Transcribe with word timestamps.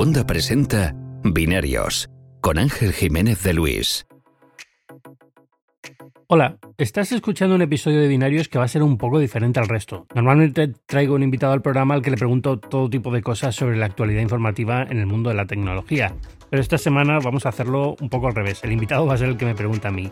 Wanda 0.00 0.26
presenta 0.26 0.94
Binarios 1.24 2.08
con 2.40 2.56
Ángel 2.56 2.94
Jiménez 2.94 3.42
de 3.42 3.52
Luis. 3.52 4.06
Hola, 6.26 6.56
estás 6.78 7.12
escuchando 7.12 7.54
un 7.54 7.60
episodio 7.60 8.00
de 8.00 8.08
Binarios 8.08 8.48
que 8.48 8.56
va 8.56 8.64
a 8.64 8.68
ser 8.68 8.82
un 8.82 8.96
poco 8.96 9.18
diferente 9.18 9.60
al 9.60 9.68
resto. 9.68 10.06
Normalmente 10.14 10.72
traigo 10.86 11.16
un 11.16 11.22
invitado 11.22 11.52
al 11.52 11.60
programa 11.60 11.92
al 11.92 12.00
que 12.00 12.10
le 12.10 12.16
pregunto 12.16 12.58
todo 12.58 12.88
tipo 12.88 13.12
de 13.12 13.20
cosas 13.20 13.54
sobre 13.54 13.76
la 13.76 13.84
actualidad 13.84 14.22
informativa 14.22 14.84
en 14.84 15.00
el 15.00 15.04
mundo 15.04 15.28
de 15.28 15.36
la 15.36 15.44
tecnología. 15.44 16.14
Pero 16.48 16.62
esta 16.62 16.78
semana 16.78 17.18
vamos 17.22 17.44
a 17.44 17.50
hacerlo 17.50 17.94
un 18.00 18.08
poco 18.08 18.28
al 18.28 18.34
revés. 18.34 18.64
El 18.64 18.72
invitado 18.72 19.04
va 19.04 19.12
a 19.12 19.18
ser 19.18 19.28
el 19.28 19.36
que 19.36 19.44
me 19.44 19.54
pregunta 19.54 19.88
a 19.88 19.92
mí. 19.92 20.10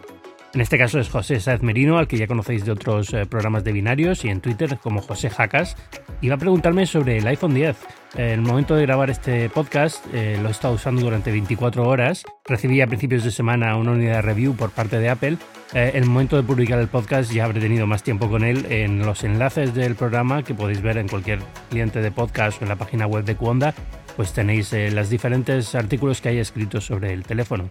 En 0.53 0.61
este 0.61 0.77
caso 0.77 1.01
es 1.01 1.09
José 1.09 1.41
Saez 1.41 1.63
Merino, 1.63 1.97
al 1.97 2.09
que 2.09 2.19
ya 2.19 2.27
conocéis 2.27 2.67
de 2.67 2.73
otros 2.73 3.15
eh, 3.15 3.25
programas 3.25 3.65
de 3.65 3.73
binarios 3.73 4.23
y 4.27 4.29
en 4.29 4.43
Twitter 4.43 4.79
como 4.83 5.01
José 5.01 5.31
Jacas, 5.31 5.77
y 6.21 6.29
va 6.29 6.35
a 6.35 6.39
preguntarme 6.39 6.85
sobre 6.85 7.17
el 7.17 7.27
iPhone 7.27 7.55
10. 7.55 7.77
El 8.17 8.41
momento 8.41 8.75
de 8.75 8.83
grabar 8.83 9.11
este 9.11 9.51
podcast 9.51 10.05
eh, 10.15 10.39
lo 10.41 10.49
he 10.49 10.51
estado 10.51 10.75
usando 10.75 11.03
durante 11.03 11.31
24 11.31 11.87
horas. 11.87 12.25
Recibí 12.47 12.81
a 12.81 12.87
principios 12.87 13.23
de 13.23 13.31
semana 13.31 13.77
una 13.77 13.93
unidad 13.93 14.17
de 14.17 14.23
review 14.23 14.57
por 14.57 14.71
parte 14.71 14.99
de 14.99 15.11
Apple. 15.11 15.37
Eh, 15.75 15.93
el 15.95 16.07
momento 16.07 16.37
de 16.37 16.43
publicar 16.43 16.79
el 16.79 16.89
podcast 16.89 17.31
ya 17.31 17.45
habré 17.45 17.61
tenido 17.61 17.87
más 17.87 18.03
tiempo 18.03 18.31
con 18.31 18.45
él 18.45 18.67
en 18.71 19.05
los 19.05 19.25
enlaces 19.25 19.75
del 19.75 19.95
programa 19.95 20.43
que 20.43 20.55
podéis 20.55 20.81
ver 20.81 20.97
en 20.97 21.09
cualquier 21.09 21.41
cliente 21.69 22.01
de 22.01 22.11
podcast 22.11 22.61
o 22.61 22.65
en 22.65 22.71
la 22.71 22.77
página 22.77 23.07
web 23.07 23.25
de 23.25 23.37
Cuonda. 23.37 23.75
Pues 24.17 24.33
tenéis 24.33 24.73
los 24.73 25.11
diferentes 25.11 25.75
artículos 25.75 26.21
que 26.21 26.31
hay 26.31 26.39
escritos 26.39 26.87
sobre 26.87 27.13
el 27.13 27.23
teléfono. 27.25 27.69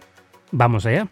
Vamos 0.52 0.86
allá. 0.86 1.08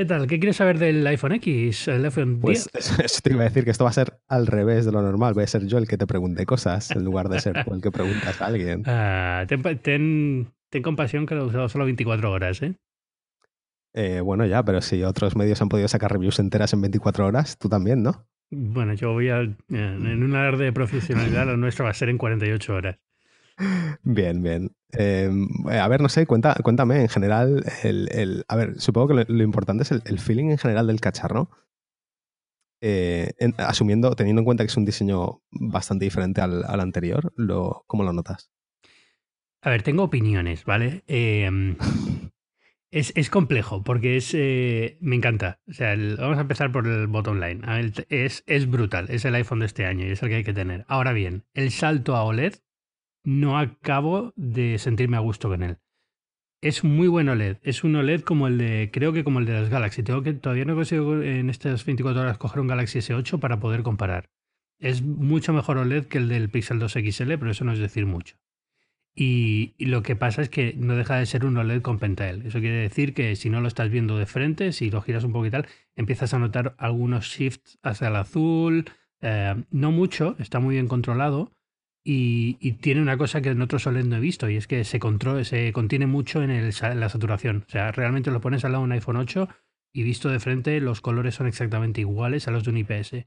¿Qué 0.00 0.06
tal? 0.06 0.26
¿Qué 0.26 0.38
quieres 0.38 0.56
saber 0.56 0.78
del 0.78 1.06
iPhone 1.06 1.32
X, 1.32 1.88
el 1.88 2.02
iPhone 2.06 2.40
10? 2.40 2.40
Pues 2.40 2.70
eso 3.04 3.20
te 3.22 3.34
iba 3.34 3.42
a 3.42 3.44
decir 3.44 3.64
que 3.64 3.70
esto 3.70 3.84
va 3.84 3.90
a 3.90 3.92
ser 3.92 4.18
al 4.28 4.46
revés 4.46 4.86
de 4.86 4.92
lo 4.92 5.02
normal. 5.02 5.34
Voy 5.34 5.44
a 5.44 5.46
ser 5.46 5.66
yo 5.66 5.76
el 5.76 5.86
que 5.86 5.98
te 5.98 6.06
pregunte 6.06 6.46
cosas 6.46 6.90
en 6.92 7.04
lugar 7.04 7.28
de 7.28 7.38
ser 7.38 7.66
tú 7.66 7.74
el 7.74 7.82
que 7.82 7.90
preguntas 7.90 8.40
a 8.40 8.46
alguien. 8.46 8.82
Ah, 8.86 9.44
ten, 9.46 10.54
compasión 10.82 11.26
que 11.26 11.34
lo 11.34 11.42
he 11.42 11.46
usado 11.48 11.68
solo 11.68 11.84
24 11.84 12.32
horas, 12.32 12.62
¿eh? 12.62 12.76
¿eh? 13.92 14.22
Bueno, 14.22 14.46
ya, 14.46 14.64
pero 14.64 14.80
si 14.80 15.02
otros 15.02 15.36
medios 15.36 15.60
han 15.60 15.68
podido 15.68 15.86
sacar 15.86 16.10
reviews 16.10 16.38
enteras 16.38 16.72
en 16.72 16.80
24 16.80 17.26
horas, 17.26 17.58
tú 17.58 17.68
también, 17.68 18.02
¿no? 18.02 18.26
Bueno, 18.50 18.94
yo 18.94 19.12
voy 19.12 19.28
a. 19.28 19.40
En 19.40 20.22
un 20.22 20.34
alarde 20.34 20.64
de 20.64 20.72
profesionalidad, 20.72 21.44
lo 21.44 21.58
nuestro 21.58 21.84
va 21.84 21.90
a 21.90 21.94
ser 21.94 22.08
en 22.08 22.16
48 22.16 22.74
horas. 22.74 22.96
Bien, 24.02 24.42
bien. 24.42 24.72
Em, 24.92 25.46
a 25.68 25.88
ver, 25.88 26.00
no 26.00 26.08
sé, 26.08 26.26
cuenta, 26.26 26.54
cuéntame 26.62 27.02
en 27.02 27.08
general. 27.08 27.64
El, 27.82 28.44
a 28.48 28.56
ver, 28.56 28.80
supongo 28.80 29.08
que 29.08 29.24
lo, 29.28 29.42
importante 29.42 29.82
es 29.82 29.92
el, 29.92 30.18
feeling 30.18 30.50
en 30.50 30.58
general 30.58 30.86
del 30.86 31.00
cacharro. 31.00 31.50
Eh, 32.82 33.32
asumiendo, 33.58 34.14
teniendo 34.16 34.40
en 34.40 34.46
cuenta 34.46 34.64
que 34.64 34.68
es 34.68 34.76
un 34.76 34.86
diseño 34.86 35.42
bastante 35.50 36.06
diferente 36.06 36.40
al, 36.40 36.80
anterior, 36.80 37.32
lo, 37.36 37.84
¿cómo 37.86 38.04
lo 38.04 38.12
notas? 38.12 38.50
A 39.62 39.68
ver, 39.68 39.82
tengo 39.82 40.04
opiniones, 40.04 40.64
¿vale? 40.64 41.04
Em, 41.06 41.76
es, 42.90 43.30
complejo 43.30 43.84
porque 43.84 44.16
es. 44.16 44.32
Eh, 44.34 44.96
me 45.02 45.16
encanta. 45.16 45.60
O 45.68 45.74
sea, 45.74 45.94
vamos 45.94 46.38
a 46.38 46.42
empezar 46.42 46.72
por 46.72 46.86
el 46.88 47.06
bottom 47.06 47.38
line. 47.38 47.60
es, 48.08 48.42
es 48.46 48.70
brutal. 48.70 49.06
Es 49.10 49.26
el 49.26 49.34
iPhone 49.34 49.60
de 49.60 49.66
este 49.66 49.84
año 49.84 50.06
y 50.06 50.12
es 50.12 50.22
el 50.22 50.30
que 50.30 50.36
hay 50.36 50.44
que 50.44 50.54
tener. 50.54 50.86
Ahora 50.88 51.12
bien, 51.12 51.44
el 51.52 51.70
salto 51.70 52.16
a 52.16 52.24
OLED 52.24 52.54
no 53.24 53.58
acabo 53.58 54.32
de 54.36 54.78
sentirme 54.78 55.16
a 55.16 55.20
gusto 55.20 55.48
con 55.48 55.62
él. 55.62 55.78
Es 56.62 56.84
muy 56.84 57.08
buen 57.08 57.28
OLED. 57.28 57.56
Es 57.62 57.84
un 57.84 57.96
OLED 57.96 58.20
como 58.20 58.46
el 58.46 58.58
de, 58.58 58.90
creo 58.92 59.12
que 59.12 59.24
como 59.24 59.38
el 59.38 59.46
de 59.46 59.54
las 59.54 59.70
Galaxy. 59.70 60.02
Tengo 60.02 60.22
que, 60.22 60.34
todavía 60.34 60.66
no 60.66 60.74
consigo 60.74 61.22
en 61.22 61.48
estas 61.48 61.84
24 61.84 62.22
horas 62.22 62.38
coger 62.38 62.60
un 62.60 62.68
Galaxy 62.68 62.98
S8 62.98 63.40
para 63.40 63.60
poder 63.60 63.82
comparar. 63.82 64.30
Es 64.78 65.02
mucho 65.02 65.52
mejor 65.52 65.78
OLED 65.78 66.06
que 66.06 66.18
el 66.18 66.28
del 66.28 66.50
Pixel 66.50 66.78
2 66.78 66.92
XL, 66.92 67.34
pero 67.38 67.50
eso 67.50 67.64
no 67.64 67.72
es 67.72 67.78
decir 67.78 68.06
mucho. 68.06 68.36
Y, 69.14 69.74
lo 69.78 70.02
que 70.02 70.16
pasa 70.16 70.42
es 70.42 70.48
que 70.48 70.74
no 70.76 70.96
deja 70.96 71.16
de 71.16 71.26
ser 71.26 71.44
un 71.44 71.56
OLED 71.56 71.82
con 71.82 71.98
Pentael. 71.98 72.46
Eso 72.46 72.60
quiere 72.60 72.76
decir 72.76 73.12
que 73.12 73.36
si 73.36 73.50
no 73.50 73.60
lo 73.60 73.68
estás 73.68 73.90
viendo 73.90 74.16
de 74.18 74.26
frente, 74.26 74.72
si 74.72 74.90
lo 74.90 75.02
giras 75.02 75.24
un 75.24 75.32
poco 75.32 75.46
y 75.46 75.50
tal, 75.50 75.66
empiezas 75.96 76.32
a 76.34 76.38
notar 76.38 76.74
algunos 76.78 77.26
shifts 77.26 77.78
hacia 77.82 78.08
el 78.08 78.16
azul. 78.16 78.84
Eh, 79.20 79.64
no 79.70 79.92
mucho, 79.92 80.36
está 80.38 80.60
muy 80.60 80.76
bien 80.76 80.88
controlado, 80.88 81.52
y, 82.02 82.54
tiene 82.80 83.02
una 83.02 83.18
cosa 83.18 83.40
que 83.40 83.50
en 83.50 83.60
otros 83.60 83.86
OLED 83.86 84.04
no 84.04 84.16
he 84.16 84.20
visto 84.20 84.48
y 84.48 84.56
es 84.56 84.66
que 84.66 84.84
se, 84.84 84.98
control, 84.98 85.44
se 85.44 85.72
contiene 85.72 86.06
mucho 86.06 86.42
en, 86.42 86.50
el, 86.50 86.74
la 86.94 87.08
saturación. 87.08 87.64
O 87.68 87.70
sea, 87.70 87.92
realmente 87.92 88.30
lo 88.30 88.40
pones 88.40 88.64
al 88.64 88.72
lado 88.72 88.82
de 88.82 88.86
un 88.86 88.92
iPhone 88.92 89.16
8 89.16 89.48
y 89.92 90.02
visto 90.02 90.28
de 90.28 90.40
frente 90.40 90.80
los 90.80 91.00
colores 91.00 91.34
son 91.34 91.46
exactamente 91.46 92.00
iguales 92.00 92.48
a 92.48 92.52
los 92.52 92.64
de 92.64 92.70
un 92.70 92.78
IPS. 92.78 93.26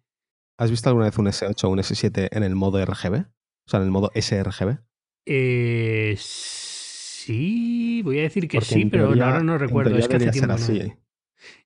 ¿Has 0.58 0.72
visto 0.72 0.90
alguna 0.90 1.06
vez 1.06 1.18
un 1.18 1.28
S8 1.28 1.64
o 1.64 1.70
un 1.70 1.80
S7 1.80 2.30
en 2.32 2.44
el 2.44 2.56
modo 2.56 2.84
RGB? 2.84 3.26
O 3.66 3.70
sea, 3.70 3.80
en 3.80 3.86
el 3.86 3.92
modo 3.92 4.12
sRGB. 4.16 4.78
Eh, 5.26 6.16
sí, 6.18 8.02
voy 8.04 8.20
a 8.20 8.24
decir 8.24 8.48
que 8.48 8.62
sí, 8.62 8.86
pero 8.86 9.10
ahora 9.10 9.42
no 9.42 9.58
recuerdo. 9.58 9.98
Es 9.98 10.08
que 10.08 10.18
hace 10.18 10.32
tiempo. 10.32 10.54
Así. 10.54 10.94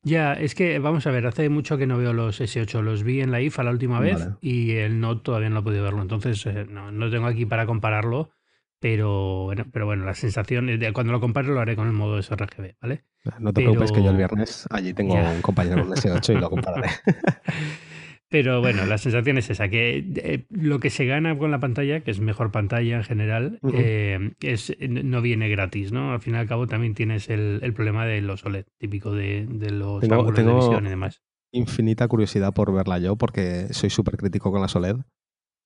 Ya, 0.03 0.33
es 0.33 0.55
que 0.55 0.79
vamos 0.79 1.05
a 1.07 1.11
ver, 1.11 1.27
hace 1.27 1.49
mucho 1.49 1.77
que 1.77 1.87
no 1.87 1.97
veo 1.97 2.13
los 2.13 2.39
S8, 2.39 2.81
los 2.81 3.03
vi 3.03 3.21
en 3.21 3.31
la 3.31 3.41
IFA 3.41 3.63
la 3.63 3.71
última 3.71 3.99
vez 3.99 4.29
y 4.41 4.71
el 4.71 4.99
Note 4.99 5.21
todavía 5.23 5.49
no 5.49 5.59
he 5.59 5.63
podido 5.63 5.83
verlo, 5.83 6.01
entonces 6.01 6.45
eh, 6.45 6.65
no, 6.69 6.91
no 6.91 7.09
tengo 7.09 7.27
aquí 7.27 7.45
para 7.45 7.65
compararlo, 7.65 8.31
pero 8.79 9.45
bueno, 9.45 9.65
pero 9.71 9.85
bueno, 9.85 10.05
la 10.05 10.13
sensación, 10.13 10.67
de, 10.67 10.93
cuando 10.93 11.11
lo 11.13 11.19
compare 11.19 11.47
lo 11.47 11.59
haré 11.59 11.75
con 11.75 11.87
el 11.87 11.93
modo 11.93 12.21
sRGB, 12.21 12.75
¿vale? 12.81 13.03
No 13.39 13.51
te 13.51 13.61
preocupes 13.61 13.91
que 13.91 14.03
yo 14.03 14.11
el 14.11 14.17
viernes 14.17 14.67
allí 14.69 14.93
tengo 14.93 15.15
un 15.15 15.41
compañero 15.41 15.83
con 15.83 15.93
S8 15.93 16.37
y 16.37 16.39
lo 16.39 16.49
compararé. 16.49 16.89
Pero 18.29 18.59
bueno, 18.59 18.85
la 18.85 18.97
sensación 18.97 19.37
es 19.37 19.49
esa, 19.49 19.69
que 19.69 20.05
eh, 20.15 20.45
lo 20.49 20.79
que 20.79 20.89
se 20.89 21.05
gana 21.05 21.37
con 21.37 21.49
la 21.49 21.59
pantalla, 21.59 22.01
que 22.01 22.11
es 22.11 22.19
mejor 22.19 22.51
pantalla 22.51 22.97
en 22.97 23.03
general, 23.03 23.59
eh, 23.73 24.33
es, 24.41 24.75
no 24.81 25.21
viene 25.21 25.47
gratis, 25.47 25.93
¿no? 25.93 26.11
Al 26.11 26.19
fin 26.19 26.35
y 26.35 26.37
al 26.37 26.47
cabo 26.47 26.67
también 26.67 26.93
tienes 26.93 27.29
el, 27.29 27.61
problema 27.73 28.05
de 28.05 28.21
los 28.21 28.45
OLED, 28.45 28.65
típico 28.77 29.13
de, 29.13 29.47
los 29.71 30.03
ángulos 30.03 30.35
de 30.35 30.53
visión 30.53 30.85
y 30.87 30.89
demás. 30.89 31.21
Infinita 31.53 32.07
curiosidad 32.09 32.53
por 32.53 32.73
verla 32.73 32.99
yo, 32.99 33.15
porque 33.15 33.67
soy 33.71 33.89
súper 33.89 34.17
crítico 34.17 34.51
con 34.51 34.61
las 34.61 34.75
OLED. 34.75 34.97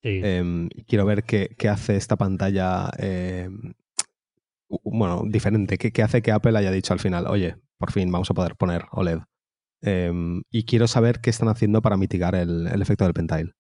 Em, 0.04 0.70
quiero 0.88 1.06
ver 1.06 1.24
qué, 1.24 1.56
hace 1.68 1.96
esta 1.96 2.16
pantalla, 2.16 2.92
em, 3.00 3.74
bueno, 4.84 5.24
diferente. 5.26 5.80
¿Qué, 5.80 5.92
¿Qué 5.92 6.04
hace 6.04 6.22
que 6.22 6.32
Apple 6.32 6.58
haya 6.58 6.72
dicho 6.72 6.94
al 6.94 7.00
final, 7.00 7.26
oye, 7.26 7.56
por 7.80 7.92
fin 7.92 8.12
vamos 8.12 8.30
a 8.30 8.36
poder 8.36 8.56
poner 8.56 8.84
OLED? 8.92 9.20
Em, 9.81 10.44
y 10.52 10.64
quiero 10.66 10.88
saber 10.88 11.22
qué 11.22 11.30
están 11.30 11.50
haciendo 11.50 11.81
para 11.81 11.97
mitigar 11.97 12.36
el, 12.36 12.68
efecto 12.81 13.03
del 13.06 13.14
pentile. 13.14 13.53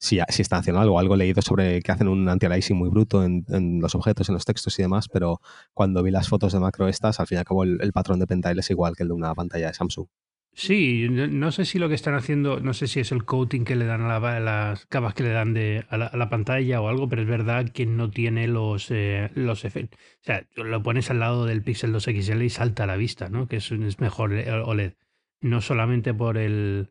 Si, 0.00 0.18
si, 0.28 0.42
están 0.42 0.60
haciendo 0.60 0.80
algo, 0.80 0.98
algo 0.98 1.16
leído 1.16 1.42
sobre 1.42 1.82
que 1.82 1.92
hacen 1.92 2.08
un 2.08 2.28
anti-aliasing 2.28 2.76
muy 2.76 2.88
bruto 2.88 3.24
en, 3.24 3.44
los 3.80 3.94
objetos, 3.94 4.28
en 4.28 4.34
los 4.34 4.44
textos 4.44 4.78
y 4.78 4.82
demás, 4.82 5.08
pero 5.08 5.40
cuando 5.74 6.02
vi 6.02 6.10
las 6.12 6.28
fotos 6.28 6.52
de 6.52 6.60
macro 6.60 6.88
estas, 6.88 7.18
al 7.18 7.26
fin 7.26 7.36
y 7.36 7.38
al 7.40 7.44
cabo 7.44 7.64
el, 7.64 7.92
patrón 7.92 8.20
de 8.20 8.26
pentile 8.26 8.60
es 8.60 8.70
igual 8.70 8.94
que 8.96 9.02
el 9.02 9.08
de 9.08 9.14
una 9.14 9.34
pantalla 9.34 9.68
de 9.68 9.74
Samsung. 9.74 10.06
Sí, 10.52 11.06
no, 11.08 11.52
sé 11.52 11.64
si 11.64 11.78
lo 11.78 11.88
que 11.88 11.94
están 11.94 12.14
haciendo, 12.14 12.58
no 12.58 12.74
sé 12.74 12.88
si 12.88 12.98
es 12.98 13.12
el 13.12 13.24
coating 13.24 13.64
que 13.64 13.76
le 13.76 13.84
dan 13.84 14.02
a, 14.02 14.40
las 14.40 14.86
capas 14.86 15.14
que 15.14 15.22
le 15.22 15.30
dan 15.30 15.54
de, 15.54 15.84
a, 15.88 15.96
la, 15.96 16.28
pantalla 16.28 16.80
o 16.80 16.88
algo, 16.88 17.08
pero 17.08 17.22
es 17.22 17.28
verdad 17.28 17.68
que 17.68 17.86
no 17.86 18.10
tiene 18.10 18.48
los, 18.48 18.90
eh, 18.90 19.30
los 19.34 19.64
efectos. 19.64 20.00
O 20.00 20.24
sea, 20.24 20.46
lo 20.56 20.82
pones 20.82 21.10
al 21.10 21.20
lado 21.20 21.46
del 21.46 21.62
Pixel 21.62 21.92
2 21.92 22.02
XL 22.02 22.42
y 22.42 22.50
salta 22.50 22.84
a 22.84 22.86
la 22.88 22.96
vista, 22.96 23.28
¿no? 23.28 23.46
Que 23.46 23.56
es, 23.56 23.70
es 23.70 24.00
mejor 24.00 24.32
OLED 24.32 24.94
no 25.40 25.60
solamente 25.60 26.14
por 26.14 26.36
el 26.38 26.90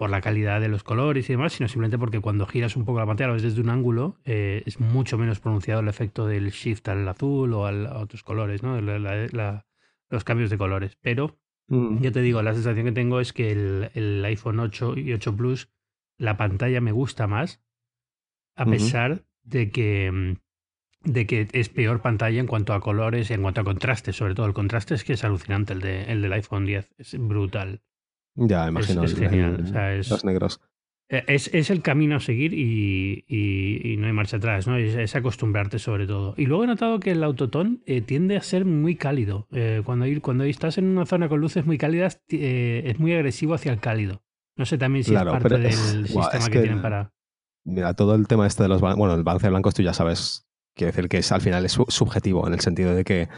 por 0.00 0.08
la 0.08 0.22
calidad 0.22 0.62
de 0.62 0.68
los 0.68 0.82
colores 0.82 1.28
y 1.28 1.34
demás, 1.34 1.52
sino 1.52 1.68
simplemente 1.68 1.98
porque 1.98 2.20
cuando 2.20 2.46
giras 2.46 2.74
un 2.74 2.86
poco 2.86 3.00
la 3.00 3.06
pantalla, 3.06 3.28
lo 3.28 3.34
ves 3.34 3.42
desde 3.42 3.60
un 3.60 3.68
ángulo, 3.68 4.16
eh, 4.24 4.62
es 4.64 4.80
mucho 4.80 5.18
menos 5.18 5.40
pronunciado 5.40 5.80
el 5.80 5.88
efecto 5.88 6.26
del 6.26 6.52
shift 6.52 6.88
al 6.88 7.06
azul 7.06 7.52
o 7.52 7.66
a 7.66 7.98
otros 7.98 8.22
colores, 8.22 8.62
¿no? 8.62 8.80
los 8.80 10.24
cambios 10.24 10.48
de 10.48 10.56
colores. 10.56 10.96
Pero 11.02 11.38
mm. 11.68 11.98
yo 11.98 12.12
te 12.12 12.22
digo, 12.22 12.40
la 12.40 12.54
sensación 12.54 12.86
que 12.86 12.92
tengo 12.92 13.20
es 13.20 13.34
que 13.34 13.52
el, 13.52 13.90
el, 13.92 14.24
iPhone 14.24 14.60
8 14.60 14.96
y 14.96 15.12
8 15.12 15.36
Plus, 15.36 15.68
la 16.16 16.38
pantalla 16.38 16.80
me 16.80 16.92
gusta 16.92 17.26
más, 17.26 17.62
a 18.56 18.64
pesar 18.64 19.26
de 19.42 19.70
que 19.70 20.10
mm, 20.10 20.36
de 21.04 21.26
que 21.26 21.48
es 21.52 21.68
peor 21.68 22.00
pantalla 22.00 22.40
en 22.40 22.46
cuanto 22.46 22.74
a 22.74 22.80
colores 22.80 23.30
y 23.30 23.34
en 23.34 23.42
cuanto 23.42 23.62
a 23.62 23.64
contrastes, 23.64 24.16
sobre 24.16 24.34
todo 24.34 24.46
el 24.46 24.52
contraste 24.52 24.94
es 24.94 25.04
que 25.04 25.14
es 25.14 25.24
alucinante 25.24 25.72
el, 25.72 25.80
de, 25.80 26.04
el 26.04 26.22
del 26.22 26.32
iPhone 26.32 26.66
10, 26.66 26.90
es 26.98 27.16
brutal. 27.18 27.80
Ya, 28.34 28.68
imagino. 28.68 29.04
Es, 29.04 29.16
genial. 29.16 29.64
los 30.08 30.24
negros. 30.24 30.60
E, 31.08 31.24
es, 31.26 31.52
es, 31.52 31.70
el 31.70 31.82
camino 31.82 32.16
a 32.16 32.20
seguir 32.20 32.54
y, 32.54 33.24
y, 33.26 33.96
no 33.96 34.06
hay 34.06 34.12
marcha 34.12 34.36
atrás, 34.36 34.66
¿no? 34.66 34.76
Es, 34.76 35.16
acostumbrarte 35.16 35.78
sobre 35.78 36.06
todo. 36.06 36.34
Y 36.36 36.46
luego 36.46 36.64
he 36.64 36.66
notado 36.66 37.00
que 37.00 37.10
el 37.10 37.24
autotón 37.24 37.82
eh, 37.86 38.00
tiende 38.00 38.36
a 38.36 38.42
ser 38.42 38.64
muy 38.64 38.94
cálido. 38.94 39.48
Eh, 39.50 39.82
cuando, 39.84 40.06
cuando 40.22 40.44
estás 40.44 40.78
en 40.78 40.86
una 40.86 41.06
zona 41.06 41.28
con 41.28 41.40
luces 41.40 41.66
muy 41.66 41.78
cálidas, 41.78 42.22
eh, 42.28 42.82
es 42.86 42.98
muy 43.00 43.12
agresivo 43.12 43.54
hacia 43.54 43.72
el 43.72 43.80
cálido. 43.80 44.22
No 44.56 44.66
sé 44.66 44.78
también 44.78 45.04
si 45.04 45.14
es 45.14 45.22
parte 45.22 45.58
del 45.58 45.72
sistema 45.72 46.48
que, 46.48 46.60
tienen 46.60 46.82
para... 46.82 47.12
Mira, 47.64 47.94
todo 47.94 48.14
el 48.14 48.28
tema 48.28 48.46
este 48.46 48.62
de 48.62 48.68
los... 48.68 48.80
Bueno, 48.80 49.14
el 49.14 49.22
balance 49.22 49.46
de 49.46 49.50
blancos 49.50 49.74
tú 49.74 49.82
ya 49.82 49.94
sabes 49.94 50.49
Quiero 50.80 50.92
decir 50.92 51.10
que 51.10 51.18
es, 51.18 51.30
al 51.30 51.42
final 51.42 51.66
es 51.66 51.72
subjetivo, 51.72 52.46
en 52.46 52.54
el 52.54 52.60
sentido 52.60 52.94
de 52.94 53.04
que 53.04 53.28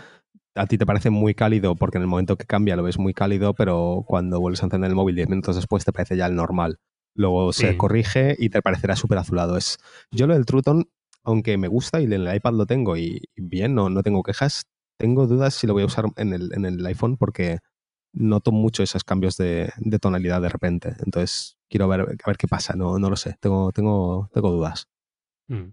a 0.55 0.67
ti 0.67 0.79
te 0.79 0.87
parece 0.87 1.11
muy 1.11 1.35
cálido 1.35 1.75
porque 1.75 1.99
en 1.99 2.03
el 2.03 2.09
momento 2.09 2.37
que 2.37 2.47
cambia 2.47 2.77
lo 2.77 2.85
ves 2.85 3.01
muy 3.01 3.15
cálido, 3.15 3.53
pero 3.53 4.05
cuando 4.07 4.39
vuelves 4.39 4.63
a 4.63 4.67
encender 4.67 4.91
el 4.91 4.95
móvil 4.95 5.17
10 5.17 5.29
minutos 5.29 5.57
después 5.57 5.85
te 5.85 5.91
parece 5.91 6.17
ya 6.17 6.27
el 6.27 6.37
normal. 6.37 6.79
Luego 7.17 7.53
se 7.53 7.77
corrige 7.77 8.37
y 8.39 8.51
te 8.51 8.63
parecerá 8.63 8.95
súper 8.95 9.19
azulado. 9.19 9.57
Es, 9.57 9.79
yo 10.13 10.29
lo 10.29 10.35
del 10.35 10.47
Truton 10.47 10.89
aunque 11.25 11.59
me 11.59 11.67
gusta 11.67 12.01
y 12.01 12.05
en 12.05 12.13
el 12.13 12.33
iPad 12.33 12.53
lo 12.53 12.67
tengo 12.67 12.97
y 12.97 13.23
bien, 13.35 13.75
no, 13.75 13.91
no 13.91 14.05
tengo 14.05 14.23
quejas, 14.23 14.67
tengo 14.97 15.27
dudas 15.27 15.55
si 15.55 15.67
lo 15.67 15.73
voy 15.73 15.83
a 15.83 15.87
usar 15.87 16.05
en 16.15 16.33
el, 16.35 16.53
en 16.55 16.65
el 16.65 16.87
iPhone 16.87 17.17
porque 17.17 17.59
noto 18.13 18.53
mucho 18.53 18.85
esos 18.85 19.03
cambios 19.03 19.37
de, 19.37 19.73
tonalidad 20.01 20.41
de 20.41 20.49
repente. 20.49 20.95
Entonces, 21.05 21.59
quiero 21.69 21.89
ver, 21.89 22.03
a 22.03 22.05
ver 22.05 22.37
qué 22.37 22.47
pasa, 22.47 22.75
no, 22.77 23.01
no 23.01 23.11
lo 23.11 23.17
sé, 23.17 23.35
tengo, 23.41 23.73
tengo, 23.73 24.31
tengo 24.33 24.53
dudas. 24.53 24.87
Mm. 25.49 25.71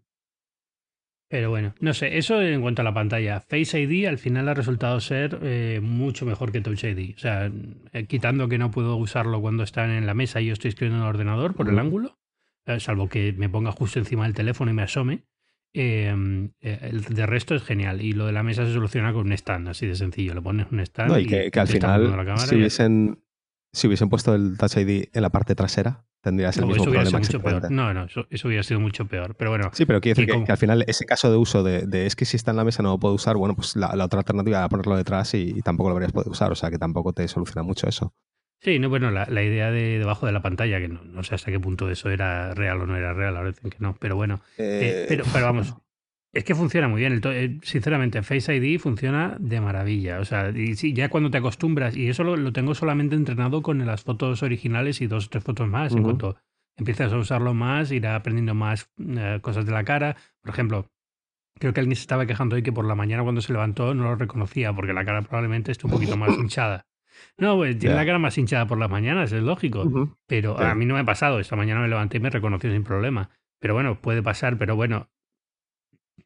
Pero 1.30 1.52
bueno, 1.52 1.76
no 1.80 1.94
sé, 1.94 2.18
eso 2.18 2.42
en 2.42 2.60
cuanto 2.60 2.82
a 2.82 2.86
la 2.86 2.94
pantalla. 2.94 3.40
Face 3.40 3.80
ID 3.80 4.08
al 4.08 4.18
final 4.18 4.50
ha 4.50 4.56
resultado 4.56 5.00
ser 5.00 5.40
eh, 5.44 5.80
mucho 5.82 6.26
mejor 6.26 6.52
que 6.52 6.60
Touch 6.60 6.84
ID. 6.84 7.14
O 7.16 7.20
sea, 7.20 7.52
eh, 7.94 8.06
quitando 8.08 8.50
que 8.50 8.58
no 8.58 8.72
puedo 8.72 8.96
usarlo 8.96 9.40
cuando 9.40 9.62
están 9.62 9.92
en 9.92 10.08
la 10.08 10.16
mesa 10.16 10.42
y 10.42 10.48
yo 10.48 10.54
estoy 10.54 10.70
escribiendo 10.70 10.98
en 10.98 11.04
el 11.04 11.10
ordenador 11.10 11.54
por 11.54 11.70
el 11.70 11.78
ángulo, 11.78 12.18
eh, 12.66 12.80
salvo 12.80 13.10
que 13.10 13.32
me 13.34 13.48
ponga 13.48 13.72
justo 13.72 14.00
encima 14.00 14.24
del 14.24 14.34
teléfono 14.34 14.72
y 14.72 14.74
me 14.74 14.82
asome. 14.82 15.26
Em, 15.72 16.50
el 16.62 17.04
de 17.04 17.26
resto 17.28 17.54
es 17.54 17.62
genial. 17.62 18.02
Y 18.02 18.14
lo 18.14 18.26
de 18.26 18.32
la 18.32 18.42
mesa 18.42 18.66
se 18.66 18.74
soluciona 18.74 19.14
con 19.14 19.28
un 19.28 19.34
stand, 19.34 19.68
así 19.68 19.86
de 19.86 19.94
sencillo. 19.94 20.34
Le 20.34 20.42
pones 20.42 20.66
un 20.72 20.80
stand. 20.80 21.16
y, 21.20 21.28
que, 21.28 21.60
al 21.60 21.68
final, 21.68 22.26
si 22.38 22.56
hubiesen, 22.56 23.24
si 23.72 23.86
hubiesen 23.86 24.10
puesto 24.10 24.34
el 24.34 24.58
Touch 24.58 24.78
ID 24.78 25.10
en 25.14 25.22
la 25.22 25.30
parte 25.30 25.54
trasera, 25.54 26.09
tendrías 26.22 26.58
el 26.58 26.66
mismo 26.66 26.84
problema. 26.84 27.20
Mucho 27.20 27.42
peor. 27.42 27.72
No, 27.72 27.94
no, 27.94 28.06
eso, 28.06 28.48
hubiera 28.48 28.64
sido 28.64 28.80
mucho 28.80 29.06
peor. 29.06 29.36
Pero 29.36 29.52
bueno. 29.52 29.70
Sí, 29.74 29.86
pero 29.86 30.02
quiero 30.02 30.22
decir 30.22 30.44
que, 30.46 30.52
al 30.52 30.58
final 30.58 30.84
ese 30.88 31.06
caso 31.06 31.32
de 31.32 31.38
uso 31.38 31.64
de, 31.64 32.06
es 32.06 32.16
que 32.16 32.26
si 32.26 32.38
está 32.38 32.52
en 32.52 32.58
la 32.58 32.64
mesa 32.64 32.84
no 32.84 32.90
lo 32.90 33.00
puedo 33.00 33.14
usar, 33.14 33.38
bueno, 33.38 33.56
pues 33.56 33.76
la, 33.76 33.92
otra 34.04 34.20
alternativa 34.20 34.60
era 34.60 34.70
ponerlo 34.70 34.96
detrás 34.96 35.34
y, 35.34 35.62
tampoco 35.62 35.90
lo 35.90 35.96
habrías 35.96 36.12
podido 36.12 36.32
usar. 36.32 36.52
O 36.52 36.56
sea 36.56 36.70
que 36.70 36.78
tampoco 36.78 37.14
te 37.14 37.28
soluciona 37.28 37.64
mucho 37.64 37.88
eso. 37.88 38.14
Sí, 38.62 38.78
no, 38.78 38.90
bueno, 38.90 39.10
la, 39.10 39.44
idea 39.44 39.72
de 39.72 40.00
debajo 40.00 40.26
de 40.26 40.34
la 40.34 40.42
pantalla, 40.42 40.80
que 40.80 40.90
no, 40.90 41.24
sé 41.24 41.36
hasta 41.36 41.50
qué 41.50 41.60
punto 41.60 41.90
eso 41.90 42.10
era 42.10 42.54
real 42.54 42.82
o 42.82 42.86
no 42.86 42.98
era 42.98 43.14
real, 43.14 43.38
ahora 43.38 43.50
dicen 43.50 43.70
que 43.70 43.78
no, 43.80 43.96
pero 44.00 44.18
bueno. 44.18 44.42
Eh, 44.58 45.06
pero, 45.08 45.24
pero 45.32 45.46
vamos, 45.46 45.74
es 46.32 46.44
que 46.44 46.54
funciona 46.56 46.88
muy 46.88 47.02
bien. 47.02 47.20
Eh, 47.24 47.60
sinceramente, 47.64 48.22
Face 48.22 48.56
ID 48.56 48.80
funciona 48.80 49.36
de 49.40 49.62
maravilla. 49.62 50.20
O 50.20 50.26
sea, 50.26 50.50
y 50.50 50.76
sí, 50.76 50.94
ya 50.94 51.10
cuando 51.10 51.32
te 51.32 51.38
acostumbras, 51.38 51.96
y 51.96 52.08
eso 52.08 52.24
lo, 52.24 52.54
tengo 52.54 52.76
solamente 52.76 53.16
entrenado 53.16 53.62
con 53.62 53.86
las 53.86 54.04
fotos 54.04 54.44
originales 54.44 55.02
y 55.02 55.08
dos 55.08 55.28
o 55.28 55.30
tres 55.30 55.44
fotos 55.44 55.68
más. 55.68 55.94
En 55.94 56.04
cuanto 56.04 56.38
empiezas 56.78 57.12
a 57.14 57.18
usarlo 57.18 57.54
más, 57.54 57.92
irá 57.92 58.16
aprendiendo 58.16 58.54
más 58.54 58.90
eh, 59.00 59.40
cosas 59.42 59.66
de 59.66 59.72
la 59.72 59.84
cara. 59.84 60.16
Por 60.42 60.52
ejemplo, 60.52 60.86
creo 61.60 61.74
que 61.74 61.80
alguien 61.80 61.96
se 61.96 62.02
estaba 62.02 62.28
quejando 62.28 62.56
hoy 62.56 62.64
que 62.64 62.72
por 62.72 62.86
la 62.86 62.96
mañana 62.96 63.24
cuando 63.24 63.42
se 63.42 63.52
levantó 63.52 63.94
no 63.94 64.04
lo 64.04 64.16
reconocía 64.16 64.72
porque 64.74 64.94
la 64.94 65.06
cara 65.06 65.24
probablemente 65.24 65.72
esté 65.72 65.88
un 65.88 65.94
poquito 65.94 66.16
más 66.16 66.30
hinchada. 66.38 66.86
No, 67.38 67.58
pues 67.58 67.78
tiene 67.78 67.96
la 67.96 68.06
cara 68.06 68.20
más 68.20 68.38
hinchada 68.38 68.66
por 68.68 68.78
las 68.78 68.90
mañanas, 68.90 69.32
es 69.32 69.42
lógico. 69.42 70.16
Pero 70.26 70.58
a 70.60 70.76
mí 70.76 70.86
no 70.86 70.94
me 70.94 71.02
ha 71.02 71.06
pasado. 71.06 71.40
Esta 71.40 71.56
mañana 71.56 71.82
me 71.82 71.90
levanté 71.90 72.18
y 72.18 72.20
me 72.22 72.30
reconoció 72.30 72.72
sin 72.72 72.84
problema. 72.84 73.30
Pero 73.60 73.74
bueno, 73.74 74.00
puede 74.00 74.24
pasar, 74.24 74.58
pero 74.58 74.78
bueno, 74.78 75.10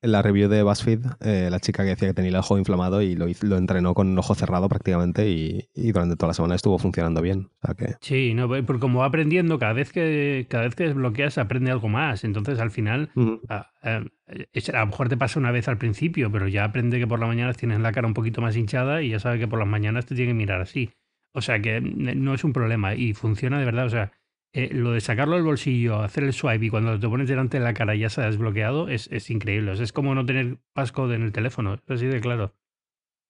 en 0.02 0.12
la 0.12 0.22
review 0.22 0.50
de 0.50 0.64
BuzzFeed, 0.64 1.06
eh, 1.22 1.50
la 1.50 1.60
chica 1.60 1.84
que 1.84 1.90
decía 1.90 2.10
que 2.10 2.14
tenía 2.14 2.30
el 2.30 2.36
ojo 2.36 2.58
inflamado 2.58 3.02
y 3.02 3.16
lo, 3.16 3.28
lo 3.42 3.58
entrenó 3.58 3.94
con 3.94 4.08
un 4.10 4.18
ojo 4.18 4.36
cerrado 4.36 4.70
prácticamente 4.70 5.30
y, 5.30 5.68
durante 5.92 6.16
toda 6.16 6.30
la 6.30 6.34
semana 6.34 6.56
estuvo 6.56 6.78
funcionando 6.78 7.22
bien. 7.22 7.50
que... 7.78 7.96
Sí, 8.02 8.34
no, 8.34 8.48
porque 8.48 8.80
como 8.80 9.00
va 9.00 9.06
aprendiendo, 9.06 9.60
cada 9.60 9.74
vez 9.74 9.92
que 9.92 10.48
cada 10.50 10.64
vez 10.64 10.76
que 10.76 10.86
desbloqueas 10.86 11.38
aprende 11.38 11.72
algo 11.72 11.90
más. 11.90 12.24
Entonces 12.24 12.60
al 12.60 12.72
final, 12.72 13.12
a, 13.50 13.70
lo 13.84 14.86
mejor 14.86 15.10
te 15.10 15.18
pasa 15.18 15.40
una 15.40 15.52
vez 15.52 15.68
al 15.68 15.78
principio, 15.78 16.32
pero 16.32 16.48
ya 16.48 16.64
aprende 16.64 17.00
que 17.00 17.08
por 17.08 17.20
la 17.20 17.28
mañana 17.28 17.54
tienes 17.54 17.80
la 17.80 17.92
cara 17.92 18.08
un 18.08 18.14
poquito 18.14 18.42
más 18.42 18.56
hinchada 18.56 19.02
y 19.02 19.10
ya 19.10 19.20
sabe 19.20 19.40
que 19.40 19.48
por 19.48 19.60
las 19.60 19.68
mañanas 19.68 20.06
te 20.06 20.16
tiene 20.16 20.32
que 20.32 20.36
mirar 20.36 20.62
así. 20.62 20.92
O 21.34 21.42
sea 21.42 21.60
que 21.62 21.82
no 21.82 22.34
es 22.34 22.44
un 22.44 22.54
problema 22.54 22.94
y 22.96 23.14
funciona 23.14 23.60
de 23.60 23.66
verdad. 23.66 23.86
O 23.86 23.90
sea, 23.90 24.12
eh, 24.56 24.70
lo 24.72 24.92
de 24.92 25.02
sacarlo 25.02 25.36
del 25.36 25.44
bolsillo, 25.44 26.02
hacer 26.02 26.24
el 26.24 26.32
swipe 26.32 26.66
y 26.66 26.70
cuando 26.70 27.00
te 27.00 27.10
pones 27.10 27.28
delante 27.28 27.58
de 27.58 27.64
la 27.64 27.74
cara 27.74 27.96
ya 27.96 28.10
se 28.10 28.22
ha 28.22 28.26
desbloqueado 28.26 28.88
es, 28.88 29.10
es 29.12 29.32
increíble. 29.32 29.74
es 29.74 29.92
como 29.92 30.14
no 30.14 30.26
tener 30.28 30.60
passcode 30.74 31.16
en 31.16 31.24
el 31.24 31.32
teléfono, 31.32 31.74
es 31.74 31.82
así 31.90 32.06
de 32.06 32.22
claro. 32.22 32.54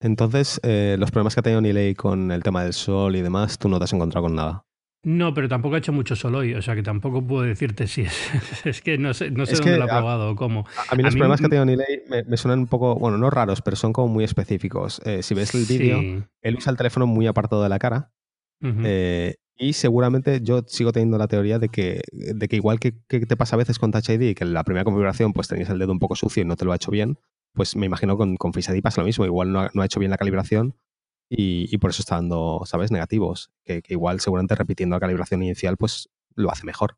Entonces, 0.01 0.59
eh, 0.63 0.97
los 0.99 1.11
problemas 1.11 1.33
que 1.33 1.39
ha 1.39 1.43
tenido 1.43 1.61
Nilay 1.61 1.95
con 1.95 2.29
el 2.29 2.43
tema 2.43 2.63
del 2.63 2.73
sol 2.73 3.15
y 3.15 3.21
demás, 3.21 3.57
tú 3.57 3.69
no 3.69 3.77
te 3.77 3.85
has 3.85 3.93
encontrado 3.93 4.25
con 4.25 4.35
nada. 4.35 4.65
No, 5.05 5.33
pero 5.33 5.47
tampoco 5.47 5.75
ha 5.75 5.77
hecho 5.77 5.93
mucho 5.93 6.17
sol 6.17 6.35
hoy, 6.35 6.55
o 6.55 6.61
sea 6.61 6.75
que 6.75 6.83
tampoco 6.83 7.25
puedo 7.25 7.43
decirte 7.43 7.87
si 7.87 8.01
es. 8.01 8.31
es 8.65 8.81
que 8.81 8.97
no 8.97 9.13
sé, 9.13 9.31
no 9.31 9.45
sé 9.45 9.55
dónde 9.55 9.77
lo 9.77 9.85
ha 9.85 9.87
probado 9.87 10.31
o 10.31 10.35
cómo. 10.35 10.65
A, 10.89 10.95
mí 10.95 11.03
los 11.03 11.13
problemas 11.13 11.39
que 11.39 11.45
ha 11.45 11.49
tenido 11.49 11.65
Nilay 11.65 12.03
me, 12.27 12.35
suenan 12.35 12.59
un 12.59 12.67
poco, 12.67 12.95
bueno, 12.95 13.17
no 13.17 13.29
raros, 13.29 13.61
pero 13.61 13.77
son 13.77 13.93
como 13.93 14.09
muy 14.09 14.25
específicos. 14.25 15.01
Eh, 15.05 15.23
si 15.23 15.33
ves 15.33 15.55
el 15.55 15.65
vídeo, 15.65 16.27
él 16.41 16.55
usa 16.57 16.71
el 16.71 16.77
teléfono 16.77 17.07
muy 17.07 17.27
apartado 17.27 17.63
de 17.63 17.69
la 17.69 17.79
cara. 17.79 18.11
Y 19.55 19.73
seguramente 19.73 20.41
yo 20.41 20.63
sigo 20.67 20.91
teniendo 20.91 21.17
la 21.17 21.27
teoría 21.27 21.59
de 21.59 21.69
que, 21.69 22.01
de 22.11 22.47
que 22.47 22.55
igual 22.55 22.79
que, 22.79 22.91
te 22.91 23.37
pasa 23.37 23.55
a 23.55 23.59
veces 23.59 23.77
con 23.77 23.91
Touch 23.91 24.09
ID, 24.09 24.35
que 24.35 24.43
en 24.43 24.53
la 24.53 24.63
primera 24.63 24.83
configuración 24.83 25.31
pues 25.31 25.47
tenías 25.47 25.69
el 25.69 25.79
dedo 25.79 25.91
un 25.91 25.99
poco 25.99 26.15
sucio 26.15 26.41
y 26.41 26.45
no 26.45 26.55
te 26.55 26.65
lo 26.65 26.71
ha 26.71 26.75
hecho 26.75 26.91
bien, 26.91 27.19
pues 27.53 27.75
me 27.75 27.85
imagino 27.85 28.17
con, 28.17 28.35
con 28.35 28.51
Face 28.51 28.75
ID 28.75 28.81
pasa 28.81 29.01
lo 29.01 29.05
mismo. 29.05 29.25
Igual 29.25 29.51
no 29.51 29.61
ha, 29.61 29.71
no 29.73 29.81
ha 29.81 29.85
hecho 29.85 29.99
bien 29.99 30.09
la 30.09 30.17
calibración 30.17 30.75
y, 31.29 31.77
por 31.77 31.89
eso 31.89 32.01
está 32.01 32.15
dando, 32.15 32.61
¿sabes?, 32.65 32.91
negativos. 32.91 33.51
Que, 33.63 33.81
igual 33.89 34.19
seguramente 34.19 34.55
repitiendo 34.55 34.95
la 34.95 34.99
calibración 34.99 35.43
inicial 35.43 35.77
pues 35.77 36.09
lo 36.35 36.51
hace 36.51 36.65
mejor. 36.65 36.97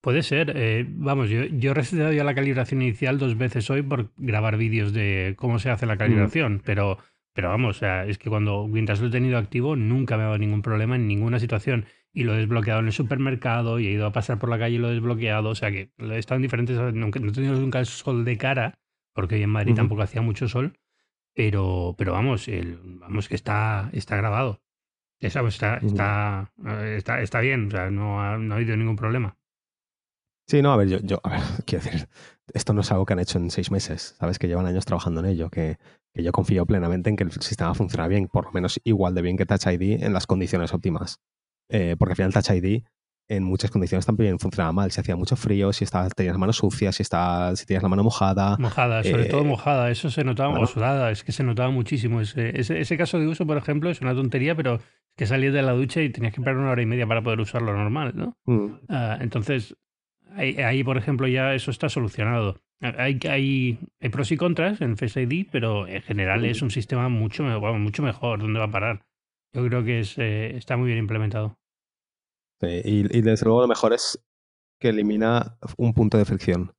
Puede 0.00 0.22
ser. 0.22 0.52
Eh, 0.56 0.84
vamos, 0.88 1.30
yo, 1.30 1.44
yo 1.44 1.70
he 1.70 1.74
resetado 1.74 2.12
ya 2.12 2.24
la 2.24 2.34
calibración 2.34 2.82
inicial 2.82 3.18
dos 3.18 3.38
veces 3.38 3.70
hoy 3.70 3.82
por 3.82 4.12
grabar 4.16 4.56
vídeos 4.56 4.92
de 4.92 5.34
cómo 5.36 5.58
se 5.60 5.70
hace 5.70 5.86
la 5.86 5.94
mm. 5.94 5.98
calibración, 5.98 6.62
pero 6.64 6.98
pero 7.34 7.48
vamos, 7.48 7.76
o 7.76 7.78
sea, 7.78 8.04
es 8.06 8.18
que 8.18 8.28
cuando 8.28 8.66
mientras 8.68 9.00
lo 9.00 9.08
he 9.08 9.10
tenido 9.10 9.38
activo 9.38 9.74
nunca 9.74 10.16
me 10.16 10.22
ha 10.22 10.26
dado 10.26 10.38
ningún 10.38 10.62
problema 10.62 10.96
en 10.96 11.06
ninguna 11.06 11.38
situación. 11.38 11.86
Y 12.14 12.24
lo 12.24 12.34
he 12.34 12.38
desbloqueado 12.38 12.80
en 12.80 12.86
el 12.86 12.92
supermercado 12.92 13.80
y 13.80 13.86
he 13.86 13.92
ido 13.92 14.04
a 14.04 14.12
pasar 14.12 14.38
por 14.38 14.50
la 14.50 14.58
calle 14.58 14.74
y 14.74 14.78
lo 14.78 14.90
he 14.90 14.94
desbloqueado. 14.94 15.48
O 15.48 15.54
sea 15.54 15.70
que 15.70 15.92
he 15.98 16.18
estado 16.18 16.36
en 16.36 16.42
diferentes. 16.42 16.78
Nunca, 16.94 17.20
no 17.20 17.30
he 17.30 17.32
tenido 17.32 17.54
nunca 17.54 17.80
el 17.80 17.86
sol 17.86 18.26
de 18.26 18.36
cara, 18.36 18.78
porque 19.14 19.36
hoy 19.36 19.42
en 19.42 19.50
Madrid 19.50 19.74
tampoco 19.74 20.02
hacía 20.02 20.20
mucho 20.20 20.46
sol. 20.46 20.78
Pero, 21.34 21.94
pero 21.96 22.12
vamos, 22.12 22.48
el, 22.48 22.78
vamos 22.82 23.28
que 23.28 23.34
está, 23.34 23.88
está 23.94 24.16
grabado. 24.16 24.60
Esa, 25.20 25.40
está, 25.46 25.76
está, 25.76 26.52
está, 26.96 27.22
está 27.22 27.40
bien, 27.40 27.68
o 27.68 27.70
sea, 27.70 27.90
no 27.90 28.20
ha, 28.20 28.36
no 28.38 28.52
ha 28.52 28.56
habido 28.56 28.76
ningún 28.76 28.96
problema. 28.96 29.38
Sí, 30.48 30.60
no, 30.60 30.72
a 30.72 30.76
ver, 30.76 30.88
yo, 30.88 30.98
yo 31.00 31.20
a 31.22 31.30
ver, 31.30 31.40
quiero 31.64 31.84
decir, 31.84 32.08
esto 32.52 32.72
no 32.72 32.80
es 32.80 32.90
algo 32.90 33.06
que 33.06 33.12
han 33.12 33.20
hecho 33.20 33.38
en 33.38 33.50
seis 33.50 33.70
meses, 33.70 34.16
sabes 34.18 34.40
que 34.40 34.48
llevan 34.48 34.66
años 34.66 34.84
trabajando 34.84 35.20
en 35.20 35.26
ello, 35.26 35.48
que, 35.48 35.78
que 36.12 36.22
yo 36.22 36.32
confío 36.32 36.66
plenamente 36.66 37.10
en 37.10 37.16
que 37.16 37.24
el 37.24 37.32
sistema 37.32 37.74
funciona 37.74 38.08
bien, 38.08 38.28
por 38.28 38.46
lo 38.46 38.52
menos 38.52 38.80
igual 38.84 39.14
de 39.14 39.22
bien 39.22 39.36
que 39.36 39.46
Touch 39.46 39.66
ID 39.66 40.02
en 40.02 40.12
las 40.12 40.26
condiciones 40.26 40.72
óptimas. 40.74 41.20
Eh, 41.68 41.96
porque 41.98 42.12
al 42.12 42.16
final 42.16 42.32
Touch 42.32 42.50
ID 42.50 42.82
en 43.28 43.44
muchas 43.44 43.70
condiciones 43.70 44.04
también 44.04 44.38
funcionaba 44.38 44.72
mal. 44.72 44.90
Si 44.90 45.00
hacía 45.00 45.16
mucho 45.16 45.36
frío, 45.36 45.72
si 45.72 45.84
estaba, 45.84 46.08
tenías 46.10 46.34
la 46.34 46.38
mano 46.38 46.52
sucia, 46.52 46.92
si, 46.92 47.02
está, 47.02 47.54
si 47.56 47.64
tenías 47.64 47.82
la 47.82 47.88
mano 47.88 48.04
mojada. 48.04 48.56
Mojada, 48.58 49.02
sobre 49.02 49.24
todo 49.26 49.40
eh, 49.42 49.44
mojada. 49.44 49.90
Eso 49.90 50.10
se 50.10 50.24
notaba, 50.24 50.58
o 50.58 50.66
sudada, 50.66 51.10
es 51.10 51.24
que 51.24 51.32
se 51.32 51.42
notaba 51.42 51.70
muchísimo. 51.70 52.20
Ese, 52.20 52.60
ese, 52.60 52.96
caso 52.98 53.18
de 53.18 53.26
uso, 53.26 53.46
por 53.46 53.56
ejemplo, 53.56 53.90
es 53.90 54.00
una 54.00 54.14
tontería, 54.14 54.54
pero 54.54 54.74
es 54.74 55.16
que 55.16 55.26
salías 55.26 55.54
de 55.54 55.62
la 55.62 55.72
ducha 55.72 56.02
y 56.02 56.10
tenías 56.10 56.34
que 56.34 56.40
esperar 56.40 56.58
una 56.58 56.72
hora 56.72 56.82
y 56.82 56.86
media 56.86 57.06
para 57.06 57.22
poder 57.22 57.40
usarlo 57.40 57.72
normal, 57.74 58.12
¿no? 58.14 58.36
Mm. 58.44 58.80
Ah, 58.88 59.18
entonces, 59.20 59.76
ahí, 60.36 60.84
por 60.84 60.98
ejemplo, 60.98 61.26
ya 61.26 61.54
eso 61.54 61.70
está 61.70 61.88
solucionado. 61.88 62.60
Hay, 62.82 63.78
pros 64.10 64.32
y 64.32 64.36
contras 64.36 64.80
en 64.80 64.96
Face 64.96 65.22
ID, 65.22 65.46
pero 65.52 65.86
en 65.86 66.02
general 66.02 66.44
es 66.44 66.62
un 66.62 66.70
sistema 66.70 67.08
mucho, 67.08 67.44
mucho 67.44 68.02
mejor. 68.02 68.40
¿Dónde 68.40 68.58
va 68.58 68.66
a 68.66 68.70
parar? 68.70 69.06
Yo 69.54 69.64
creo 69.66 69.84
que 69.84 70.00
es, 70.00 70.18
eh, 70.18 70.56
está 70.56 70.76
muy 70.76 70.88
bien 70.88 70.98
implementado. 70.98 71.56
Y, 72.60 73.20
desde 73.22 73.44
luego 73.44 73.62
lo 73.62 73.68
mejor 73.68 73.92
es 73.92 74.20
que 74.80 74.88
elimina 74.88 75.58
un 75.76 75.94
punto 75.94 76.18
de 76.18 76.24
fricción. 76.24 76.72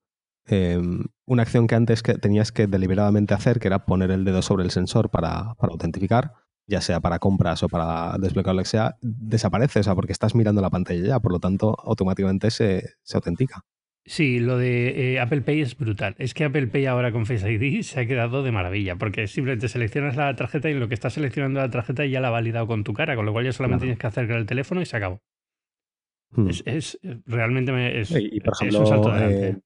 Em, 0.46 1.06
una 1.26 1.44
acción 1.44 1.68
que 1.68 1.76
antes 1.76 2.04
que 2.04 2.16
tenías 2.16 2.52
que 2.52 2.68
deliberadamente 2.68 3.34
hacer, 3.34 3.60
que 3.60 3.68
era 3.68 3.86
poner 3.86 4.12
el 4.12 4.26
dedo 4.26 4.42
sobre 4.42 4.66
el 4.66 4.72
sensor 4.72 5.10
para, 5.10 5.54
para 5.56 5.72
autentificar, 5.72 6.34
ya 6.68 6.82
sea 6.82 7.00
para 7.00 7.20
compras 7.20 7.64
o 7.64 7.70
para 7.70 8.18
desbloquear 8.18 8.56
lo 8.56 8.62
que 8.62 8.68
sea, 8.68 8.98
desaparece, 9.02 9.80
o 9.80 9.84
sea, 9.84 9.96
porque 9.96 10.12
estás 10.12 10.36
mirando 10.36 10.62
la 10.62 10.70
pantalla 10.70 11.06
ya, 11.06 11.20
por 11.20 11.32
lo 11.32 11.40
tanto, 11.40 11.78
automáticamente 11.80 12.52
se 12.52 12.96
autentica. 13.14 13.64
Sí, 14.06 14.40
lo 14.40 14.58
de 14.58 15.14
eh, 15.14 15.20
Apple 15.22 15.42
Pay 15.42 15.62
es 15.62 15.78
brutal. 15.78 16.16
Es 16.18 16.34
que 16.34 16.44
Apple 16.44 16.68
Pay 16.68 16.88
ahora 16.88 17.12
con 17.12 17.26
Face 17.26 17.50
ID 17.50 17.84
se 17.84 18.02
ha 18.02 18.06
quedado 18.06 18.44
de 18.44 18.52
maravilla, 18.52 18.98
porque 18.98 19.28
simplemente 19.28 19.70
seleccionas 19.70 20.18
la 20.18 20.36
tarjeta 20.36 20.70
y 20.70 20.74
lo 20.74 20.90
que 20.90 20.94
estás 20.94 21.14
seleccionando 21.14 21.62
la 21.62 21.70
tarjeta 21.70 22.06
ya 22.06 22.20
la 22.20 22.28
ha 22.28 22.32
validado 22.32 22.68
con 22.68 22.84
tu 22.84 22.94
cara, 22.94 23.16
con 23.16 23.26
lo 23.26 23.32
cual 23.32 23.46
ya 23.46 23.54
solamente 23.54 23.84
tienes 23.84 24.00
que 24.00 24.08
acercar 24.08 24.38
el 24.38 24.46
teléfono 24.46 24.82
y 24.82 24.86
se 24.86 24.98
acabó. 24.98 25.22
Hmm. 26.32 26.50
Es, 26.66 27.00
realmente 27.26 28.02
es, 28.02 28.12
y, 28.12 28.40
por 28.42 28.54
ejemplo, 28.56 28.80
un 28.82 28.88
salto 28.88 29.16
eh, 29.16 29.58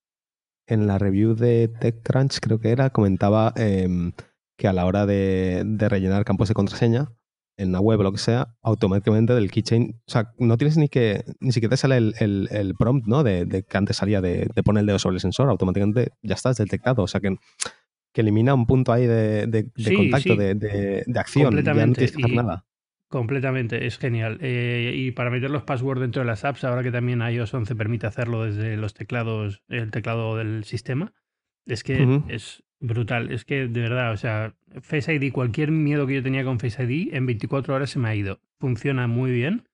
en 0.68 0.86
la 0.86 0.98
review 0.98 1.34
de 1.34 1.70
TechCrunch 1.70 2.40
creo 2.40 2.60
que 2.60 2.70
era, 2.70 2.90
comentaba 2.90 3.54
em, 3.56 4.12
que 4.58 4.68
a 4.68 4.74
la 4.74 4.86
hora 4.86 5.06
de, 5.06 5.64
rellenar 5.80 6.26
campos 6.26 6.50
de 6.50 6.54
contraseña, 6.54 7.14
en 7.58 7.72
la 7.72 7.80
web 7.80 8.00
o 8.00 8.04
lo 8.04 8.12
que 8.12 8.20
sea, 8.20 8.56
automáticamente 8.62 9.34
del 9.34 9.52
keychain, 9.52 10.00
o 10.08 10.12
sea, 10.12 10.32
no 10.38 10.58
tienes 10.58 10.78
ni 10.78 10.88
que, 10.88 11.24
ni 11.40 11.52
siquiera 11.52 11.72
te 11.72 11.78
sale 11.78 11.98
el, 11.98 12.48
el, 12.52 12.76
prompt, 12.76 13.08
¿no? 13.08 13.24
De, 13.24 13.66
que 13.68 13.78
antes 13.78 13.98
salía 13.98 14.22
de, 14.22 14.50
poner 14.64 14.82
el 14.82 14.88
dedo 14.88 15.00
sobre 15.00 15.16
el 15.16 15.22
sensor, 15.22 15.50
automáticamente 15.50 16.12
ya 16.22 16.36
estás 16.36 16.58
detectado, 16.58 17.04
o 17.04 17.08
sea 17.08 17.20
que, 17.20 17.36
que 18.14 18.22
elimina 18.22 18.54
un 18.54 18.68
punto 18.68 18.94
ahí 18.94 19.08
de, 19.08 19.70
contacto, 19.96 20.36
de, 20.36 21.04
acción, 21.16 21.46
Completamente. 21.46 21.80
ya 21.80 21.88
no 21.88 21.94
tienes 21.94 22.12
que 22.12 22.24
hacer 22.24 22.36
nada. 22.36 22.66
Completamente, 23.10 23.88
es 23.88 23.98
genial. 23.98 24.38
Eh, 24.42 24.94
y 24.96 25.12
para 25.12 25.30
meter 25.30 25.50
los 25.50 25.64
passwords 25.64 26.02
dentro 26.02 26.22
de 26.22 26.28
las 26.28 26.44
apps, 26.44 26.66
ahora 26.66 26.84
que 26.84 26.92
también 26.92 27.22
iOS 27.22 27.54
11 27.54 27.76
permite 27.76 28.06
hacerlo 28.06 28.44
desde 28.44 28.76
los 28.76 28.94
teclados, 28.94 29.64
el 29.70 29.92
teclado 29.92 30.36
del 30.36 30.66
sistema, 30.66 31.14
Es 31.66 31.84
que 31.84 32.22
es 32.28 32.64
brutal. 32.80 33.32
Es 33.32 33.46
que 33.46 33.68
de 33.68 33.82
verdad, 33.82 34.12
o 34.12 34.18
sea, 34.18 34.56
Face 34.82 35.14
ID, 35.14 35.32
cualquier 35.32 35.72
miedo 35.72 36.08
que 36.08 36.16
yo 36.16 36.24
tenía 36.24 36.44
con 36.44 36.60
Face 36.60 36.84
ID, 36.84 37.14
en 37.14 37.26
24 37.26 37.76
horas 37.76 37.90
se 37.90 38.00
me 38.00 38.10
ha 38.10 38.16
ido. 38.16 38.40
Funciona 38.60 39.08
muy 39.08 39.32
bien. 39.32 39.68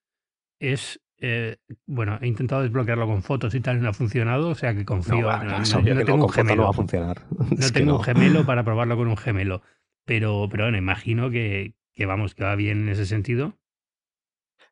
Es 0.59 1.03
eh, 1.25 1.55
bueno, 1.85 2.19
he 2.21 2.27
intentado 2.27 2.63
desbloquearlo 2.63 3.07
con 3.07 3.23
fotos 3.23 3.55
y 3.55 3.61
tal, 3.61 3.81
no 3.81 3.87
ha 3.87 3.93
funcionado, 3.93 4.49
o 4.49 4.55
sea 4.55 4.75
que 4.75 4.83
confío. 4.83 5.21
No, 5.21 6.03
tengo 6.03 6.25
un 6.25 6.29
gemelo. 6.29 6.63
va 6.63 6.69
a 6.69 6.73
funcionar. 6.73 7.21
No 7.57 7.69
tengo 7.71 7.95
un 7.97 8.03
gemelo 8.03 8.45
para 8.45 8.65
probarlo 8.65 8.97
con 8.97 9.07
un 9.07 9.15
gemelo. 9.15 9.61
Pero, 10.05 10.49
pero 10.51 10.65
bueno, 10.65 10.77
imagino 10.77 11.29
que, 11.29 11.75
que 11.93 12.05
vamos, 12.05 12.35
que 12.35 12.43
va 12.43 12.55
bien 12.55 12.81
en 12.83 12.89
ese 12.89 13.05
sentido. 13.05 13.57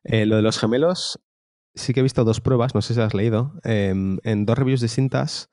Eh, 0.04 0.26
lo 0.26 0.36
de 0.36 0.42
los 0.42 0.58
gemelos, 0.58 1.20
sí 1.74 1.94
que 1.94 2.00
he 2.00 2.02
visto 2.02 2.22
dos 2.24 2.42
pruebas, 2.42 2.74
no 2.74 2.82
sé 2.82 2.92
si 2.92 3.00
has 3.00 3.14
leído. 3.14 3.54
Em, 3.64 4.18
en 4.22 4.44
dos 4.44 4.58
reviews 4.58 4.82
distintas 4.82 5.50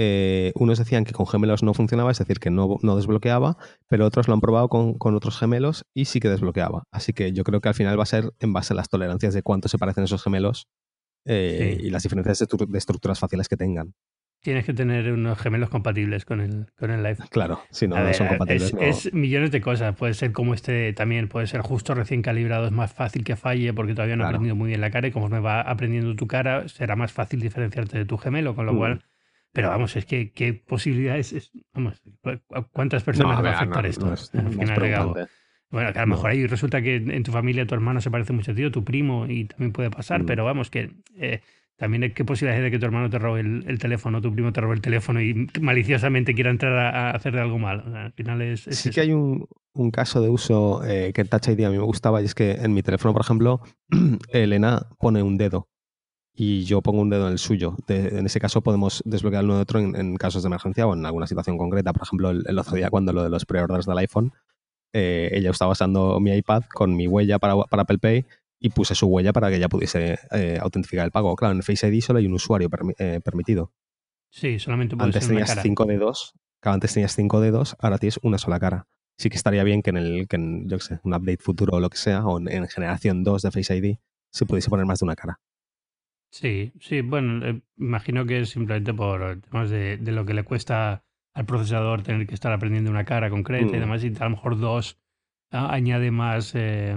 eh, 0.00 0.52
unos 0.54 0.78
decían 0.78 1.04
que 1.04 1.12
con 1.12 1.26
gemelos 1.26 1.64
no 1.64 1.74
funcionaba, 1.74 2.12
es 2.12 2.18
decir, 2.18 2.38
que 2.38 2.50
no, 2.50 2.78
no 2.82 2.94
desbloqueaba, 2.94 3.58
pero 3.88 4.06
otros 4.06 4.28
lo 4.28 4.34
han 4.34 4.40
probado 4.40 4.68
con, 4.68 4.94
con, 4.94 5.16
otros 5.16 5.36
gemelos 5.36 5.86
y 5.92 6.04
sí 6.04 6.20
que 6.20 6.28
desbloqueaba. 6.28 6.84
Así 6.92 7.12
que 7.12 7.32
yo 7.32 7.42
creo 7.42 7.60
que 7.60 7.68
al 7.68 7.74
final 7.74 7.98
va 7.98 8.04
a 8.04 8.06
ser 8.06 8.32
en 8.38 8.52
base 8.52 8.74
a 8.74 8.76
las 8.76 8.88
tolerancias 8.88 9.34
de 9.34 9.42
cuánto 9.42 9.68
se 9.68 9.76
parecen 9.76 10.04
esos 10.04 10.22
gemelos 10.22 10.68
eh, 11.24 11.78
y 11.80 11.90
las 11.90 12.04
diferencias 12.04 12.38
de, 12.38 12.78
estructuras 12.78 13.18
fáciles 13.18 13.48
que 13.48 13.56
tengan. 13.56 13.92
Tienes 14.40 14.64
que 14.64 14.72
tener 14.72 15.12
unos 15.12 15.36
gemelos 15.36 15.68
compatibles 15.68 16.24
con 16.24 16.40
el, 16.40 16.66
con 16.78 16.92
el 16.92 17.02
Live. 17.02 17.18
Claro, 17.30 17.60
si 17.70 17.88
no, 17.88 17.98
no 17.98 18.14
son 18.14 18.28
compatibles. 18.28 18.72
Es, 18.80 19.12
millones 19.12 19.50
de 19.50 19.60
cosas. 19.60 19.96
Puede 19.96 20.14
ser 20.14 20.30
como 20.30 20.54
este 20.54 20.92
también, 20.92 21.26
puede 21.26 21.48
ser 21.48 21.60
justo 21.60 21.94
recién 21.94 22.22
calibrado, 22.22 22.66
es 22.66 22.72
más 22.72 22.92
fácil 22.92 23.24
que 23.24 23.34
falle 23.34 23.74
porque 23.74 23.94
todavía 23.94 24.14
no 24.14 24.24
ha 24.24 24.28
aprendido 24.28 24.54
muy 24.54 24.68
bien 24.68 24.80
la 24.80 24.92
cara 24.92 25.08
y 25.08 25.10
como 25.10 25.28
me 25.28 25.40
va 25.40 25.60
aprendiendo 25.60 26.14
tu 26.14 26.28
cara, 26.28 26.68
será 26.68 26.94
más 26.94 27.12
fácil 27.12 27.40
diferenciarte 27.40 27.98
de 27.98 28.04
tu 28.04 28.16
gemelo, 28.16 28.54
con 28.54 28.64
lo 28.64 28.74
mm. 28.74 28.78
cual 28.78 29.04
pero 29.58 29.70
vamos, 29.70 29.96
es 29.96 30.06
que 30.06 30.30
qué 30.30 30.54
posibilidades, 30.54 31.32
es, 31.32 31.50
vamos, 31.74 32.00
¿cuántas 32.70 33.02
personas 33.02 33.44
va 33.44 33.50
a 33.50 33.56
afectar 33.56 33.86
esto? 33.86 34.14
Bueno, 35.68 35.92
que 35.92 35.98
a 35.98 36.02
lo 36.02 36.06
mejor 36.06 36.30
ahí 36.30 36.46
resulta 36.46 36.80
que 36.80 36.94
en 36.94 37.24
tu 37.24 37.32
familia 37.32 37.66
tu 37.66 37.74
hermano 37.74 38.00
se 38.00 38.08
parece 38.08 38.32
mucho 38.32 38.52
a 38.52 38.54
ti, 38.54 38.70
tu 38.70 38.84
primo, 38.84 39.26
y 39.26 39.46
también 39.46 39.72
puede 39.72 39.90
pasar, 39.90 40.22
mm. 40.22 40.26
pero 40.26 40.44
vamos, 40.44 40.70
que 40.70 40.92
eh, 41.16 41.40
también 41.76 42.04
hay 42.04 42.12
qué 42.12 42.24
posibilidades 42.24 42.62
de 42.62 42.70
que 42.70 42.78
tu 42.78 42.86
hermano 42.86 43.10
te 43.10 43.18
robe 43.18 43.40
el, 43.40 43.78
teléfono, 43.80 44.20
tu 44.20 44.32
primo 44.32 44.52
te 44.52 44.60
robe 44.60 44.76
el 44.76 44.80
teléfono 44.80 45.20
y 45.20 45.48
maliciosamente 45.60 46.34
quiera 46.34 46.50
entrar 46.50 46.78
a, 46.78 47.10
hacer 47.10 47.34
de 47.34 47.40
algo 47.40 47.58
malo. 47.58 47.82
al 47.96 48.12
final 48.12 48.40
es, 48.40 48.60
sí 48.60 48.90
que 48.90 49.00
hay 49.00 49.12
un, 49.12 49.48
un, 49.72 49.90
caso 49.90 50.20
de 50.20 50.28
uso 50.28 50.84
eh, 50.84 51.12
que 51.12 51.22
en 51.22 51.26
Touch 51.26 51.48
ID 51.48 51.64
a 51.64 51.70
mí 51.70 51.78
me 51.78 51.84
gustaba 51.84 52.22
y 52.22 52.26
es 52.26 52.36
que 52.36 52.52
en 52.52 52.74
mi 52.74 52.84
teléfono, 52.84 53.12
por 53.12 53.22
ejemplo, 53.22 53.60
Elena 54.32 54.86
pone 55.00 55.20
un 55.24 55.36
dedo 55.36 55.68
y 56.40 56.62
yo 56.62 56.82
pongo 56.82 57.00
un 57.00 57.10
dedo 57.10 57.26
en 57.26 57.32
el 57.32 57.38
suyo. 57.40 57.74
en 57.88 58.24
ese 58.24 58.38
caso 58.38 58.60
podemos 58.60 59.02
desbloquear 59.04 59.44
uno 59.44 59.56
de 59.56 59.62
otro 59.62 59.80
en, 59.80 60.16
casos 60.16 60.44
de 60.44 60.46
emergencia 60.46 60.86
o 60.86 60.94
en 60.94 61.04
alguna 61.04 61.26
situación 61.26 61.58
concreta. 61.58 61.92
Por 61.92 62.04
ejemplo, 62.04 62.30
el, 62.30 62.58
otro 62.60 62.76
día 62.76 62.90
cuando 62.90 63.12
lo 63.12 63.24
de 63.24 63.28
los 63.28 63.44
preorders 63.44 63.86
del 63.86 63.98
iPhone, 63.98 64.32
eh, 64.92 65.30
ella 65.32 65.50
estaba 65.50 65.72
usando 65.72 66.20
mi 66.20 66.30
iPad 66.30 66.62
con 66.72 66.94
mi 66.94 67.08
huella 67.08 67.40
para, 67.40 67.56
para, 67.64 67.82
Apple 67.82 67.98
Pay 67.98 68.24
y 68.60 68.68
puse 68.68 68.94
su 68.94 69.08
huella 69.08 69.32
para 69.32 69.50
que 69.50 69.56
ella 69.56 69.68
pudiese 69.68 70.16
eh, 70.30 70.58
autentificar 70.62 71.06
el 71.06 71.10
pago. 71.10 71.34
Claro, 71.34 71.56
en 71.56 71.62
Face 71.64 71.88
ID 71.88 72.00
solo 72.02 72.20
hay 72.20 72.26
un 72.26 72.34
usuario 72.34 72.70
eh, 72.98 73.20
permitido. 73.24 73.72
Sí, 74.30 74.60
solamente 74.60 74.96
puede 74.96 75.08
Antes 75.08 75.26
tenías 75.26 75.58
cinco 75.60 75.86
dedos, 75.86 76.34
antes 76.62 76.94
tenías 76.94 77.16
cinco 77.16 77.40
dedos, 77.40 77.74
ahora 77.80 77.98
tienes 77.98 78.20
una 78.22 78.38
sola 78.38 78.60
cara. 78.60 78.86
Sí 79.18 79.28
que 79.28 79.36
estaría 79.36 79.64
bien 79.64 79.82
que 79.82 79.90
en 79.90 79.96
el, 79.96 80.28
que 80.28 80.36
en, 80.36 80.68
yo 80.68 80.78
sé, 80.78 81.00
un 81.02 81.14
update 81.14 81.38
futuro 81.38 81.78
o 81.78 81.80
lo 81.80 81.90
que 81.90 81.98
sea, 81.98 82.24
o 82.24 82.38
en, 82.38 82.46
en 82.46 82.68
generación 82.68 83.24
2 83.24 83.42
de 83.42 83.50
Face 83.50 83.76
ID, 83.76 83.96
se 84.30 84.46
pudiese 84.46 84.70
poner 84.70 84.86
más 84.86 85.00
de 85.00 85.04
una 85.04 85.16
cara. 85.16 85.40
Sí, 86.30 86.72
sí, 86.80 87.00
bueno, 87.00 87.46
eh, 87.46 87.60
imagino 87.78 88.26
que 88.26 88.40
es 88.40 88.50
simplemente 88.50 88.92
por 88.92 89.40
temas 89.40 89.70
de, 89.70 89.96
de, 89.96 90.12
lo 90.12 90.26
que 90.26 90.34
le 90.34 90.44
cuesta 90.44 91.04
al 91.34 91.46
procesador 91.46 92.02
tener 92.02 92.26
que 92.26 92.34
estar 92.34 92.52
aprendiendo 92.52 92.90
una 92.90 93.04
cara 93.04 93.30
concreta 93.30 93.74
y 93.74 93.78
mm. 93.78 93.80
demás, 93.80 94.04
y 94.04 94.12
a 94.18 94.24
lo 94.24 94.30
mejor 94.30 94.58
dos 94.58 94.98
añade 95.50 96.10
más, 96.10 96.52
eh, 96.54 96.96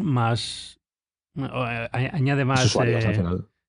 más, 0.00 0.80
eh, 1.36 1.88
añade 1.92 2.44
más 2.44 2.64
usuarios, 2.64 3.04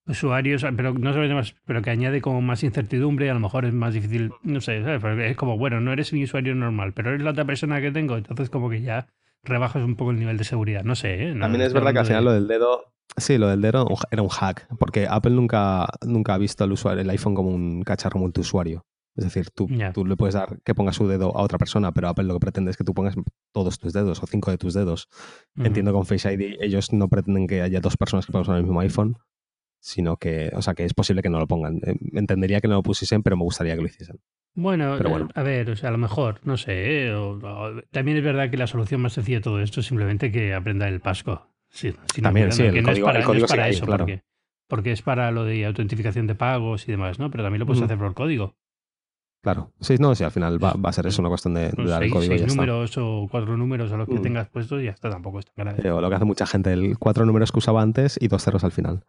usuarios, 0.07 0.65
pero 0.75 0.93
no 0.93 1.11
solamente 1.11 1.35
más, 1.35 1.55
pero 1.65 1.81
que 1.81 1.89
añade 1.89 2.21
como 2.21 2.41
más 2.41 2.63
incertidumbre 2.63 3.25
y 3.25 3.29
a 3.29 3.33
lo 3.33 3.39
mejor 3.39 3.65
es 3.65 3.73
más 3.73 3.93
difícil, 3.93 4.31
no 4.43 4.61
sé, 4.61 4.83
es 5.25 5.37
como, 5.37 5.57
bueno, 5.57 5.81
no 5.81 5.91
eres 5.91 6.13
mi 6.13 6.23
usuario 6.23 6.55
normal, 6.55 6.93
pero 6.93 7.09
eres 7.09 7.23
la 7.23 7.31
otra 7.31 7.45
persona 7.45 7.81
que 7.81 7.91
tengo, 7.91 8.17
entonces 8.17 8.49
como 8.49 8.69
que 8.69 8.81
ya 8.81 9.07
rebajas 9.43 9.83
un 9.83 9.95
poco 9.95 10.11
el 10.11 10.19
nivel 10.19 10.37
de 10.37 10.43
seguridad, 10.43 10.83
no 10.83 10.95
sé. 10.95 11.33
También 11.39 11.63
es 11.63 11.73
verdad 11.73 11.93
que 11.93 11.99
al 11.99 12.05
final 12.05 12.25
lo 12.25 12.33
del 12.33 12.47
dedo 12.47 12.93
Sí, 13.17 13.37
lo 13.37 13.47
del 13.47 13.61
dedo 13.61 13.87
era 14.09 14.21
un 14.21 14.29
hack, 14.29 14.67
porque 14.79 15.07
Apple 15.09 15.31
nunca, 15.31 15.87
nunca 16.05 16.33
ha 16.33 16.37
visto 16.37 16.63
el, 16.63 16.71
usuario, 16.71 17.01
el 17.01 17.09
iPhone 17.09 17.35
como 17.35 17.49
un 17.49 17.83
cacharro 17.83 18.19
multiusuario. 18.19 18.85
Es 19.15 19.25
decir, 19.25 19.49
tú, 19.51 19.67
tú 19.93 20.05
le 20.05 20.15
puedes 20.15 20.35
dar 20.35 20.61
que 20.63 20.73
ponga 20.73 20.93
su 20.93 21.05
dedo 21.07 21.35
a 21.35 21.41
otra 21.41 21.57
persona, 21.57 21.91
pero 21.91 22.07
Apple 22.07 22.23
lo 22.23 22.35
que 22.35 22.39
pretende 22.39 22.71
es 22.71 22.77
que 22.77 22.85
tú 22.85 22.93
pongas 22.93 23.15
todos 23.51 23.77
tus 23.77 23.91
dedos 23.91 24.23
o 24.23 24.27
cinco 24.27 24.51
de 24.51 24.57
tus 24.57 24.73
dedos. 24.73 25.09
Entiendo 25.57 25.91
que 25.91 25.95
con 25.95 26.05
Face 26.05 26.33
ID 26.33 26.57
ellos 26.61 26.93
no 26.93 27.09
pretenden 27.09 27.45
que 27.47 27.61
haya 27.61 27.81
dos 27.81 27.97
personas 27.97 28.25
que 28.25 28.31
pongan 28.31 28.55
el 28.55 28.63
mismo 28.63 28.79
iPhone, 28.79 29.17
sino 29.81 30.15
que, 30.15 30.51
o 30.55 30.61
sea, 30.61 30.75
que 30.75 30.85
es 30.85 30.93
posible 30.93 31.21
que 31.21 31.29
no 31.29 31.39
lo 31.39 31.47
pongan. 31.47 31.81
Eh, 31.85 31.95
entendería 32.13 32.61
que 32.61 32.69
no 32.69 32.75
lo 32.75 32.83
pusiesen, 32.83 33.21
pero 33.21 33.35
me 33.35 33.43
gustaría 33.43 33.75
que 33.75 33.81
lo 33.81 33.87
hiciesen. 33.87 34.21
Bueno, 34.53 34.97
eh, 34.97 35.27
a 35.33 35.43
ver, 35.43 35.69
o 35.69 35.75
sea, 35.75 35.89
a 35.89 35.91
lo 35.91 35.97
mejor, 35.97 36.39
no 36.43 36.55
sé. 36.55 37.07
Eh, 37.07 37.13
también 37.91 38.17
es 38.17 38.23
verdad 38.23 38.49
que 38.49 38.57
la 38.57 38.67
solución 38.67 39.01
más 39.01 39.13
sencilla 39.13 39.39
de 39.39 39.43
todo 39.43 39.61
esto 39.61 39.81
es 39.81 39.87
simplemente 39.87 40.31
que 40.31 40.53
aprenda 40.53 40.87
el 40.87 41.01
Pasco. 41.01 41.47
Sí, 41.71 41.95
también, 42.21 42.51
sí, 42.51 42.63
el 42.63 42.83
código, 42.83 43.09
es 43.09 43.45
para, 43.49 43.69
eso, 43.69 43.85
claro. 43.85 44.05
porque, 44.67 44.91
es 44.91 45.01
para 45.01 45.31
lo 45.31 45.45
de 45.45 45.65
autentificación 45.65 46.27
de 46.27 46.35
pagos 46.35 46.87
y 46.87 46.91
demás, 46.91 47.17
¿no? 47.17 47.31
Pero 47.31 47.43
también 47.43 47.61
lo 47.61 47.65
puedes 47.65 47.81
hacer 47.81 47.97
por 47.97 48.13
código. 48.13 48.55
Claro, 49.41 49.71
sí, 49.79 49.95
no, 49.97 50.13
sí, 50.13 50.23
al 50.23 50.31
final 50.31 50.63
va, 50.63 50.75
a 50.83 50.93
ser 50.93 51.07
eso 51.07 51.21
una 51.21 51.29
cuestión 51.29 51.55
de, 51.55 51.71
dar 51.71 52.03
el 52.03 52.11
código. 52.11 52.37
Seis 52.37 52.45
números 52.45 52.95
o 52.97 53.27
cuatro 53.31 53.57
números 53.57 53.91
a 53.91 53.97
los 53.97 54.07
que 54.07 54.15
mm. 54.15 54.21
tengas 54.21 54.49
puestos 54.49 54.81
y 54.81 54.85
ya 54.85 54.91
está, 54.91 55.09
tampoco 55.09 55.39
es 55.39 55.45
tan 55.45 55.65
grave. 55.65 55.81
lo 55.81 56.09
que 56.09 56.15
hace 56.15 56.25
mucha 56.25 56.45
gente, 56.45 56.73
el 56.73 56.97
cuatro 56.99 57.25
números 57.25 57.51
que 57.51 57.57
usaba 57.57 57.81
antes 57.81 58.19
y 58.21 58.27
dos 58.27 58.43
ceros 58.43 58.63
al 58.63 58.71
final. 58.71 59.03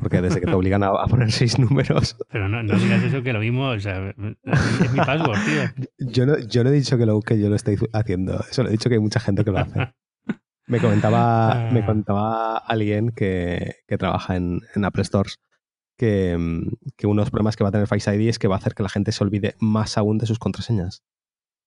Porque 0.00 0.20
desde 0.20 0.40
que 0.40 0.46
te 0.46 0.52
obligan 0.54 0.82
a, 0.82 0.92
poner 1.06 1.30
seis 1.30 1.58
números. 1.58 2.16
Pero 2.30 2.48
no, 2.48 2.62
no, 2.62 2.76
digas 2.76 3.02
eso 3.04 3.22
que 3.22 3.32
lo 3.32 3.40
mismo, 3.40 3.68
o 3.68 3.78
sea, 3.78 4.08
es 4.10 4.92
mi 4.92 4.98
password, 4.98 5.38
tío. 5.44 5.86
Yo 6.10 6.26
no, 6.26 6.38
yo 6.38 6.64
no 6.64 6.70
he 6.70 6.72
dicho 6.72 6.98
que, 6.98 7.06
lo, 7.06 7.20
que 7.20 7.38
yo 7.38 7.48
lo 7.48 7.54
estoy 7.54 7.78
haciendo, 7.92 8.40
eso 8.50 8.64
lo 8.64 8.68
he 8.70 8.72
dicho 8.72 8.88
que 8.88 8.96
hay 8.96 9.00
mucha 9.00 9.20
gente 9.20 9.44
que 9.44 9.52
lo 9.52 9.58
hace. 9.58 9.92
Me 10.66 10.80
comentaba, 10.80 11.70
me 11.72 11.80
ah. 11.80 11.86
comentaba 11.86 12.56
alguien 12.56 13.10
que, 13.10 13.76
que 13.86 13.98
trabaja 13.98 14.36
en, 14.36 14.60
en, 14.74 14.84
Apple 14.84 15.04
Stores 15.04 15.38
que, 15.96 16.36
mm, 16.38 16.92
que 16.96 17.06
uno 17.06 17.20
de 17.20 17.24
los 17.24 17.30
problemas 17.30 17.56
que 17.56 17.64
va 17.64 17.68
a 17.68 17.72
tener 17.72 17.86
Face 17.86 18.14
ID 18.14 18.28
es 18.28 18.38
que 18.38 18.48
va 18.48 18.56
a 18.56 18.58
hacer 18.58 18.74
que 18.74 18.82
la 18.82 18.88
gente 18.88 19.12
se 19.12 19.24
olvide 19.24 19.54
más 19.60 19.98
aún 19.98 20.18
de 20.18 20.26
sus 20.26 20.38
contraseñas. 20.38 21.02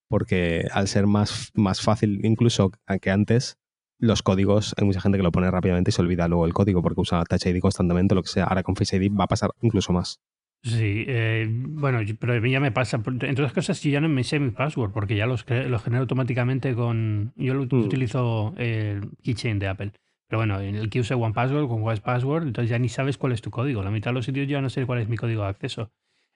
Porque 0.07 0.67
al 0.71 0.87
ser 0.87 1.07
más, 1.07 1.51
más 1.55 1.81
fácil 1.81 2.21
incluso 2.23 2.71
que 3.01 3.11
antes, 3.11 3.57
los 3.99 4.21
códigos, 4.21 4.75
hay 4.77 4.85
mucha 4.85 5.01
gente 5.01 5.17
que 5.17 5.23
lo 5.23 5.31
pone 5.31 5.49
rápidamente 5.49 5.89
y 5.89 5.93
se 5.93 6.01
olvida 6.01 6.27
luego 6.27 6.45
el 6.45 6.53
código 6.53 6.81
porque 6.81 7.01
usa 7.01 7.23
Touch 7.23 7.45
ID 7.45 7.59
constantemente, 7.59 8.15
lo 8.15 8.21
que 8.21 8.29
sea. 8.29 8.45
Ahora 8.45 8.63
con 8.63 8.75
Face 8.75 8.95
ID 8.97 9.11
va 9.11 9.25
a 9.25 9.27
pasar 9.27 9.51
incluso 9.61 9.93
más. 9.93 10.19
Sí, 10.65 11.05
eh, 11.07 11.47
bueno, 11.47 11.99
pero 12.19 12.33
a 12.33 12.39
mí 12.39 12.49
ya 12.49 12.59
me 12.59 12.71
pasa. 12.71 12.97
Entre 13.05 13.31
otras 13.31 13.53
cosas, 13.53 13.79
yo 13.83 13.91
ya 13.91 14.01
no 14.01 14.09
me 14.09 14.23
sé 14.23 14.39
mi 14.39 14.49
password 14.49 14.91
porque 14.91 15.15
ya 15.15 15.27
los, 15.27 15.45
los 15.47 15.83
genero 15.83 16.01
automáticamente 16.01 16.73
con. 16.73 17.33
Yo 17.35 17.53
lo, 17.53 17.65
mm. 17.65 17.85
utilizo 17.85 18.55
el 18.57 19.11
Keychain 19.21 19.59
de 19.59 19.67
Apple. 19.67 19.91
Pero 20.27 20.39
bueno, 20.39 20.59
en 20.59 20.73
el 20.73 20.89
que 20.89 21.01
use 21.01 21.13
One 21.13 21.35
Password 21.35 21.67
con 21.67 21.83
One 21.83 22.01
Password, 22.01 22.47
entonces 22.47 22.71
ya 22.71 22.79
ni 22.79 22.89
sabes 22.89 23.19
cuál 23.19 23.33
es 23.33 23.41
tu 23.41 23.51
código. 23.51 23.83
La 23.83 23.91
mitad 23.91 24.09
de 24.09 24.15
los 24.15 24.25
sitios 24.25 24.47
ya 24.47 24.59
no 24.59 24.71
sé 24.71 24.87
cuál 24.87 24.99
es 24.99 25.07
mi 25.07 25.17
código 25.17 25.43
de 25.43 25.49
acceso. 25.49 25.91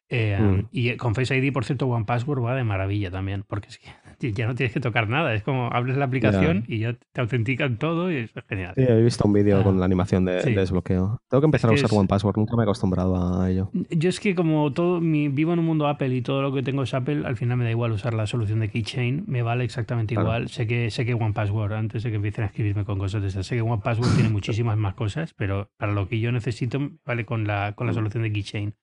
Eh, 0.09 0.37
mm. 0.39 0.67
Y 0.71 0.97
con 0.97 1.13
Face 1.13 1.37
ID, 1.37 1.53
por 1.53 1.65
cierto, 1.65 1.87
One 1.87 2.05
Password 2.05 2.43
va 2.43 2.55
de 2.55 2.63
maravilla 2.63 3.11
también, 3.11 3.43
porque 3.47 3.67
es 3.69 3.77
que 3.77 3.89
ya 4.33 4.47
no 4.47 4.55
tienes 4.55 4.73
que 4.73 4.79
tocar 4.79 5.07
nada. 5.07 5.33
Es 5.33 5.43
como 5.43 5.69
abres 5.71 5.97
la 5.97 6.05
aplicación 6.05 6.65
y 6.67 6.79
ya 6.79 6.95
te 7.13 7.21
autentican 7.21 7.77
todo 7.77 8.11
y 8.11 8.17
es 8.17 8.31
genial. 8.47 8.73
Sí, 8.75 8.83
he 8.87 9.01
visto 9.01 9.27
un 9.27 9.33
vídeo 9.33 9.59
ah. 9.59 9.63
con 9.63 9.79
la 9.79 9.85
animación 9.85 10.25
de, 10.25 10.41
desbloqueo. 10.41 11.21
Tengo 11.29 11.41
que 11.41 11.45
empezar 11.45 11.69
a 11.69 11.73
usar 11.73 11.89
One 11.93 12.07
Password, 12.07 12.37
nunca 12.37 12.55
me 12.55 12.63
he 12.63 12.65
acostumbrado 12.65 13.41
a 13.41 13.49
ello. 13.49 13.69
Yo 13.89 14.09
es 14.09 14.19
que 14.19 14.33
como 14.33 14.73
todo 14.73 14.99
mi, 14.99 15.29
vivo 15.29 15.53
en 15.53 15.59
un 15.59 15.65
mundo 15.65 15.87
Apple 15.87 16.13
y 16.15 16.21
todo 16.21 16.41
lo 16.41 16.53
que 16.53 16.63
tengo 16.63 16.83
es 16.83 16.93
Apple, 16.93 17.23
al 17.25 17.37
final 17.37 17.57
me 17.57 17.65
da 17.65 17.71
igual 17.71 17.91
usar 17.91 18.13
la 18.13 18.25
solución 18.25 18.59
de 18.59 18.69
Keychain, 18.69 19.25
me 19.27 19.43
vale 19.43 19.63
exactamente 19.63 20.15
igual. 20.15 20.49
Sé 20.49 20.65
que 20.65 20.89
sé 20.89 21.05
que 21.05 21.13
One 21.13 21.33
Password, 21.33 21.73
antes 21.73 22.03
de 22.03 22.09
que 22.09 22.15
empiecen 22.15 22.43
a 22.45 22.47
escribirme 22.47 22.83
con 22.83 22.97
cosas 22.97 23.21
de 23.21 23.27
esas, 23.27 23.45
sé 23.45 23.55
que 23.55 23.61
One 23.61 23.81
Password 23.83 24.15
tiene 24.15 24.29
muchísimas 24.29 24.77
más 24.77 24.95
cosas, 24.95 25.33
pero 25.35 25.69
para 25.77 25.91
lo 25.91 26.07
que 26.07 26.19
yo 26.19 26.31
necesito, 26.31 26.79
vale 27.05 27.25
con 27.25 27.45
la, 27.45 27.73
con 27.73 27.85
la 27.85 27.93
mm. 27.93 27.95
solución 27.95 28.23
de 28.23 28.31
Keychain. 28.31 28.75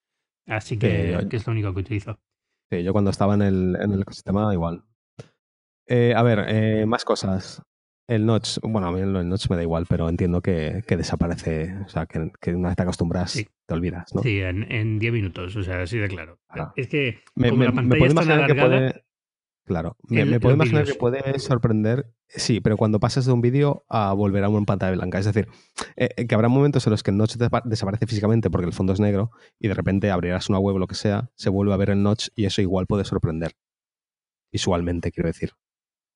Así 0.46 0.78
que, 0.78 1.26
es 1.30 1.46
lo 1.46 1.52
único 1.52 1.72
que 1.74 1.80
utilizo. 1.80 2.18
Sí, 2.70 2.82
yo 2.82 2.92
cuando 2.92 3.10
estaba 3.10 3.34
en 3.34 3.42
el, 3.42 3.76
en 3.80 3.92
el 3.92 4.02
ecosistema 4.02 4.52
igual. 4.52 4.84
Eh, 5.86 6.14
a 6.16 6.22
ver, 6.22 6.44
eh, 6.48 6.86
más 6.86 7.04
cosas. 7.04 7.62
El 8.08 8.24
notch, 8.24 8.58
bueno, 8.62 8.86
a 8.86 8.92
mí 8.92 9.00
el 9.00 9.28
notch 9.28 9.50
me 9.50 9.56
da 9.56 9.62
igual, 9.62 9.86
pero 9.88 10.08
entiendo 10.08 10.40
que, 10.40 10.84
que 10.86 10.96
desaparece, 10.96 11.74
o 11.84 11.88
sea, 11.88 12.06
que, 12.06 12.30
que, 12.40 12.54
una 12.54 12.68
vez 12.68 12.76
te 12.76 12.82
acostumbras, 12.84 13.34
te 13.34 13.74
olvidas, 13.74 14.14
¿no? 14.14 14.22
Sí, 14.22 14.40
en 14.40 14.98
10 15.00 15.12
minutos, 15.12 15.56
o 15.56 15.62
sea, 15.64 15.82
así 15.82 15.98
de 15.98 16.06
claro. 16.06 16.38
Es 16.76 16.86
que 16.86 17.20
me, 17.34 17.50
como 17.50 17.64
la 17.64 17.72
pantalla 17.72 18.06
está 18.06 18.20
alargada, 18.20 19.02
Claro, 19.66 19.96
me, 20.08 20.38
puedo 20.38 20.54
imaginar 20.54 20.84
que 20.84 20.94
puede 20.94 21.40
sorprender, 21.40 22.12
sí, 22.28 22.60
pero 22.60 22.76
cuando 22.76 23.00
pasas 23.00 23.26
de 23.26 23.32
un 23.32 23.40
vídeo 23.40 23.84
a 23.88 24.12
volver 24.12 24.44
a 24.44 24.48
una 24.48 24.64
pantalla 24.64 24.92
blanca. 24.92 25.18
Es 25.18 25.24
decir, 25.24 25.48
eh, 25.96 26.10
eh, 26.16 26.28
que 26.28 26.34
habrá 26.36 26.48
momentos 26.48 26.86
en 26.86 26.92
los 26.92 27.02
que 27.02 27.10
el 27.10 27.16
notch 27.16 27.34
desaparece 27.64 28.06
físicamente 28.06 28.48
porque 28.48 28.68
el 28.68 28.72
fondo 28.72 28.92
es 28.92 29.00
negro 29.00 29.32
y 29.58 29.66
de 29.66 29.74
repente 29.74 30.12
abrirás 30.12 30.48
una 30.48 30.60
web 30.60 30.76
o 30.76 30.78
lo 30.78 30.86
que 30.86 30.94
sea, 30.94 31.30
se 31.34 31.50
vuelve 31.50 31.74
a 31.74 31.78
ver 31.78 31.90
el 31.90 32.00
notch 32.00 32.28
y 32.36 32.44
eso 32.44 32.62
igual 32.62 32.86
puede 32.86 33.04
sorprender. 33.04 33.54
Visualmente, 34.52 35.10
quiero 35.10 35.26
decir. 35.26 35.50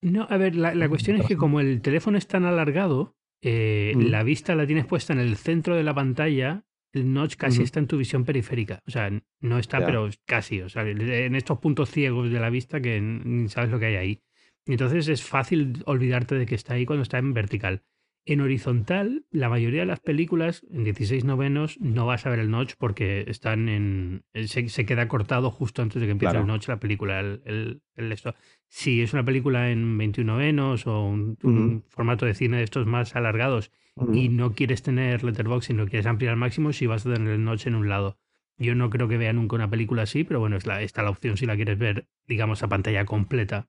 No, 0.00 0.28
a 0.30 0.37
ver, 0.37 0.54
la, 0.54 0.88
cuestión 0.88 1.16
es 1.16 1.26
que 1.26 1.37
como 1.37 1.59
el 1.59 1.83
teléfono 1.83 2.19
es 2.19 2.28
tan 2.28 2.45
alargado, 2.45 3.16
eh, 3.42 3.95
la 3.97 4.23
vista 4.23 4.54
la 4.54 4.64
tienes 4.64 4.87
puesta 4.87 5.12
en 5.12 5.19
el 5.19 5.37
centro 5.37 5.75
de 5.75 5.83
la 5.83 5.92
pantalla 5.92 6.64
el 6.92 7.12
notch 7.12 7.37
casi 7.37 7.62
está 7.62 7.78
en 7.78 7.87
tu 7.87 7.97
visión 7.97 8.25
periférica. 8.25 8.82
O 8.87 8.90
sea, 8.90 9.11
no 9.40 9.59
está, 9.59 9.85
pero 9.85 10.09
casi. 10.26 10.61
O 10.62 10.68
sea, 10.68 10.88
en 10.88 11.35
estos 11.35 11.59
puntos 11.59 11.90
ciegos 11.90 12.30
de 12.30 12.40
la 12.40 12.50
vista 12.50 12.80
que 12.80 13.00
ni 13.00 13.49
sabes 13.49 13.70
lo 13.70 13.78
que 13.78 13.87
hay 13.87 13.97
ahí. 13.97 14.23
Entonces 14.66 15.09
es 15.09 15.23
fácil 15.23 15.82
olvidarte 15.87 16.35
de 16.35 16.47
que 16.47 16.54
está 16.54 16.75
ahí 16.75 16.87
cuando 16.87 17.02
está 17.02 17.18
en 17.18 17.32
vertical. 17.32 17.82
En 18.30 18.40
horizontal, 18.42 19.26
la 19.32 19.49
mayoría 19.49 19.80
de 19.80 19.87
las 19.87 19.99
películas 19.99 20.64
en 20.70 20.84
16 20.84 21.25
novenos 21.25 21.80
no 21.80 22.06
vas 22.06 22.26
a 22.26 22.30
ver 22.30 22.38
el 22.38 22.49
notch 22.49 22.75
porque 22.78 23.25
están 23.26 23.68
en. 23.68 24.22
Se, 24.46 24.87
queda 24.87 25.08
cortado 25.08 25.50
justo 25.50 25.82
antes 25.82 26.00
de 26.00 26.06
que 26.06 26.12
empiece 26.12 26.37
el 26.37 26.46
notch 26.46 26.68
la 26.68 26.78
película. 26.78 27.18
El, 27.18 27.82
el, 27.96 28.12
esto. 28.12 28.37
Si 28.68 29.02
es 29.02 29.14
una 29.14 29.25
película 29.25 29.72
en 29.72 29.99
21 29.99 30.32
novenos 30.32 30.87
o 30.87 31.06
un, 31.06 31.82
formato 31.88 32.25
de 32.25 32.34
cine 32.34 32.58
de 32.58 32.62
estos 32.62 32.87
más 32.87 33.16
alargados 33.16 33.72
y 34.12 34.28
no 34.28 34.52
quieres 34.52 34.84
tener 34.84 35.25
letterbox 35.25 35.70
y 35.70 35.75
no 35.75 35.88
quieres 35.88 36.06
ampliar 36.06 36.34
al 36.34 36.38
máximo, 36.38 36.72
si 36.72 36.87
vas 36.87 37.04
a 37.06 37.12
tener 37.12 37.32
el 37.32 37.42
notch 37.42 37.66
en 37.66 37.75
un 37.75 37.88
lado. 37.88 38.16
Yo 38.58 38.76
no 38.76 38.90
creo 38.90 39.08
que 39.08 39.18
vea 39.18 39.32
nunca 39.32 39.56
una 39.56 39.70
película 39.70 40.02
así, 40.02 40.22
pero 40.22 40.38
bueno, 40.38 40.56
es 40.56 40.68
la, 40.68 40.82
está 40.82 41.02
la 41.02 41.10
opción 41.10 41.37
si 41.37 41.46
la 41.46 41.56
quieres 41.56 41.80
ver, 41.80 42.06
digamos, 42.28 42.62
a 42.62 42.68
pantalla 42.68 43.04
completa. 43.06 43.68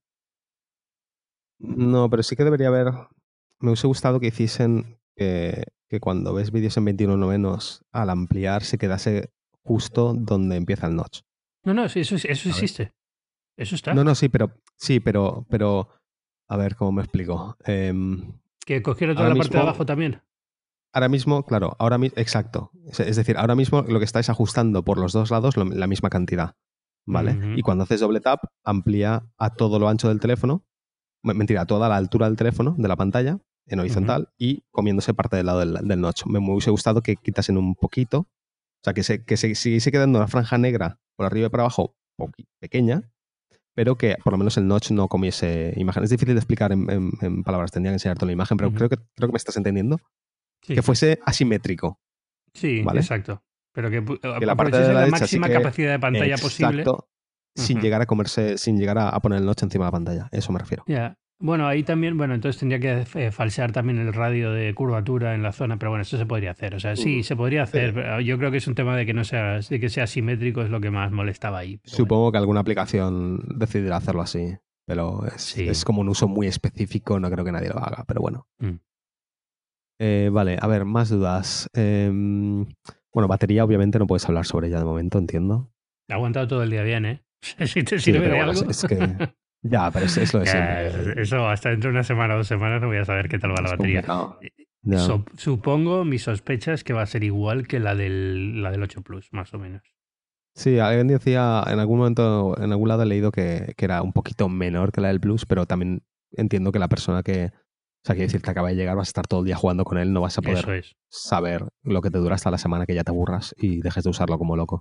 No, 1.58 2.12
pero 2.12 2.22
sí 2.22 2.36
que 2.36 2.44
debería 2.44 2.68
haber. 2.68 2.94
Me 3.62 3.70
hubiese 3.70 3.88
gustado 3.88 4.20
que 4.20 4.28
hiciesen 4.28 5.00
que, 5.16 5.66
cuando 6.00 6.34
ves 6.34 6.52
vídeos 6.52 6.78
en 6.78 6.86
21 6.86 7.18
novenos, 7.18 7.86
al 7.92 8.10
ampliar 8.10 8.64
se 8.64 8.78
quedase 8.78 9.32
justo 9.64 10.14
donde 10.14 10.56
empieza 10.56 10.88
el 10.88 10.96
notch. 10.96 11.22
No, 11.64 11.74
no, 11.74 11.86
eso, 11.86 12.00
eso 12.00 12.50
existe. 12.50 12.94
Eso 13.58 13.76
está. 13.76 13.94
No, 13.94 14.04
no, 14.04 14.16
sí, 14.16 14.30
pero 14.30 14.54
sí, 14.78 15.00
pero, 15.00 15.46
pero 15.50 15.90
a 16.50 16.58
ver 16.58 16.76
cómo 16.76 16.94
me 16.94 17.04
explico. 17.04 17.56
Em, 17.66 18.34
que 18.66 18.82
cogiera 18.82 19.14
toda 19.14 19.30
la 19.30 19.36
parte 19.36 19.56
de 19.56 19.62
abajo 19.62 19.86
también. 19.86 20.22
Ahora 20.94 21.08
mismo, 21.08 21.46
claro, 21.46 21.76
ahora 21.80 21.98
mismo, 21.98 22.18
exacto. 22.20 22.72
Es 22.98 23.16
decir, 23.16 23.38
ahora 23.38 23.56
mismo 23.56 23.84
lo 23.84 24.00
que 24.00 24.06
estáis 24.06 24.30
ajustando 24.30 24.84
por 24.84 24.98
los 24.98 25.14
dos 25.14 25.32
lados 25.32 25.56
la 25.56 25.88
misma 25.88 26.10
cantidad. 26.10 26.56
¿Vale? 27.06 27.56
Y 27.56 27.62
cuando 27.62 27.84
haces 27.84 28.00
doble 28.00 28.20
tap, 28.20 28.44
amplía 28.64 29.26
a 29.38 29.56
todo 29.56 29.80
lo 29.80 29.90
ancho 29.90 30.08
del 30.10 30.20
teléfono. 30.20 30.66
Mentira, 31.24 31.62
a 31.62 31.66
toda 31.66 31.90
la 31.90 31.98
altura 31.98 32.28
del 32.28 32.38
teléfono, 32.38 32.76
de 32.78 32.88
la 32.88 32.96
pantalla, 32.96 33.40
en 33.74 33.80
horizontal, 33.80 34.30
y 34.38 34.64
comiéndose 34.72 35.14
parte 35.14 35.38
del 35.38 35.46
lado 35.46 35.60
del, 35.60 36.02
notch. 36.02 36.26
Me 36.26 36.40
hubiese 36.40 36.72
gustado 36.72 37.02
que 37.02 37.16
quitasen 37.16 37.58
un 37.58 37.76
poquito. 37.76 38.20
O 38.20 38.84
sea, 38.84 38.94
que, 38.94 39.04
se, 39.04 39.24
que 39.24 39.38
se, 39.38 39.54
siguiese 39.56 39.92
quedando 39.92 40.20
una 40.20 40.28
franja 40.28 40.58
negra 40.58 41.00
por 41.16 41.26
arriba 41.26 41.48
y 41.48 41.50
por 41.50 41.60
abajo, 41.60 41.96
pequeña, 42.60 43.12
pero 43.74 43.98
que 43.98 44.16
por 44.24 44.34
lo 44.34 44.38
menos 44.38 44.58
el 44.58 44.68
notch 44.68 44.92
no 44.92 45.08
comiese 45.08 45.74
imagen. 45.78 46.04
Es 46.04 46.10
difícil 46.10 46.36
de 46.36 46.40
explicar 46.40 46.72
en, 46.72 47.44
palabras, 47.44 47.72
tendría 47.72 47.92
que 47.92 47.96
enseñarte 47.96 48.26
la 48.26 48.32
imagen, 48.32 48.58
pero 48.58 48.72
creo, 48.72 48.90
que, 48.90 48.98
creo 48.98 49.30
que 49.30 49.34
me 49.34 49.38
estás 49.38 49.58
entendiendo. 49.58 50.00
Que 50.62 50.82
fuese 50.82 51.20
asimétrico. 51.26 52.00
Sí, 52.54 52.84
exacto. 52.94 53.44
Pero 53.74 53.90
que, 53.90 54.04
la 54.46 54.56
parte 54.56 54.78
de 54.78 54.94
la, 54.94 55.08
máxima 55.08 55.50
capacidad 55.50 55.92
de 55.92 56.00
pantalla 56.00 56.38
posible. 56.38 56.84
Sin 57.56 57.82
llegar 57.82 58.02
a 58.02 58.06
comerse, 58.06 58.58
sin 58.58 58.78
llegar 58.78 58.98
a, 58.98 59.20
poner 59.20 59.40
el 59.40 59.46
notch 59.46 59.64
encima 59.64 59.86
de 59.86 59.88
la 59.88 59.92
pantalla. 59.92 60.30
Eso 60.32 60.52
me 60.52 60.60
refiero. 60.60 60.84
Ya. 60.88 61.18
Bueno, 61.42 61.68
ahí 61.68 61.82
también, 61.82 62.18
bueno, 62.18 62.36
entonces 62.36 62.60
tendría 62.60 62.80
que 62.80 63.20
eh, 63.20 63.32
falsear 63.32 63.72
también 63.72 63.98
el 63.98 64.14
radio 64.14 64.52
de 64.52 64.76
curvatura 64.76 65.34
en 65.34 65.42
la 65.42 65.52
zona, 65.52 65.78
pero 65.78 65.90
bueno, 65.90 66.04
eso 66.04 66.16
se 66.16 66.28
podría 66.28 66.52
hacer. 66.52 66.76
O 66.76 66.80
sea, 66.80 66.96
sí, 66.96 67.18
mm, 67.18 67.24
se 67.24 67.36
podría 67.36 67.64
hacer. 67.64 67.96
Pero 67.96 68.22
yo 68.22 68.38
creo 68.38 68.52
que 68.52 68.58
es 68.58 68.68
un 68.68 68.76
tema 68.76 68.96
de 68.96 69.08
que 69.08 69.14
no 69.16 69.24
sea, 69.24 69.60
de 69.60 69.80
que 69.80 69.90
sea 69.90 70.06
simétrico 70.06 70.62
es 70.62 70.70
lo 70.70 70.80
que 70.80 70.92
más 70.92 71.12
molestaba 71.12 71.58
ahí. 71.58 71.80
Supongo 71.84 72.32
que 72.32 72.38
alguna 72.38 72.60
aplicación 72.60 73.42
decidirá 73.56 73.98
hacerlo 73.98 74.22
así, 74.22 74.56
pero 74.86 75.26
es, 75.26 75.84
como 75.84 76.02
un 76.02 76.10
uso 76.10 76.28
muy 76.28 76.46
específico, 76.46 77.20
no 77.20 77.32
creo 77.32 77.44
que 77.44 77.52
nadie 77.52 77.70
lo 77.70 77.80
haga, 77.80 78.04
pero 78.08 78.22
bueno. 78.22 78.48
Mm. 78.60 78.76
Eh, 80.00 80.30
vale, 80.32 80.60
a 80.62 80.68
ver, 80.68 80.86
más 80.86 81.10
dudas. 81.10 81.68
Em, 81.74 82.68
bueno, 83.12 83.28
batería 83.28 83.66
obviamente 83.66 83.98
no 83.98 84.06
puedes 84.06 84.28
hablar 84.28 84.46
sobre 84.46 84.68
ella 84.68 84.78
de 84.78 84.86
momento, 84.86 85.18
entiendo. 85.18 85.72
Ha 86.08 86.16
aguantado 86.16 86.48
todo 86.48 86.62
el 86.62 86.70
día 86.70 86.84
bien, 86.84 87.06
¿eh? 87.06 87.24
si 87.66 87.84
te 87.84 87.98
sirve 87.98 88.30
de 88.30 88.40
algo. 88.40 88.70
Es 88.70 88.84
que 88.84 88.98
Ya, 89.64 89.92
pero 89.92 90.06
es, 90.06 90.34
lo 90.34 90.40
de 90.40 90.46
siempre. 90.48 91.22
Eso 91.22 91.48
hasta 91.48 91.70
dentro 91.70 91.90
de 91.90 91.96
una 91.96 92.04
semana 92.04 92.34
o 92.34 92.38
dos 92.38 92.48
semanas 92.48 92.82
no 92.82 92.88
voy 92.88 92.98
a 92.98 93.06
saber 93.06 93.30
qué 93.30 93.38
tal 93.38 93.52
va 93.52 93.62
la 93.62 93.72
batería. 93.72 94.04
supongo, 95.38 96.04
mi 96.04 96.18
sospecha 96.18 96.74
es 96.74 96.84
que 96.84 96.94
va 96.94 97.04
a 97.04 97.06
ser 97.06 97.24
igual 97.24 97.68
que 97.68 97.80
la 97.80 97.96
del, 97.96 98.64
la 98.64 98.72
del 98.72 98.82
8 98.82 99.02
Plus, 99.04 99.30
más 99.32 99.54
o 99.54 99.60
menos. 99.60 99.84
Sí, 100.54 100.80
alguien 100.80 101.08
decía, 101.08 101.64
en 101.68 101.80
algún 101.80 102.00
momento, 102.00 102.56
en 102.62 102.72
algún 102.72 102.90
lado 102.90 103.04
he 103.04 103.06
leído 103.06 103.32
que, 103.32 103.74
que, 103.78 103.86
era 103.86 104.02
un 104.02 104.12
poquito 104.12 104.50
menor 104.50 104.92
que 104.92 105.00
la 105.00 105.08
del 105.08 105.22
Plus, 105.22 105.46
pero 105.46 105.66
también 105.66 106.04
entiendo 106.34 106.72
que 106.72 106.80
la 106.80 106.90
persona 106.90 107.24
que, 107.24 107.46
o 107.46 108.04
sea, 108.04 108.16
quiere 108.16 108.28
decir, 108.28 108.42
que 108.42 108.50
acaba 108.52 108.70
de 108.70 108.76
llegar, 108.76 108.98
vas 108.98 109.08
a 109.08 109.12
estar 109.12 109.28
todo 109.28 109.42
el 109.42 109.46
día 109.46 109.56
jugando 109.56 109.86
con 109.86 109.98
él, 109.98 110.12
no 110.12 110.22
vas 110.22 110.38
a 110.38 110.42
poder 110.42 110.84
saber 111.08 111.68
lo 111.84 112.02
que 112.02 112.10
te 112.10 112.18
dura 112.18 112.36
hasta 112.36 112.52
la 112.52 112.58
semana 112.58 112.86
que 112.86 112.96
ya 112.96 113.04
te 113.04 113.12
aburras 113.12 113.54
y 113.58 113.82
dejes 113.82 114.04
de 114.04 114.10
usarlo 114.10 114.38
como 114.38 114.58
loco. 114.58 114.78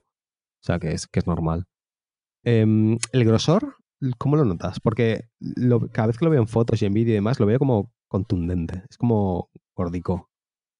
O 0.62 0.62
sea, 0.62 0.79
que 0.79 0.93
es, 0.93 1.07
que 1.07 1.21
es 1.21 1.27
normal. 1.27 1.66
Em, 2.43 2.99
el 3.12 3.25
grosor, 3.25 3.77
¿Cómo 4.19 4.37
lo 4.37 4.45
notas? 4.45 4.81
Porque 4.81 5.29
cada 5.93 6.07
vez 6.09 6.19
que 6.19 6.25
lo 6.25 6.31
veo 6.31 6.41
en 6.41 6.49
fotos 6.49 6.81
y 6.83 6.87
en 6.87 6.95
vídeo 6.95 7.13
y 7.13 7.15
demás, 7.15 7.39
lo 7.39 7.47
veo 7.47 7.59
como 7.59 7.93
contundente. 8.09 8.83
Es 8.89 8.97
como 8.97 9.51
gordico. 9.75 10.31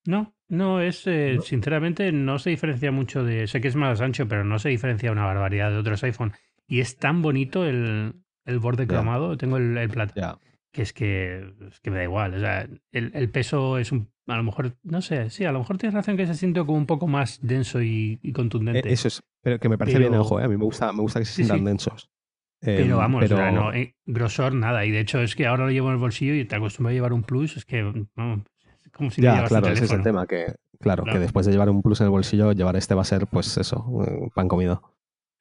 No, 0.07 0.35
no, 0.49 0.81
es 0.81 1.07
eh, 1.07 1.39
sinceramente 1.43 2.11
no 2.13 2.39
se 2.39 2.51
diferencia 2.51 2.91
mucho 2.91 3.23
de. 3.23 3.47
Sé 3.47 3.61
que 3.61 3.69
es 3.69 3.77
más 3.77 4.01
ancho, 4.01 4.27
pero 4.27 4.45
no 4.45 4.59
se 4.59 4.71
diferencia 4.71 5.13
una 5.13 5.27
barbaridad 5.27 5.71
de 5.71 5.79
otros 5.79 6.03
iPhone. 6.05 6.33
Y 6.67 6.81
es 6.81 6.97
tan 6.97 7.21
bonito 7.21 7.67
el, 7.67 8.15
el 8.45 8.59
borde 8.59 8.87
cromado. 8.87 9.37
Tengo 9.37 9.59
el, 9.59 9.77
el 9.77 9.91
plata. 9.91 10.39
Que 10.73 10.83
es 10.83 10.93
que, 10.93 11.53
es 11.69 11.81
que 11.81 11.91
me 11.91 11.99
da 11.99 12.05
igual. 12.05 12.35
O 12.35 12.39
sea, 12.39 12.69
el, 12.93 13.11
el, 13.15 13.31
peso 13.31 13.79
es 13.79 13.93
un. 13.93 14.09
A 14.29 14.37
lo 14.37 14.45
mejor, 14.45 14.77
no 14.85 15.03
sé, 15.03 15.29
sí, 15.31 15.45
a 15.45 15.53
lo 15.53 15.59
mejor 15.59 15.79
tienes 15.79 15.95
razón 15.95 16.17
que 16.17 16.27
se 16.27 16.35
siente 16.35 16.61
como 16.61 16.79
un 16.79 16.87
poco 16.87 17.09
más 17.09 17.41
denso 17.43 17.83
y, 17.83 18.21
e, 18.23 18.33
contundente. 18.33 18.93
eso 18.93 19.09
es, 19.09 19.23
pero 19.43 19.59
que 19.59 19.69
me 19.69 19.77
parece 19.77 19.99
bien 19.99 20.15
el 20.15 20.21
ojo, 20.21 20.39
¿eh? 20.39 20.45
A 20.45 20.49
mí 20.49 20.57
me 20.57 20.65
gusta, 20.65 20.93
me 20.93 21.01
gusta 21.01 21.19
que 21.19 21.25
se 21.25 21.33
sientan 21.33 21.65
densos. 21.65 22.09
Pero 22.61 22.95
em, 22.95 22.97
vamos, 22.97 23.31
no, 23.31 23.73
eh, 23.73 23.95
grosor 24.05 24.55
nada. 24.55 24.85
Y 24.85 24.91
de 24.91 25.01
hecho 25.01 25.21
es 25.21 25.35
que 25.35 25.47
ahora 25.47 25.65
lo 25.65 25.71
llevo 25.71 25.89
en 25.89 25.95
el 25.95 25.99
bolsillo 25.99 26.35
y 26.35 26.45
te 26.45 26.57
acostumbro 26.57 26.91
a 26.91 26.93
llevar 26.93 27.13
un 27.13 27.23
plus. 27.23 27.57
Es 27.57 27.65
que, 27.65 28.07
como 28.93 29.11
si 29.11 29.23
Ya, 29.23 29.45
claro, 29.45 29.69
ese 29.69 29.85
es 29.85 29.93
el 29.93 30.03
tema. 30.03 30.27
Que, 30.27 30.55
claro, 30.79 31.05
que 31.05 31.19
después 31.19 31.47
de 31.47 31.53
llevar 31.53 31.71
un 31.71 31.83
plus 31.83 32.01
en 32.01 32.07
el 32.07 32.11
bolsillo, 32.11 32.53
llevar 32.53 32.77
este 32.77 32.95
va 32.95 33.03
a 33.03 33.07
ser, 33.07 33.27
pues 33.27 33.57
eso, 33.57 33.87
pan 34.35 34.49
comido. 34.49 34.83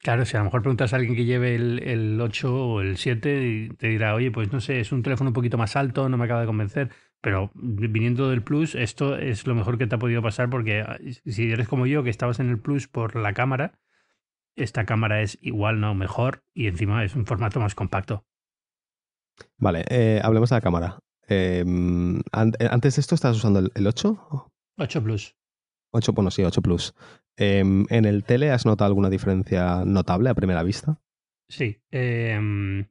Claro, 0.01 0.23
si 0.23 0.37
a 0.37 0.39
lo 0.39 0.45
mejor 0.45 0.61
preguntas 0.61 0.93
a 0.93 0.95
alguien 0.95 1.13
que 1.13 1.25
lleve 1.25 1.55
el, 1.55 1.79
el 1.83 2.21
8 2.21 2.55
o 2.55 2.79
el 2.79 2.95
7 2.95 3.47
y 3.47 3.69
te 3.69 3.89
dirá, 3.89 4.15
oye, 4.15 4.31
pues 4.31 4.49
no 4.53 4.61
sé, 4.61 4.79
es 4.79 4.93
un 4.93 5.03
teléfono 5.03 5.31
un 5.31 5.33
poquito 5.33 5.57
más 5.57 5.75
alto, 5.75 6.07
no 6.07 6.17
me 6.17 6.23
acaba 6.23 6.39
de 6.39 6.47
convencer. 6.47 6.89
Pero 7.21 7.51
viniendo 7.53 8.29
del 8.29 8.41
Plus, 8.41 8.75
esto 8.75 9.17
es 9.17 9.45
lo 9.45 9.55
mejor 9.55 9.77
que 9.77 9.87
te 9.87 9.95
ha 9.95 9.99
podido 9.99 10.21
pasar 10.21 10.49
porque 10.49 10.81
ah, 10.81 10.97
si 11.25 11.51
eres 11.51 11.67
como 11.67 11.85
yo, 11.85 12.01
que 12.01 12.09
estabas 12.09 12.39
en 12.39 12.49
el 12.49 12.59
Plus 12.59 12.87
por 12.87 13.17
la 13.17 13.33
cámara, 13.33 13.73
esta 14.55 14.85
cámara 14.85 15.21
es 15.21 15.37
igual, 15.41 15.79
no 15.79 15.95
mejor, 15.95 16.43
y 16.53 16.67
encima 16.67 17.03
es 17.03 17.15
un 17.15 17.25
formato 17.25 17.59
más 17.59 17.75
compacto. 17.75 18.25
Vale, 19.57 19.85
eh, 19.89 20.19
hablemos 20.23 20.49
de 20.49 20.55
la 20.55 20.61
cámara. 20.61 20.99
Em, 21.27 22.19
eh, 22.19 22.67
antes 22.69 22.95
de 22.95 22.99
esto, 23.01 23.15
¿estabas 23.15 23.37
usando 23.37 23.59
el, 23.59 23.87
8? 23.87 24.51
8 24.77 25.03
Plus. 25.03 25.35
8, 25.91 26.13
bueno, 26.13 26.31
sí, 26.31 26.43
8 26.43 26.61
Plus. 26.61 26.93
Em, 27.37 27.85
¿En 27.89 28.05
el 28.05 28.23
tele 28.23 28.51
has 28.51 28.65
notado 28.65 28.87
alguna 28.87 29.09
diferencia 29.09 29.83
notable 29.85 30.29
a 30.29 30.35
primera 30.35 30.63
vista? 30.63 30.99
Sí. 31.47 31.81
Em, 31.91 32.87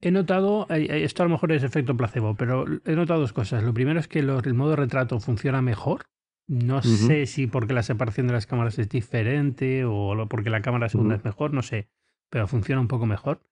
he 0.00 0.10
notado, 0.10 0.66
esto 0.70 1.22
a 1.22 1.26
lo 1.26 1.30
mejor 1.30 1.52
es 1.52 1.62
efecto 1.62 1.96
placebo, 1.96 2.34
pero 2.34 2.64
he 2.84 2.92
notado 2.94 3.20
dos 3.20 3.32
cosas. 3.32 3.62
Lo 3.62 3.74
primero 3.74 4.00
es 4.00 4.08
que 4.08 4.20
el 4.20 4.54
modo 4.54 4.76
retrato 4.76 5.20
funciona 5.20 5.60
mejor 5.60 6.06
no 6.48 6.82
sé 6.82 7.26
si 7.26 7.46
porque 7.46 7.74
la 7.74 7.82
separación 7.82 8.26
de 8.26 8.32
las 8.32 8.46
cámaras 8.46 8.78
es 8.78 8.88
diferente 8.88 9.84
o 9.84 10.26
porque 10.28 10.50
la 10.50 10.62
cámara 10.62 10.88
segunda 10.88 11.14
es 11.14 11.24
mejor, 11.24 11.52
no 11.52 11.62
sé, 11.62 11.88
pero 12.30 12.48
funciona 12.48 12.80
un 12.80 12.88
poco 12.88 13.06
mejor. 13.06 13.42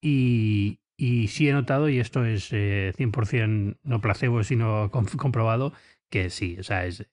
Y, 0.00 0.80
y 0.96 1.28
sí 1.28 1.48
he 1.48 1.52
notado, 1.52 1.88
y 1.88 1.98
esto 1.98 2.24
es 2.24 2.52
100% 2.52 3.70
eh, 3.72 3.76
no 3.82 4.00
placebo, 4.00 4.42
sino 4.44 4.90
comprobado, 4.90 5.72
que 6.10 6.30
sí, 6.30 6.56
o 6.58 6.62
sea, 6.62 6.86
es 6.86 7.06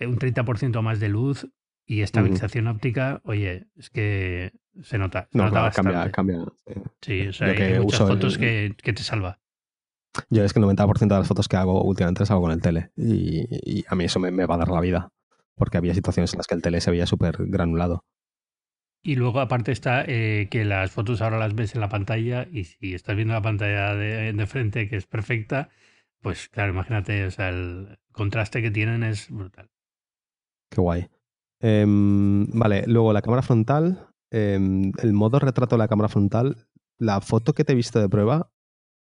un 0.00 0.18
30% 0.18 0.82
más 0.82 0.98
de 1.00 1.08
luz 1.08 1.48
y 1.86 2.02
estabilización 2.02 2.66
óptica, 2.66 3.20
oye, 3.24 3.66
es 3.76 3.90
que 3.90 4.52
se 4.82 4.98
nota. 4.98 5.28
Se 5.32 5.38
nota 5.38 5.62
bastante. 5.62 5.92
cambia, 5.92 6.12
cambia. 6.12 6.44
Sí, 7.00 7.28
o 7.28 7.32
sea, 7.32 7.48
hay 7.48 7.80
muchas 7.80 8.00
fotos 8.00 8.38
que, 8.38 8.76
que 8.80 8.92
te 8.92 9.02
salva. 9.02 9.39
Yo 10.28 10.44
es 10.44 10.52
que 10.52 10.58
el 10.58 10.64
90% 10.64 10.98
de 10.98 11.18
las 11.18 11.28
fotos 11.28 11.48
que 11.48 11.56
hago 11.56 11.82
últimamente 11.82 12.20
las 12.20 12.30
hago 12.30 12.42
con 12.42 12.52
el 12.52 12.60
tele. 12.60 12.90
Y, 12.96 13.84
a 13.88 13.94
mí 13.94 14.04
eso 14.04 14.18
me, 14.18 14.46
va 14.46 14.54
a 14.54 14.58
dar 14.58 14.68
la 14.68 14.80
vida. 14.80 15.12
Porque 15.54 15.76
había 15.76 15.94
situaciones 15.94 16.32
en 16.32 16.38
las 16.38 16.46
que 16.46 16.54
el 16.54 16.62
tele 16.62 16.80
se 16.80 16.90
veía 16.90 17.06
súper 17.06 17.36
granulado. 17.38 18.04
Y 19.02 19.16
luego 19.16 19.40
aparte 19.40 19.72
está 19.72 20.04
eh, 20.06 20.48
que 20.50 20.64
las 20.64 20.90
fotos 20.90 21.22
ahora 21.22 21.38
las 21.38 21.54
ves 21.54 21.74
en 21.74 21.80
la 21.80 21.88
pantalla 21.88 22.46
y 22.50 22.64
si 22.64 22.94
estás 22.94 23.16
viendo 23.16 23.32
la 23.32 23.40
pantalla 23.40 23.94
de, 23.94 24.32
de, 24.32 24.46
frente 24.46 24.88
que 24.90 24.96
es 24.96 25.06
perfecta, 25.06 25.70
pues 26.20 26.48
claro, 26.48 26.72
imagínate, 26.72 27.24
o 27.24 27.30
sea, 27.30 27.48
el 27.48 27.98
contraste 28.12 28.60
que 28.60 28.70
tienen 28.70 29.02
es 29.02 29.30
brutal. 29.30 29.70
Qué 30.70 30.80
guay. 30.80 31.08
Em, 31.60 32.46
vale, 32.52 32.84
luego 32.86 33.12
la 33.12 33.22
cámara 33.22 33.42
frontal, 33.42 34.08
em, 34.30 34.92
el 35.02 35.12
modo 35.12 35.38
retrato 35.38 35.76
de 35.76 35.78
la 35.78 35.88
cámara 35.88 36.08
frontal, 36.08 36.66
la 36.98 37.20
foto 37.20 37.52
que 37.52 37.64
te 37.64 37.72
he 37.72 37.76
visto 37.76 38.00
de 38.00 38.08
prueba, 38.08 38.50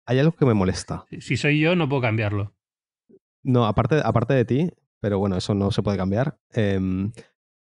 hay 0.07 0.19
algo 0.19 0.33
que 0.33 0.47
me 0.47 0.55
molesta. 0.55 1.05
Si 1.21 1.37
soy 1.37 1.61
yo, 1.61 1.77
no 1.77 1.89
puedo 1.89 2.03
cambiarlo. 2.03 2.55
No, 3.43 3.67
aparte, 3.67 4.01
aparte 4.05 4.35
de 4.35 4.45
ti, 4.45 4.71
pero 5.01 5.19
bueno, 5.19 5.37
eso 5.37 5.55
no 5.55 5.71
se 5.71 5.83
puede 5.83 5.97
cambiar. 5.97 6.39
Em, 6.53 7.13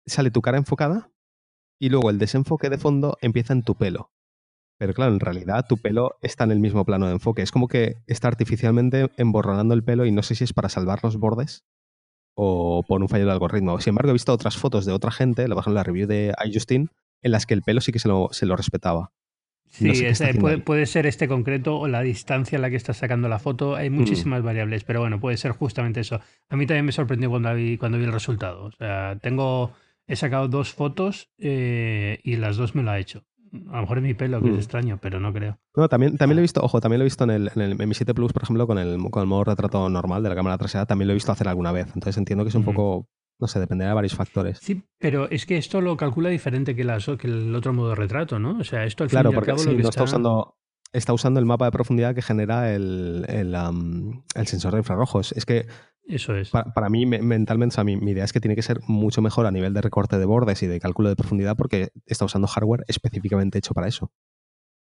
sale 0.07 0.31
tu 0.31 0.41
cara 0.41 0.59
enfocada 0.59 1.11
y 1.79 1.89
luego 1.89 2.11
el 2.11 2.19
desenfoque 2.19 2.71
de 2.71 2.79
fondo 2.79 3.19
empieza 3.21 3.53
en 3.53 3.63
tu 3.63 3.75
pelo. 3.75 4.11
Pero 4.79 4.93
claro, 4.93 5.13
en 5.13 5.21
realidad 5.21 5.67
tu 5.69 5.77
pelo 5.77 6.17
está 6.21 6.45
en 6.45 6.51
el 6.51 6.61
mismo 6.61 6.85
plano 6.85 7.07
de 7.07 7.13
enfoque. 7.13 7.43
Es 7.43 7.53
como 7.53 7.69
que 7.69 7.97
está 8.07 8.29
artificialmente 8.29 9.11
emborronando 9.17 9.75
el 9.75 9.85
pelo 9.85 10.05
y 10.05 10.13
no 10.13 10.23
sé 10.23 10.35
si 10.35 10.45
es 10.45 10.53
para 10.53 10.69
salvar 10.69 11.01
los 11.03 11.17
bordes 11.17 11.65
o 12.37 12.83
por 12.87 13.01
un 13.01 13.09
fallo 13.09 13.25
del 13.25 13.33
algoritmo. 13.33 13.81
Sin 13.81 13.93
embargo, 13.93 14.11
he 14.11 14.15
visto 14.15 14.33
otras 14.33 14.57
fotos 14.57 14.85
de 14.85 14.93
otra 14.93 15.13
gente, 15.13 15.47
lo 15.47 15.55
bajo 15.55 15.71
en 15.71 15.75
la 15.75 15.85
review 15.85 16.09
de 16.09 16.35
iJustin, 16.45 16.91
en 17.23 17.31
las 17.33 17.47
que 17.47 17.55
el 17.55 17.63
pelo 17.63 17.81
sí 17.81 17.93
que 17.93 18.01
se 18.01 18.09
lo, 18.09 18.29
se 18.33 18.47
lo 18.47 18.57
respetaba. 18.57 19.13
Sí, 19.75 19.93
puede, 20.65 20.87
ser 20.87 21.07
este 21.07 21.27
concreto 21.27 21.77
o 21.77 21.89
la 21.89 22.01
distancia 22.01 22.55
en 22.55 22.63
la 22.63 22.71
que 22.71 22.77
estás 22.77 22.97
sacando 22.97 23.29
la 23.29 23.41
foto. 23.41 23.75
Hay 23.75 23.91
mm. 23.91 23.95
muchísimas 23.95 24.43
variables, 24.43 24.85
pero 24.85 25.01
bueno, 25.01 25.19
puede 25.19 25.37
ser 25.37 25.51
justamente 25.51 26.01
eso. 26.01 26.21
A 26.49 26.57
mí 26.57 26.65
también 26.65 26.85
me 26.85 26.93
sorprendió 26.93 27.29
cuando 27.29 27.53
vi, 27.55 27.77
cuando 27.77 27.99
vi 27.99 28.05
el 28.05 28.13
resultado. 28.13 28.67
O 28.67 28.71
sea, 28.71 29.19
tengo, 29.21 29.73
he 30.07 30.15
sacado 30.15 30.47
dos 30.47 30.73
fotos 30.73 31.33
eh, 31.39 32.21
y 32.23 32.37
las 32.37 32.57
dos 32.57 32.77
me 32.77 32.85
lo 32.85 32.93
ha 32.93 33.01
hecho. 33.01 33.25
A 33.71 33.77
lo 33.77 33.81
mejor 33.83 33.99
es 33.99 34.05
mi 34.05 34.15
pelo, 34.15 34.41
que 34.41 34.49
es 34.49 34.55
mm. 34.55 34.59
extraño, 34.59 34.99
pero 35.03 35.19
no 35.19 35.33
creo. 35.33 35.59
No, 35.75 35.89
también, 35.89 36.17
también 36.17 36.37
lo 36.37 36.41
he 36.41 36.43
visto, 36.43 36.61
ojo, 36.63 36.81
también 36.81 37.01
lo 37.01 37.05
he 37.05 37.07
visto 37.07 37.25
en 37.25 37.31
el, 37.31 37.51
en 37.57 37.63
el 37.63 37.87
Mi 37.87 37.95
7 37.95 38.15
Plus, 38.15 38.33
por 38.33 38.45
ejemplo, 38.45 38.69
con 38.69 38.79
el, 38.79 38.97
con 39.11 39.23
el 39.23 39.27
modo 39.27 39.43
retrato 39.43 39.89
normal 39.89 40.23
de 40.23 40.29
la 40.29 40.37
cámara 40.37 40.57
trasera, 40.57 40.87
también 40.87 41.09
lo 41.09 41.13
he 41.13 41.15
visto 41.15 41.33
hacer 41.33 41.49
alguna 41.49 41.73
vez. 41.73 41.87
Entonces 41.89 42.17
entiendo 42.17 42.45
que 42.45 42.51
es 42.51 42.55
un 42.55 42.65
poco 42.65 43.09
no 43.45 43.49
sé, 43.49 43.61
dependerá 43.61 43.91
de 43.91 43.95
varios 43.95 44.15
factores. 44.15 44.59
Sí, 44.63 44.83
pero 44.99 45.29
es 45.31 45.45
que 45.45 45.59
esto 45.59 45.83
lo 45.83 45.99
calcula 45.99 46.31
diferente 46.31 46.75
que, 46.75 46.83
que 47.19 47.27
el 47.27 47.55
otro 47.55 47.75
modo 47.75 47.91
de 47.91 47.95
retrato, 47.97 48.39
¿no? 48.39 48.59
O 48.59 48.65
sea, 48.65 48.85
esto 48.85 49.05
al 49.05 49.11
claro, 49.11 49.31
fin 49.31 49.35
y 49.35 49.37
porque 49.37 49.51
al 49.51 49.57
cabo 49.59 49.71
lo 49.71 49.77
que 49.77 49.83
no 49.83 49.89
está... 49.91 50.03
usando 50.03 50.57
está 50.95 51.13
usando 51.13 51.41
el 51.41 51.47
mapa 51.47 51.67
de 51.67 51.73
profundidad 51.73 52.15
que 52.15 52.23
genera 52.23 52.73
el, 52.73 53.27
el, 53.29 54.47
sensor 54.47 54.73
de 54.73 54.79
infrarrojos. 54.79 55.33
Es 55.33 55.45
que 55.45 55.67
eso 56.07 56.37
es. 56.37 56.51
Para, 56.51 56.89
mí, 56.89 57.05
mentalmente, 57.05 57.75
o 57.75 57.77
sea, 57.77 57.85
mi, 57.85 57.95
idea 57.95 58.25
es 58.25 58.33
que 58.33 58.41
tiene 58.41 58.55
que 58.55 58.63
ser 58.63 58.79
mucho 58.87 59.21
mejor 59.21 59.47
a 59.47 59.51
nivel 59.51 59.75
de 59.75 59.83
recorte 59.83 60.19
de 60.19 60.25
bordes 60.25 60.63
y 60.63 60.67
de 60.67 60.81
cálculo 60.81 61.09
de 61.09 61.17
profundidad 61.17 61.57
porque 61.57 61.89
está 62.07 62.25
usando 62.25 62.47
hardware 62.47 62.85
específicamente 62.87 63.59
hecho 63.59 63.75
para 63.75 63.89
eso. 63.89 64.13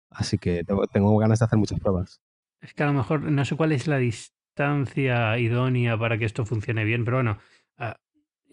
Así 0.10 0.38
que 0.38 0.64
tengo 0.92 1.18
ganas 1.18 1.40
de 1.40 1.46
hacer 1.46 1.58
muchas 1.58 1.80
pruebas. 1.80 2.22
Es 2.60 2.74
que 2.74 2.84
a 2.84 2.88
lo 2.88 2.94
mejor 2.94 3.24
no 3.24 3.46
sé 3.46 3.56
cuál 3.56 3.72
es 3.72 3.88
la 3.88 3.98
distancia 3.98 5.38
idónea 5.40 5.98
para 5.98 6.18
que 6.18 6.26
esto 6.26 6.46
funcione 6.46 6.84
bien, 6.84 7.06
pero 7.06 7.18
bueno, 7.18 7.38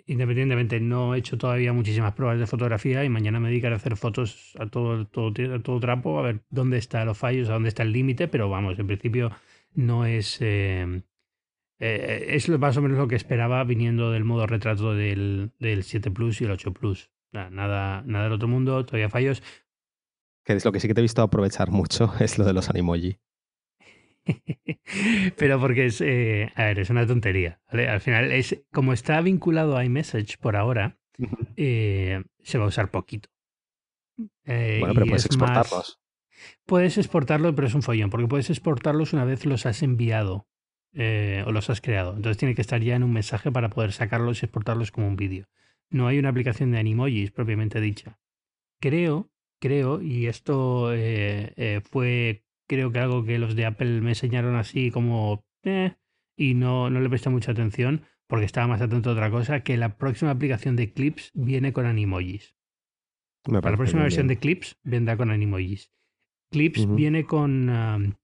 independientemente, 0.08 0.80
no 0.80 1.14
he 1.14 1.18
hecho 1.18 1.38
todavía 1.38 1.72
muchísimas 1.72 2.14
pruebas 2.14 2.38
de 2.38 2.46
fotografía 2.46 3.04
y 3.04 3.08
mañana 3.08 3.38
me 3.38 3.50
dedicaré 3.50 3.74
a 3.74 3.76
hacer 3.76 3.96
fotos 3.96 4.54
a 4.58 4.66
todo, 4.66 5.06
todo, 5.06 5.32
todo 5.62 5.80
trapo, 5.80 6.18
a 6.18 6.22
ver 6.22 6.40
dónde 6.50 6.78
están 6.78 7.06
los 7.06 7.16
fallos, 7.16 7.48
a 7.48 7.52
dónde 7.52 7.68
está 7.68 7.82
el 7.82 7.92
límite, 7.92 8.26
pero 8.26 8.48
vamos, 8.48 8.78
en 8.78 8.86
principio 8.86 9.30
no 9.74 10.06
es... 10.06 10.38
Eh, 10.40 11.02
eh, 11.80 12.26
es 12.30 12.48
más 12.48 12.76
o 12.76 12.82
menos 12.82 12.98
lo 12.98 13.06
que 13.06 13.14
esperaba 13.14 13.62
viniendo 13.62 14.10
del 14.10 14.24
modo 14.24 14.46
retrato 14.46 14.94
del, 14.94 15.52
del 15.60 15.84
7 15.84 16.10
Plus 16.10 16.40
y 16.40 16.44
el 16.44 16.50
8 16.50 16.72
Plus. 16.72 17.10
Nada, 17.30 18.02
nada 18.04 18.24
del 18.24 18.32
otro 18.32 18.48
mundo, 18.48 18.84
todavía 18.84 19.10
fallos. 19.10 19.42
Que 20.44 20.54
es 20.54 20.64
lo 20.64 20.72
que 20.72 20.80
sí 20.80 20.88
que 20.88 20.94
te 20.94 21.00
he 21.00 21.02
visto 21.02 21.22
aprovechar 21.22 21.70
mucho, 21.70 22.12
es 22.20 22.38
lo 22.38 22.44
de 22.44 22.54
los 22.54 22.70
animoji. 22.70 23.18
Pero 25.36 25.60
porque 25.60 25.86
es, 25.86 26.00
eh, 26.00 26.52
a 26.54 26.64
ver, 26.64 26.78
es 26.80 26.90
una 26.90 27.06
tontería. 27.06 27.60
Al 27.68 28.00
final, 28.00 28.32
es 28.32 28.62
como 28.72 28.92
está 28.92 29.20
vinculado 29.20 29.76
a 29.76 29.84
iMessage 29.84 30.38
por 30.38 30.56
ahora, 30.56 30.98
eh, 31.56 32.22
se 32.42 32.58
va 32.58 32.64
a 32.64 32.68
usar 32.68 32.90
poquito. 32.90 33.28
Eh, 34.44 34.78
bueno, 34.80 34.94
pero 34.94 35.06
puedes 35.06 35.26
exportarlos. 35.26 36.00
puedes 36.66 36.98
exportarlo, 36.98 37.54
pero 37.54 37.68
es 37.68 37.74
un 37.74 37.82
follón, 37.82 38.10
porque 38.10 38.26
puedes 38.26 38.50
exportarlos 38.50 39.12
una 39.12 39.24
vez 39.24 39.46
los 39.46 39.66
has 39.66 39.82
enviado 39.82 40.46
o 40.94 41.52
los 41.52 41.70
has 41.70 41.80
creado. 41.80 42.16
Entonces 42.16 42.38
tiene 42.38 42.56
que 42.56 42.62
estar 42.62 42.82
ya 42.82 42.96
en 42.96 43.04
un 43.04 43.12
mensaje 43.12 43.52
para 43.52 43.70
poder 43.70 43.92
sacarlos 43.92 44.42
y 44.42 44.46
exportarlos 44.46 44.90
como 44.90 45.06
un 45.06 45.16
vídeo. 45.16 45.46
No 45.90 46.08
hay 46.08 46.18
una 46.18 46.30
aplicación 46.30 46.72
de 46.72 46.78
Animojis 46.78 47.30
propiamente 47.30 47.80
dicha. 47.80 48.18
Creo, 48.80 49.30
creo, 49.60 50.02
y 50.02 50.26
esto 50.26 50.90
fue 51.90 52.42
creo 52.68 52.92
que 52.92 53.00
algo 53.00 53.24
que 53.24 53.38
los 53.38 53.56
de 53.56 53.66
Apple 53.66 54.00
me 54.00 54.10
enseñaron 54.10 54.54
así 54.54 54.90
como... 54.90 55.44
Eh, 55.64 55.94
y 56.36 56.54
no, 56.54 56.88
no 56.88 57.00
le 57.00 57.08
presté 57.08 57.30
mucha 57.30 57.50
atención 57.50 58.04
porque 58.28 58.44
estaba 58.44 58.68
más 58.68 58.80
atento 58.80 59.10
a 59.10 59.14
otra 59.14 59.30
cosa, 59.30 59.60
que 59.60 59.76
la 59.76 59.96
próxima 59.96 60.30
aplicación 60.30 60.76
de 60.76 60.92
Clips 60.92 61.32
viene 61.34 61.72
con 61.72 61.86
Animojis. 61.86 62.54
Para 63.42 63.70
la 63.70 63.76
próxima 63.76 64.02
versión 64.02 64.28
de 64.28 64.38
Clips 64.38 64.78
vendrá 64.82 65.16
con 65.16 65.30
Animojis. 65.30 65.90
Clips 66.52 66.86
viene 66.94 67.24
con... 67.24 68.18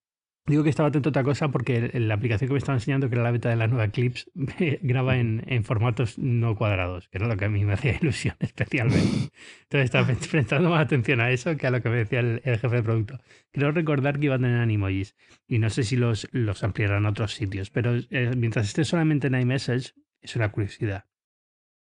Digo 0.47 0.63
que 0.63 0.69
estaba 0.69 0.91
atento 0.91 1.09
a 1.09 1.11
otra 1.11 1.25
cosa 1.25 1.49
porque 1.49 1.91
la 1.95 2.15
aplicación 2.15 2.49
que 2.49 2.53
me 2.53 2.59
estaba 2.59 2.77
enseñando, 2.77 3.09
que 3.09 3.15
era 3.15 3.25
la 3.25 3.31
beta 3.31 3.49
de 3.49 3.57
la 3.57 3.67
nueva 3.67 3.89
Clips, 3.89 4.31
graba 4.83 5.17
en, 5.17 5.43
en, 5.47 5.65
formatos 5.65 6.19
no 6.19 6.55
cuadrados, 6.55 7.09
que 7.09 7.17
era 7.17 7.27
lo 7.27 7.37
que 7.39 7.47
a 7.47 7.49
mí 7.49 7.65
me 7.65 7.73
hacía 7.73 7.97
ilusión 7.99 8.37
especialmente. 8.41 9.31
Entonces 9.63 9.85
estaba 9.85 10.07
prestando 10.31 10.69
más 10.69 10.83
atención 10.83 11.21
a 11.21 11.31
eso 11.31 11.57
que 11.57 11.67
a 11.67 11.71
lo 11.71 11.81
que 11.81 11.89
me 11.89 11.97
decía 11.97 12.21
el, 12.21 12.43
jefe 12.43 12.69
de 12.69 12.83
producto. 12.83 13.21
Creo 13.53 13.73
recordar 13.73 14.19
que 14.19 14.27
iba 14.27 14.35
a 14.35 14.39
tener 14.39 14.61
Animojis 14.61 15.17
y 15.49 15.59
no 15.59 15.71
sé 15.71 15.83
si 15.83 15.97
los, 15.97 16.29
los 16.33 16.63
ampliarán 16.63 17.07
a 17.07 17.11
otros 17.11 17.33
sitios, 17.33 17.71
pero 17.71 17.95
eh, 18.11 18.33
mientras 18.37 18.67
esté 18.67 18.85
solamente 18.85 19.29
en 19.29 19.41
iMessage, 19.41 19.95
es 20.21 20.37
una 20.37 20.53
curiosidad. 20.53 21.07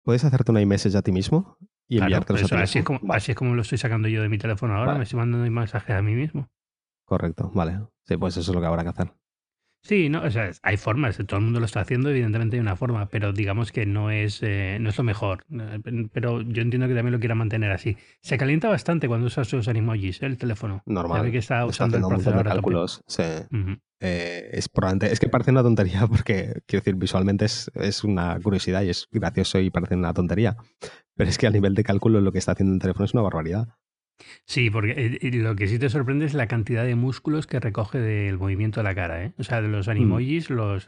¿Puedes 0.04 0.24
hacerte 0.24 0.52
un 0.52 0.60
iMessage 0.60 0.96
a 0.96 1.02
ti 1.02 1.12
mismo 1.12 1.58
y 1.86 1.98
enviarte 1.98 2.32
a 2.32 2.36
ti 2.36 2.54
así, 2.54 2.78
es 2.78 2.84
como, 2.84 3.00
así 3.12 3.32
es 3.32 3.36
como 3.36 3.54
lo 3.54 3.60
estoy 3.60 3.76
sacando 3.76 4.08
yo 4.08 4.22
de 4.22 4.30
mi 4.30 4.38
teléfono 4.38 4.74
ahora, 4.74 4.94
me 4.94 5.04
estoy 5.04 5.18
mandando 5.18 5.50
mensajes 5.50 5.96
a 5.96 6.00
mí 6.00 6.14
mismo. 6.14 6.48
Correcto, 7.14 7.52
vale. 7.54 7.78
Sí, 8.02 8.16
pues 8.16 8.36
eso 8.36 8.50
es 8.50 8.54
lo 8.56 8.60
que 8.60 8.66
habrá 8.66 8.82
que 8.82 8.88
hacer. 8.88 9.12
Sí, 9.84 10.08
no, 10.08 10.22
o 10.24 10.30
sea, 10.32 10.50
hay 10.62 10.76
formas, 10.76 11.16
todo 11.28 11.38
el 11.38 11.44
mundo 11.44 11.60
lo 11.60 11.66
está 11.66 11.78
haciendo, 11.78 12.10
evidentemente 12.10 12.56
hay 12.56 12.60
una 12.60 12.74
forma, 12.74 13.08
pero 13.08 13.32
digamos 13.32 13.70
que 13.70 13.86
no 13.86 14.10
es, 14.10 14.40
eh, 14.42 14.78
no 14.80 14.88
es 14.88 14.98
lo 14.98 15.04
mejor. 15.04 15.44
Eh, 15.52 16.08
pero 16.12 16.42
yo 16.42 16.62
entiendo 16.62 16.88
que 16.88 16.94
también 16.94 17.12
lo 17.12 17.20
quiera 17.20 17.36
mantener 17.36 17.70
así. 17.70 17.96
Se 18.20 18.36
calienta 18.36 18.68
bastante 18.68 19.06
cuando 19.06 19.28
usas 19.28 19.46
sus 19.46 19.68
animojis, 19.68 20.22
¿eh? 20.22 20.26
el 20.26 20.38
teléfono. 20.38 20.82
Normal. 20.86 21.30
que 21.30 21.38
está 21.38 21.64
usando 21.66 21.98
el 21.98 22.02
procesador 22.02 22.42
de 22.42 22.50
cálculos. 22.50 23.04
Sí. 23.06 23.22
es, 24.00 24.68
probablemente, 24.68 25.12
es 25.12 25.20
que 25.20 25.28
parece 25.28 25.52
una 25.52 25.62
tontería 25.62 26.04
porque, 26.08 26.62
quiero 26.66 26.80
decir, 26.80 26.96
visualmente 26.96 27.44
es, 27.44 27.70
es 27.76 28.02
una 28.02 28.40
curiosidad 28.42 28.82
y 28.82 28.88
es 28.88 29.06
gracioso 29.12 29.60
y 29.60 29.70
parece 29.70 29.94
una 29.94 30.12
tontería. 30.12 30.56
Pero 31.14 31.30
es 31.30 31.38
que 31.38 31.46
a 31.46 31.50
nivel 31.50 31.76
de 31.76 31.84
cálculo 31.84 32.20
lo 32.20 32.32
que 32.32 32.38
está 32.38 32.52
haciendo 32.52 32.74
el 32.74 32.80
teléfono 32.80 33.04
es 33.04 33.14
una 33.14 33.22
barbaridad. 33.22 33.68
Sí, 34.46 34.70
porque 34.70 35.18
eh, 35.20 35.30
lo 35.32 35.56
que 35.56 35.66
sí 35.66 35.78
te 35.78 35.90
sorprende 35.90 36.24
es 36.24 36.34
la 36.34 36.46
cantidad 36.46 36.84
de 36.84 36.94
músculos 36.94 37.46
que 37.46 37.60
recoge 37.60 37.98
del 37.98 38.38
movimiento 38.38 38.80
de 38.80 38.84
la 38.84 38.94
cara. 38.94 39.24
¿eh? 39.24 39.32
O 39.38 39.44
sea, 39.44 39.60
de 39.60 39.68
los 39.68 39.88
mm. 39.88 39.90
animojis, 39.90 40.50
los, 40.50 40.86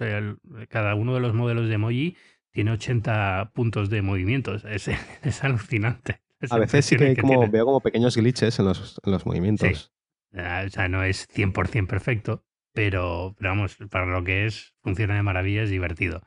cada 0.68 0.94
uno 0.94 1.14
de 1.14 1.20
los 1.20 1.34
modelos 1.34 1.68
de 1.68 1.74
emoji 1.74 2.16
tiene 2.52 2.72
80 2.72 3.52
puntos 3.54 3.90
de 3.90 4.02
movimientos. 4.02 4.64
Es, 4.64 4.88
es 4.88 5.44
alucinante. 5.44 6.20
a 6.50 6.58
veces 6.58 6.84
sí 6.86 6.96
que, 6.96 7.16
como, 7.16 7.48
veo 7.48 7.64
como 7.64 7.80
pequeños 7.80 8.16
glitches 8.16 8.58
en 8.58 8.66
los, 8.66 9.00
en 9.04 9.12
los 9.12 9.26
movimientos. 9.26 9.92
Ah, 10.34 10.64
o 10.66 10.70
sea, 10.70 10.88
no 10.88 11.02
es 11.02 11.28
100% 11.28 11.86
perfecto, 11.86 12.44
pero, 12.72 13.34
pero 13.38 13.50
vamos, 13.50 13.78
para 13.90 14.06
lo 14.06 14.22
que 14.22 14.46
es, 14.46 14.74
funciona 14.82 15.14
de 15.14 15.22
maravilla, 15.22 15.62
es 15.62 15.70
divertido. 15.70 16.22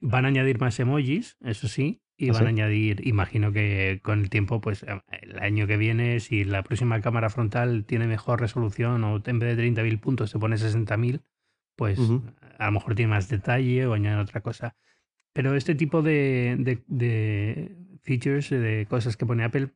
Van 0.00 0.24
a 0.24 0.28
añadir 0.28 0.60
más 0.60 0.78
emojis, 0.78 1.36
eso 1.40 1.66
sí, 1.66 2.03
y 2.16 2.30
¿Ah, 2.30 2.32
van 2.34 2.46
a 2.46 2.48
añadir, 2.48 3.06
imagino 3.06 3.52
que 3.52 4.00
con 4.02 4.20
el 4.20 4.30
tiempo, 4.30 4.60
pues 4.60 4.82
eh, 4.84 5.00
el 5.22 5.38
año 5.40 5.66
que 5.66 5.76
viene, 5.76 6.20
si 6.20 6.44
la 6.44 6.62
próxima 6.62 7.00
cámara 7.00 7.30
frontal 7.30 7.84
tiene 7.84 8.06
mejor 8.06 8.40
resolución 8.40 9.02
o 9.04 9.20
en 9.24 9.38
vez 9.38 9.56
de 9.56 9.64
30.000 9.64 10.00
puntos 10.00 10.30
se 10.30 10.38
pone 10.38 10.56
60.000, 10.56 11.22
pues 11.76 11.98
a 12.58 12.66
lo 12.66 12.72
mejor 12.72 12.94
tiene 12.94 13.10
más 13.10 13.28
detalle 13.28 13.86
o 13.86 13.94
añade 13.94 14.20
otra 14.20 14.40
cosa. 14.40 14.76
Pero 15.32 15.56
este 15.56 15.74
tipo 15.74 16.02
de, 16.02 16.54
de, 16.58 16.84
de, 16.86 17.76
features, 18.02 18.50
de 18.50 18.86
cosas 18.88 19.16
que 19.16 19.26
pone 19.26 19.42
Apple, 19.42 19.70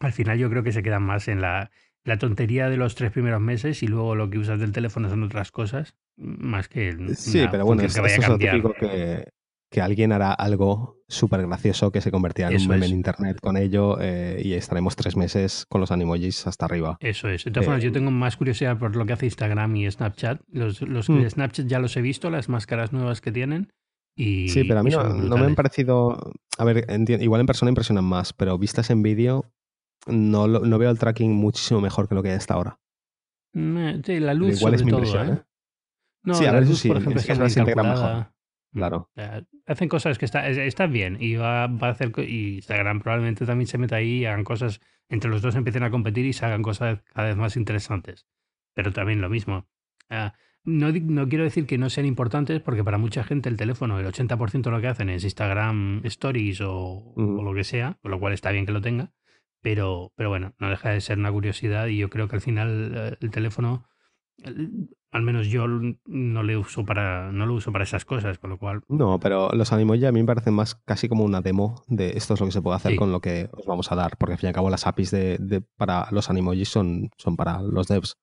al 0.00 0.12
final 0.12 0.38
yo 0.38 0.50
creo 0.50 0.62
que 0.62 0.72
se 0.72 0.82
quedan 0.82 1.04
más 1.04 1.28
en 1.28 1.40
la, 1.40 1.70
la 2.04 2.18
tontería 2.18 2.68
de 2.68 2.76
los 2.76 2.94
tres 2.94 3.12
primeros 3.12 3.40
meses 3.40 3.82
y 3.82 3.86
luego 3.86 4.14
lo 4.14 4.28
que 4.28 4.38
usas 4.38 4.60
del 4.60 4.72
teléfono 4.72 5.08
son 5.08 5.22
otras 5.22 5.50
cosas, 5.50 5.96
más 6.16 6.68
que... 6.68 6.94
Sí, 7.14 7.46
pero 7.50 7.64
bueno, 7.64 7.82
es, 7.82 7.94
que 7.94 8.02
vaya 8.02 8.16
a 8.16 8.20
cambiar. 8.20 8.74
que 8.74 9.24
que 9.72 9.80
alguien 9.80 10.12
hará 10.12 10.32
algo 10.32 10.98
súper 11.08 11.46
gracioso 11.46 11.90
que 11.90 12.02
se 12.02 12.10
convertirá 12.10 12.50
en 12.50 12.60
un 12.60 12.68
meme 12.68 12.86
en 12.86 12.92
internet 12.92 13.38
con 13.40 13.56
ello 13.56 13.96
eh, 14.00 14.40
y 14.44 14.52
estaremos 14.52 14.94
tres 14.96 15.16
meses 15.16 15.64
con 15.68 15.80
los 15.80 15.90
animojis 15.90 16.46
hasta 16.46 16.66
arriba. 16.66 16.98
Eso 17.00 17.28
es. 17.28 17.44
De 17.44 17.50
todas 17.50 17.64
formas, 17.64 17.82
yo 17.82 17.88
eh, 17.88 17.92
tengo 17.92 18.10
más 18.10 18.36
curiosidad 18.36 18.78
por 18.78 18.94
lo 18.94 19.06
que 19.06 19.14
hace 19.14 19.26
Instagram 19.26 19.74
y 19.76 19.90
Snapchat. 19.90 20.42
Los, 20.52 20.82
los 20.82 21.08
mm. 21.08 21.30
Snapchat 21.30 21.66
ya 21.66 21.78
los 21.78 21.96
he 21.96 22.02
visto, 22.02 22.30
las 22.30 22.50
máscaras 22.50 22.92
nuevas 22.92 23.22
que 23.22 23.32
tienen. 23.32 23.72
Y, 24.14 24.50
sí, 24.50 24.64
pero 24.64 24.80
a 24.80 24.82
mí 24.82 24.90
no, 24.90 25.36
me 25.38 25.46
han 25.46 25.54
parecido. 25.54 26.32
A 26.58 26.64
ver, 26.64 26.84
igual 27.08 27.40
en 27.40 27.46
persona 27.46 27.70
impresionan 27.70 28.04
más, 28.04 28.34
pero 28.34 28.58
vistas 28.58 28.90
en 28.90 29.02
vídeo 29.02 29.50
no, 30.06 30.46
no 30.46 30.78
veo 30.78 30.90
el 30.90 30.98
tracking 30.98 31.32
muchísimo 31.32 31.80
mejor 31.80 32.08
que 32.08 32.14
lo 32.14 32.22
que 32.22 32.28
hay 32.28 32.36
hasta 32.36 32.54
ahora. 32.54 32.78
Mm, 33.54 34.02
sí, 34.04 34.20
la 34.20 34.34
luz 34.34 34.58
igual 34.58 34.74
es 34.74 34.84
mi 34.84 34.90
todo, 34.90 35.02
¿eh? 35.02 35.32
¿eh? 35.32 35.42
No, 36.24 36.34
sí, 36.34 36.44
a 36.44 36.52
ver, 36.52 36.66
luz, 36.66 36.86
por 36.86 36.98
ejemplo, 36.98 37.20
es, 37.20 37.26
que 37.26 37.64
mejor. 37.64 38.32
Claro. 38.72 39.10
hacen 39.66 39.88
cosas 39.88 40.18
que 40.18 40.24
están 40.24 40.92
bien 40.92 41.18
y 41.20 41.36
va, 41.36 41.66
va, 41.66 41.88
a 41.88 41.90
hacer 41.90 42.10
y 42.26 42.54
Instagram 42.54 43.00
probablemente 43.00 43.44
también 43.44 43.66
se 43.66 43.76
meta 43.76 43.96
ahí 43.96 44.20
y 44.20 44.24
hagan 44.24 44.44
cosas 44.44 44.80
entre 45.12 45.30
los 45.30 45.42
dos 45.42 45.54
empiecen 45.56 45.82
a 45.82 45.90
competir 45.90 46.24
y 46.24 46.32
se 46.32 46.46
hagan 46.46 46.62
cosas 46.62 47.02
cada 47.12 47.28
vez 47.28 47.36
más 47.36 47.56
interesantes. 47.56 48.26
Pero 48.74 48.92
también 48.92 49.20
lo 49.20 49.28
mismo. 49.28 49.68
Ah, 50.08 50.34
no, 50.64 50.90
no, 50.90 51.28
quiero 51.28 51.44
decir 51.44 51.66
que 51.66 51.76
no 51.76 51.90
sean 51.90 52.06
importantes 52.06 52.60
porque 52.62 52.82
para 52.82 52.96
mucha 52.96 53.22
gente 53.22 53.50
el 53.50 53.58
teléfono, 53.58 54.00
el 54.00 54.06
80% 54.06 54.62
de 54.62 54.70
lo 54.70 54.80
que 54.80 54.88
hacen 54.88 55.10
es 55.10 55.24
Instagram 55.24 56.00
Stories 56.04 56.62
o, 56.62 57.12
o, 57.14 57.42
lo 57.42 57.54
que 57.54 57.64
sea, 57.64 57.98
con 58.00 58.10
lo 58.10 58.20
cual 58.20 58.32
está 58.32 58.52
bien 58.52 58.64
que 58.64 58.72
lo 58.72 58.80
tenga. 58.80 59.12
Pero, 59.60 60.12
pero 60.16 60.30
bueno, 60.30 60.54
no 60.58 60.70
deja 60.70 60.90
de 60.90 61.00
ser 61.00 61.18
una 61.18 61.30
curiosidad 61.30 61.88
y 61.88 61.98
yo 61.98 62.08
creo 62.08 62.26
que 62.28 62.36
al 62.36 62.42
final 62.42 62.92
eh, 62.94 63.16
el 63.20 63.30
teléfono 63.30 63.86
al 65.12 65.22
menos 65.22 65.48
yo 65.48 65.66
no 65.68 66.42
le 66.42 66.56
uso 66.56 66.86
para 66.86 67.30
no 67.32 67.44
lo 67.44 67.54
uso 67.54 67.70
para 67.70 67.84
esas 67.84 68.06
cosas, 68.06 68.38
con 68.38 68.48
lo 68.48 68.58
cual. 68.58 68.80
No, 68.88 69.20
pero 69.20 69.50
los 69.52 69.72
Animoji 69.72 70.06
a 70.06 70.12
mí 70.12 70.20
me 70.20 70.26
parecen 70.26 70.54
más 70.54 70.74
casi 70.74 71.08
como 71.08 71.24
una 71.24 71.42
demo 71.42 71.82
de 71.86 72.16
esto 72.16 72.34
es 72.34 72.40
lo 72.40 72.46
que 72.46 72.52
se 72.52 72.62
puede 72.62 72.76
hacer 72.76 72.96
con 72.96 73.12
lo 73.12 73.20
que 73.20 73.50
os 73.52 73.66
vamos 73.66 73.92
a 73.92 73.94
dar, 73.94 74.16
porque 74.16 74.32
al 74.32 74.38
fin 74.38 74.46
y 74.46 74.48
al 74.48 74.54
cabo 74.54 74.70
las 74.70 74.86
APIs 74.86 75.10
de, 75.10 75.62
para 75.76 76.08
los 76.10 76.30
Animoji 76.30 76.64
son, 76.64 77.10
son 77.18 77.36
para 77.36 77.60
los 77.60 77.88
devs. 77.88 78.16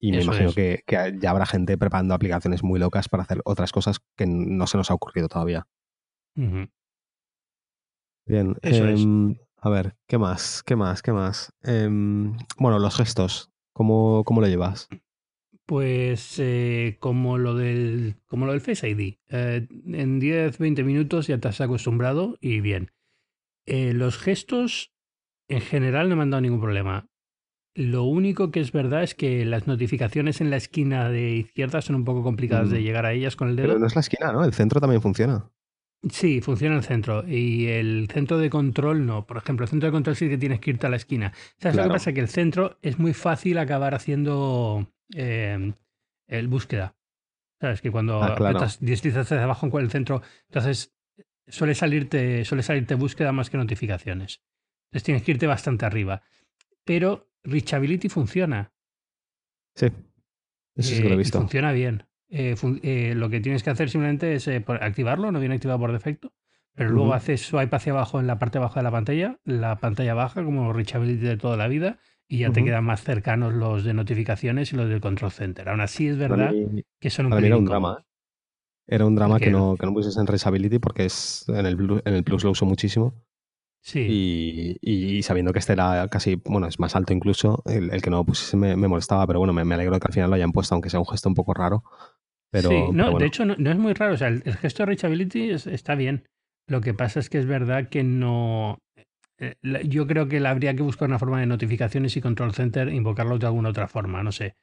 Y 0.00 0.10
me 0.10 0.22
imagino 0.22 0.52
que, 0.52 0.82
ya 0.86 1.30
habrá 1.30 1.46
gente 1.46 1.78
preparando 1.78 2.12
aplicaciones 2.12 2.62
muy 2.62 2.80
locas 2.80 3.08
para 3.08 3.22
hacer 3.22 3.40
otras 3.44 3.72
cosas 3.72 4.00
que 4.16 4.26
no 4.26 4.66
se 4.66 4.76
nos 4.76 4.90
ha 4.90 4.94
ocurrido 4.94 5.28
todavía. 5.28 5.66
Bien. 6.34 6.70
Em, 8.62 9.36
a 9.58 9.70
ver, 9.70 9.96
¿qué 10.06 10.18
más? 10.18 10.62
¿Qué 10.64 10.76
más? 10.76 11.02
¿Qué 11.02 11.12
más? 11.12 11.52
Em, 11.62 12.36
bueno, 12.58 12.80
los 12.80 12.96
gestos. 12.96 13.52
¿Cómo, 13.72 14.24
cómo 14.24 14.40
lo 14.40 14.48
llevas? 14.48 14.88
Pues 15.66 16.38
eh, 16.38 16.96
como, 17.00 17.38
lo 17.38 17.54
del, 17.54 18.16
como 18.26 18.46
lo 18.46 18.52
del 18.52 18.60
Face 18.60 18.88
ID. 18.88 19.14
Eh, 19.30 19.66
en 19.86 20.20
10, 20.20 20.58
20 20.58 20.84
minutos 20.84 21.26
ya 21.26 21.38
te 21.38 21.48
has 21.48 21.60
acostumbrado 21.60 22.38
y 22.40 22.60
bien. 22.60 22.92
Eh, 23.66 23.92
los 23.92 24.16
gestos 24.16 24.94
en 25.48 25.60
general 25.60 26.08
no 26.08 26.16
me 26.16 26.22
han 26.22 26.30
dado 26.30 26.40
ningún 26.40 26.60
problema. 26.60 27.08
Lo 27.74 28.04
único 28.04 28.50
que 28.50 28.60
es 28.60 28.72
verdad 28.72 29.02
es 29.02 29.14
que 29.14 29.44
las 29.44 29.66
notificaciones 29.66 30.40
en 30.40 30.50
la 30.50 30.56
esquina 30.56 31.10
de 31.10 31.32
izquierda 31.32 31.82
son 31.82 31.96
un 31.96 32.04
poco 32.04 32.22
complicadas 32.22 32.70
de 32.70 32.78
mm. 32.78 32.82
llegar 32.82 33.04
a 33.04 33.12
ellas 33.12 33.36
con 33.36 33.48
el 33.48 33.56
dedo. 33.56 33.68
Pero 33.68 33.80
no 33.80 33.86
es 33.86 33.94
la 33.94 34.00
esquina, 34.00 34.32
¿no? 34.32 34.44
El 34.44 34.54
centro 34.54 34.80
también 34.80 35.02
funciona. 35.02 35.50
Sí, 36.08 36.40
funciona 36.40 36.76
el 36.76 36.84
centro. 36.84 37.26
Y 37.28 37.66
el 37.66 38.08
centro 38.10 38.38
de 38.38 38.48
control 38.50 39.04
no. 39.04 39.26
Por 39.26 39.36
ejemplo, 39.36 39.64
el 39.64 39.70
centro 39.70 39.88
de 39.88 39.92
control 39.92 40.16
sí 40.16 40.28
que 40.28 40.38
tienes 40.38 40.60
que 40.60 40.70
irte 40.70 40.86
a 40.86 40.90
la 40.90 40.96
esquina. 40.96 41.32
¿Sabes 41.58 41.76
lo 41.76 41.82
que 41.82 41.88
pasa? 41.88 42.12
Que 42.12 42.20
el 42.20 42.28
centro 42.28 42.78
es 42.82 42.98
muy 42.98 43.12
fácil 43.12 43.58
acabar 43.58 43.94
haciendo 43.94 44.88
eh, 45.14 45.72
el 46.26 46.48
búsqueda. 46.48 46.96
¿Sabes? 47.60 47.80
Que 47.80 47.90
cuando 47.90 48.22
ah, 48.22 48.34
apretas, 48.34 48.80
hacia 48.80 49.42
abajo 49.42 49.66
en 49.66 49.84
el 49.84 49.90
centro, 49.90 50.22
entonces 50.48 50.94
suele 51.48 51.74
salirte, 51.74 52.44
suele 52.44 52.62
salirte 52.62 52.94
búsqueda 52.94 53.32
más 53.32 53.50
que 53.50 53.56
notificaciones. 53.56 54.42
Entonces 54.88 55.04
tienes 55.04 55.22
que 55.22 55.32
irte 55.32 55.46
bastante 55.46 55.86
arriba. 55.86 56.22
Pero 56.84 57.30
Reachability 57.44 58.08
funciona. 58.08 58.72
Sí. 59.74 59.86
Eso 60.76 60.94
sí 60.94 61.02
que 61.02 61.08
lo 61.08 61.10
he 61.10 61.14
eh, 61.14 61.18
visto. 61.18 61.38
Funciona 61.38 61.72
bien. 61.72 62.04
Eh, 62.28 62.56
eh, 62.82 63.14
lo 63.16 63.30
que 63.30 63.40
tienes 63.40 63.62
que 63.62 63.70
hacer 63.70 63.88
simplemente 63.88 64.34
es 64.34 64.48
activarlo, 64.48 65.32
no 65.32 65.40
viene 65.40 65.54
activado 65.54 65.80
por 65.80 65.92
defecto. 65.92 66.32
Pero 66.74 66.90
luego 66.90 67.14
haces 67.14 67.40
swipe 67.40 67.74
hacia 67.74 67.92
abajo 67.92 68.20
en 68.20 68.26
la 68.26 68.38
parte 68.38 68.58
baja 68.58 68.80
de 68.80 68.84
la 68.84 68.90
pantalla, 68.90 69.38
la 69.44 69.78
pantalla 69.78 70.12
baja 70.12 70.44
como 70.44 70.74
Reachability 70.74 71.24
de 71.24 71.38
toda 71.38 71.56
la 71.56 71.68
vida, 71.68 71.98
y 72.28 72.38
ya 72.38 72.50
te 72.50 72.64
quedan 72.64 72.84
más 72.84 73.02
cercanos 73.02 73.54
los 73.54 73.84
de 73.84 73.94
notificaciones 73.94 74.72
y 74.72 74.76
los 74.76 74.88
del 74.88 75.00
control 75.00 75.30
center. 75.30 75.68
Aún 75.68 75.80
así 75.80 76.08
es 76.08 76.18
verdad 76.18 76.52
que 77.00 77.10
son 77.10 77.26
un 77.26 77.44
Era 77.44 77.56
un 77.56 77.64
drama. 77.64 77.98
¿eh? 78.00 78.04
Era 78.88 79.06
un 79.06 79.14
drama 79.14 79.38
que 79.38 79.50
no, 79.50 79.76
que 79.76 79.86
no 79.86 79.92
en 80.00 80.26
Reachability 80.26 80.78
porque 80.78 81.06
es 81.06 81.44
en 81.48 81.66
el, 81.66 81.76
en 82.04 82.14
el 82.14 82.24
Plus 82.24 82.44
lo 82.44 82.50
uso 82.50 82.66
muchísimo. 82.66 83.14
Sí. 83.82 84.76
Y, 84.80 85.22
sabiendo 85.22 85.52
que 85.52 85.60
este 85.60 85.72
era 85.72 86.08
casi, 86.08 86.34
bueno, 86.44 86.66
es 86.66 86.80
más 86.80 86.96
alto 86.96 87.12
incluso, 87.12 87.62
el, 87.66 88.02
que 88.02 88.10
no 88.10 88.16
lo 88.18 88.24
pusiese 88.24 88.56
me, 88.56 88.74
molestaba, 88.76 89.24
pero 89.28 89.38
bueno, 89.38 89.52
me, 89.52 89.64
me, 89.64 89.74
alegro 89.76 89.94
de 89.94 90.00
que 90.00 90.08
al 90.08 90.12
final 90.12 90.30
lo 90.30 90.34
hayan 90.34 90.50
puesto, 90.50 90.74
aunque 90.74 90.90
sea 90.90 90.98
un 90.98 91.06
gesto 91.06 91.28
un 91.28 91.36
poco 91.36 91.54
raro. 91.54 91.84
Pero, 92.50 92.68
sí, 92.68 92.82
no, 92.92 93.16
de 93.16 93.26
hecho 93.26 93.44
no, 93.44 93.54
es 93.54 93.78
muy 93.78 93.92
raro, 93.92 94.14
o 94.14 94.16
sea, 94.16 94.28
el, 94.28 94.42
gesto 94.42 94.82
de 94.82 94.86
Reachability 94.86 95.50
está 95.50 95.94
bien. 95.94 96.26
Lo 96.68 96.80
que 96.80 96.94
pasa 96.94 97.20
es 97.20 97.30
que 97.30 97.38
es 97.38 97.46
verdad 97.46 97.88
que 97.88 98.02
no, 98.02 98.78
eh, 99.38 99.56
yo 99.86 100.06
creo 100.06 100.28
que 100.28 100.44
habría 100.46 100.74
que 100.74 100.82
buscar 100.82 101.08
una 101.08 101.18
forma 101.18 101.40
de 101.40 101.46
notificaciones 101.46 102.16
y 102.16 102.20
control 102.20 102.54
center, 102.54 102.88
invocarlo 102.88 103.38
de 103.38 103.46
alguna 103.46 103.70
otra 103.70 103.88
forma, 103.88 104.22
no 104.22 104.32
sé. 104.32 104.56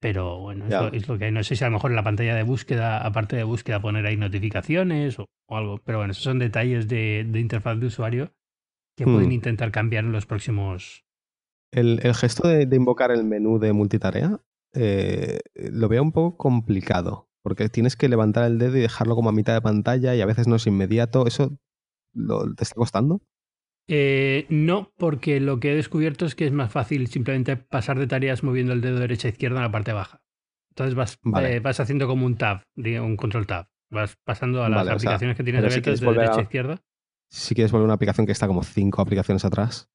Pero 0.00 0.38
bueno, 0.38 0.66
es 0.92 1.08
lo, 1.08 1.18
que 1.18 1.24
hay. 1.24 1.32
No 1.32 1.42
sé 1.42 1.56
si 1.56 1.64
a 1.64 1.68
lo 1.68 1.72
mejor 1.72 1.90
en 1.90 1.96
la 1.96 2.04
pantalla 2.04 2.36
de 2.36 2.44
búsqueda, 2.44 3.04
aparte 3.04 3.34
de 3.34 3.42
búsqueda, 3.42 3.80
poner 3.80 4.06
ahí 4.06 4.16
notificaciones 4.16 5.18
o, 5.18 5.26
algo. 5.48 5.78
Pero 5.78 5.98
bueno, 5.98 6.12
esos 6.12 6.22
son 6.22 6.38
detalles 6.38 6.86
de, 6.86 7.28
interfaz 7.34 7.80
de 7.80 7.86
usuario 7.86 8.32
que 8.96 9.04
pueden 9.04 9.28
hmm. 9.28 9.32
intentar 9.32 9.72
cambiar 9.72 10.04
en 10.04 10.12
los 10.12 10.26
próximos. 10.26 11.04
El, 11.72 12.00
gesto 12.14 12.46
de, 12.46 12.68
invocar 12.76 13.10
el 13.10 13.24
menú 13.24 13.58
de 13.58 13.72
multitarea 13.72 14.40
eh, 14.72 15.40
lo 15.54 15.88
veo 15.88 16.02
un 16.02 16.12
poco 16.12 16.36
complicado. 16.36 17.28
Porque 17.42 17.68
tienes 17.68 17.96
que 17.96 18.08
levantar 18.08 18.44
el 18.44 18.58
dedo 18.58 18.76
y 18.76 18.80
dejarlo 18.80 19.16
como 19.16 19.30
a 19.30 19.32
mitad 19.32 19.54
de 19.54 19.62
pantalla 19.62 20.14
y 20.14 20.20
a 20.20 20.26
veces 20.26 20.46
no 20.46 20.56
es 20.56 20.66
inmediato. 20.66 21.26
¿Eso 21.26 21.58
te 22.56 22.62
está 22.62 22.74
costando? 22.74 23.20
Eh, 23.88 24.44
no, 24.50 24.92
porque 24.98 25.40
lo 25.40 25.60
que 25.60 25.72
he 25.72 25.74
descubierto 25.74 26.26
es 26.26 26.34
que 26.34 26.46
es 26.46 26.52
más 26.52 26.70
fácil 26.70 27.06
simplemente 27.08 27.56
pasar 27.56 27.98
de 27.98 28.06
tareas 28.06 28.44
moviendo 28.44 28.74
el 28.74 28.82
dedo 28.82 29.00
derecha 29.00 29.28
e 29.28 29.30
izquierda 29.30 29.56
en 29.56 29.62
la 29.62 29.72
parte 29.72 29.92
baja. 29.92 30.20
Entonces 30.70 30.94
vas, 30.94 31.18
eh, 31.42 31.60
vas 31.60 31.80
haciendo 31.80 32.06
como 32.06 32.26
un 32.26 32.36
tab, 32.36 32.62
un 32.76 33.16
control 33.16 33.46
tab. 33.46 33.66
Vas 33.90 34.16
pasando 34.22 34.62
a 34.62 34.68
las 34.68 34.86
aplicaciones 34.86 35.36
que 35.36 35.42
tienes 35.42 35.64
abiertas 35.64 36.00
de 36.00 36.06
derecha 36.06 36.38
a 36.38 36.42
izquierda. 36.42 36.82
Si 37.30 37.54
quieres 37.54 37.72
volver 37.72 37.84
a 37.84 37.86
una 37.86 37.94
aplicación 37.94 38.26
que 38.26 38.32
está 38.32 38.46
como 38.46 38.62
cinco 38.62 39.00
aplicaciones 39.00 39.44
atrás. 39.44 39.90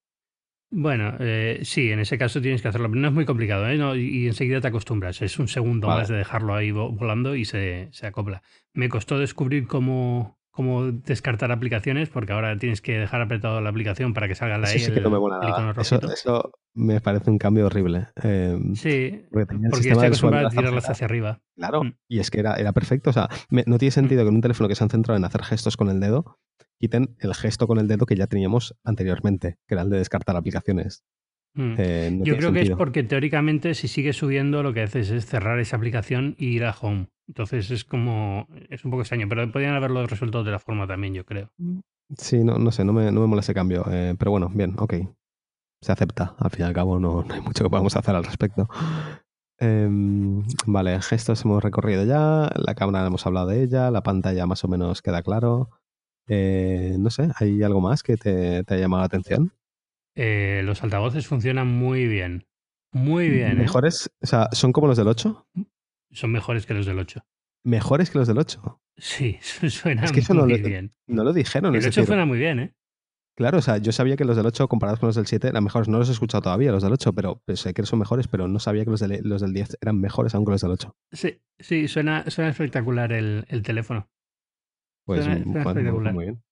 Bueno, 0.72 1.16
eh, 1.20 1.60
sí, 1.64 1.92
en 1.92 2.00
ese 2.00 2.18
caso 2.18 2.42
tienes 2.42 2.64
que 2.64 2.68
hacerlo. 2.68 2.88
No 2.90 3.08
es 3.08 3.14
muy 3.14 3.26
complicado, 3.26 3.70
¿eh? 3.70 4.00
y, 4.00 4.26
enseguida 4.26 4.60
te 4.60 4.70
acostumbras. 4.70 5.22
Es 5.22 5.38
un 5.38 5.48
segundo 5.48 5.88
más 5.88 6.08
de 6.08 6.16
dejarlo 6.16 6.56
ahí 6.56 6.72
volando 6.72 7.36
y 7.36 7.46
se, 7.46 7.90
se 7.92 8.08
acopla. 8.08 8.42
Me 8.74 8.90
costó 8.90 9.20
descubrir 9.20 9.68
cómo, 9.68 10.40
cómo 10.54 10.92
descartar 10.92 11.52
aplicaciones, 11.52 12.10
porque 12.10 12.32
ahora 12.32 12.56
tienes 12.58 12.80
que 12.80 13.00
dejar 13.00 13.22
apretado 13.22 13.60
la 13.60 13.72
aplicación 13.72 14.14
para 14.14 14.28
que 14.28 14.36
salga 14.36 14.60
la 14.60 14.72
eso 14.72 14.86
sí 14.86 14.92
que 14.94 15.02
no 15.02 15.10
me 15.10 15.18
mola 15.18 15.40
nada. 15.40 15.74
Eso, 15.82 16.00
eso, 16.12 16.52
me 16.76 17.02
parece 17.02 17.32
un 17.32 17.40
cambio 17.40 17.66
horrible. 17.66 18.08
Em, 18.22 18.76
sí, 18.76 19.26
porque, 19.32 19.56
estoy 19.90 20.06
acostumbrado 20.06 20.48
a 20.48 20.52
tirarlas 20.52 20.88
hacia 20.88 21.06
arriba. 21.06 21.42
Claro, 21.58 21.84
mm. 21.84 21.96
y 22.08 22.20
es 22.20 22.30
que 22.30 22.40
era, 22.40 22.56
era 22.56 22.72
perfecto. 22.72 23.10
O 23.10 23.14
sea, 23.14 23.30
no 23.50 23.78
tiene 23.80 23.92
sentido 23.92 24.22
mm. 24.22 24.26
que 24.26 24.30
en 24.30 24.36
un 24.36 24.42
teléfono 24.42 24.70
que 24.70 24.76
se 24.76 24.84
han 24.84 24.92
centrado 24.92 25.18
en 25.18 25.26
hacer 25.26 25.42
gestos 25.42 25.76
con 25.76 25.90
el 25.90 26.00
dedo, 26.00 26.38
quiten 26.80 27.16
el 27.20 27.34
gesto 27.34 27.66
con 27.66 27.80
el 27.80 27.88
dedo 27.88 28.06
que 28.06 28.16
ya 28.16 28.28
teníamos 28.28 28.76
anteriormente, 28.84 29.58
que 29.68 29.74
era 29.74 29.82
el 29.82 29.90
de 29.90 29.98
descartar 29.98 30.36
aplicaciones. 30.36 31.04
Mm. 31.56 31.76
Eh, 31.80 32.20
Yo 32.24 32.38
creo 32.38 32.54
que 32.54 32.62
es 32.62 32.70
porque 32.72 33.02
teóricamente 33.02 33.74
si 33.74 33.88
sigues 33.88 34.18
subiendo 34.18 34.62
lo 34.62 34.72
que 34.72 34.84
haces 34.84 35.10
es 35.10 35.26
cerrar 35.26 35.60
esa 35.60 35.78
aplicación 35.78 36.36
y 36.38 36.50
ir 36.50 36.66
a 36.66 36.76
home. 36.80 37.08
Entonces 37.28 37.72
es 37.72 37.84
como, 37.86 38.48
es 38.70 38.84
un 38.84 38.92
poco 38.92 39.02
extraño, 39.02 39.28
pero 39.30 39.50
podrían 39.52 39.76
haberlo 39.76 40.06
resuelto 40.06 40.44
de 40.44 40.52
la 40.52 40.60
forma 40.60 40.88
también, 40.88 41.14
yo 41.14 41.26
creo. 41.26 41.52
Sí, 42.18 42.44
no, 42.44 42.58
no 42.58 42.72
sé, 42.72 42.84
no 42.84 42.94
me, 42.94 43.12
no 43.12 43.22
me 43.22 43.28
mola 43.28 43.42
ese 43.42 43.54
cambio. 43.54 43.86
Eh, 43.90 44.16
pero 44.18 44.32
bueno, 44.32 44.50
bien, 44.54 44.76
ok. 44.78 44.96
Se 45.82 45.92
acepta. 45.92 46.36
Al 46.40 46.50
fin 46.52 46.62
y 46.62 46.68
al 46.68 46.74
cabo 46.74 47.00
no, 47.00 47.24
no 47.24 47.34
hay 47.34 47.42
mucho 47.42 47.64
que 47.64 47.70
podamos 47.70 47.96
hacer 47.96 48.16
al 48.16 48.24
respecto. 48.24 48.68
Em, 49.60 50.44
vale, 50.66 51.02
gestos 51.02 51.46
hemos 51.46 51.64
recorrido 51.64 52.04
ya, 52.04 52.50
la 52.56 52.76
cámara 52.76 53.08
hemos 53.08 53.26
hablado 53.26 53.48
de 53.48 53.64
ella, 53.64 53.92
la 53.92 54.04
pantalla 54.04 54.46
más 54.46 54.64
o 54.64 54.68
menos 54.68 55.02
queda 55.02 55.22
claro. 55.22 55.70
Eh, 56.28 56.96
no 57.00 57.10
sé, 57.10 57.30
¿hay 57.36 57.64
algo 57.64 57.80
más 57.80 58.04
que 58.04 58.18
te, 58.18 58.64
te 58.64 58.74
haya 58.74 58.84
llamado 58.84 59.02
la 59.02 59.08
atención? 59.08 59.54
Eh, 60.16 60.62
los 60.64 60.84
altavoces 60.84 61.28
funcionan 61.28 61.68
muy 61.68 62.08
bien. 62.08 62.46
Muy 62.94 63.30
bien. 63.30 63.54
¿eh? 63.54 63.62
¿Mejores? 63.62 64.12
O 64.22 64.28
sea, 64.28 64.50
¿son 64.52 64.72
como 64.72 64.88
los 64.88 64.98
del 64.98 65.08
8? 65.08 65.48
Son 66.14 66.32
mejores 66.32 66.66
que 66.66 66.74
los 66.74 66.86
del 66.86 67.00
8. 67.00 67.26
¿Mejores 67.64 68.10
que 68.10 68.20
los 68.20 68.28
del 68.28 68.38
8? 68.38 68.82
Sí, 68.98 69.38
suenan 69.70 70.06
muy 70.46 70.62
bien. 70.62 70.94
No 71.08 71.24
lo 71.24 71.34
dijeron. 71.34 71.76
El 71.76 71.86
8 71.86 72.06
suena 72.06 72.26
muy 72.26 72.38
bien, 72.38 72.60
¿eh? 72.60 72.74
Claro, 73.36 73.58
o 73.58 73.62
sea, 73.62 73.78
yo 73.80 73.92
sabía 73.92 74.16
que 74.16 74.26
los 74.26 74.38
del 74.38 74.46
8 74.46 74.68
comparados 74.68 75.00
con 75.00 75.08
los 75.08 75.16
del 75.16 75.26
7 75.26 75.48
eran 75.48 75.64
mejores. 75.64 75.88
No 75.88 75.98
los 75.98 76.08
he 76.10 76.12
escuchado 76.12 76.44
todavía, 76.44 76.72
los 76.72 76.84
del 76.84 76.94
8, 76.94 77.14
pero 77.14 77.42
sé 77.56 77.74
que 77.74 77.84
son 77.84 77.98
mejores, 77.98 78.28
pero 78.28 78.48
no 78.48 78.60
sabía 78.60 78.86
que 78.86 78.92
los 78.92 79.00
del, 79.00 79.22
los 79.24 79.42
del 79.42 79.54
10 79.54 79.80
eran 79.82 80.00
mejores 80.00 80.36
aún 80.36 80.46
que 80.46 80.52
los 80.52 80.62
del 80.62 80.72
8. 80.72 80.96
Sí, 81.12 81.42
sí, 81.58 81.88
suena, 81.88 82.30
suena 82.30 82.52
espectacular 82.52 83.12
el, 83.12 83.46
el 83.48 83.64
teléfono. 83.64 84.08
Pues 85.06 85.26
espectacular. 85.26 86.14
muy 86.14 86.26
bien. 86.26 86.44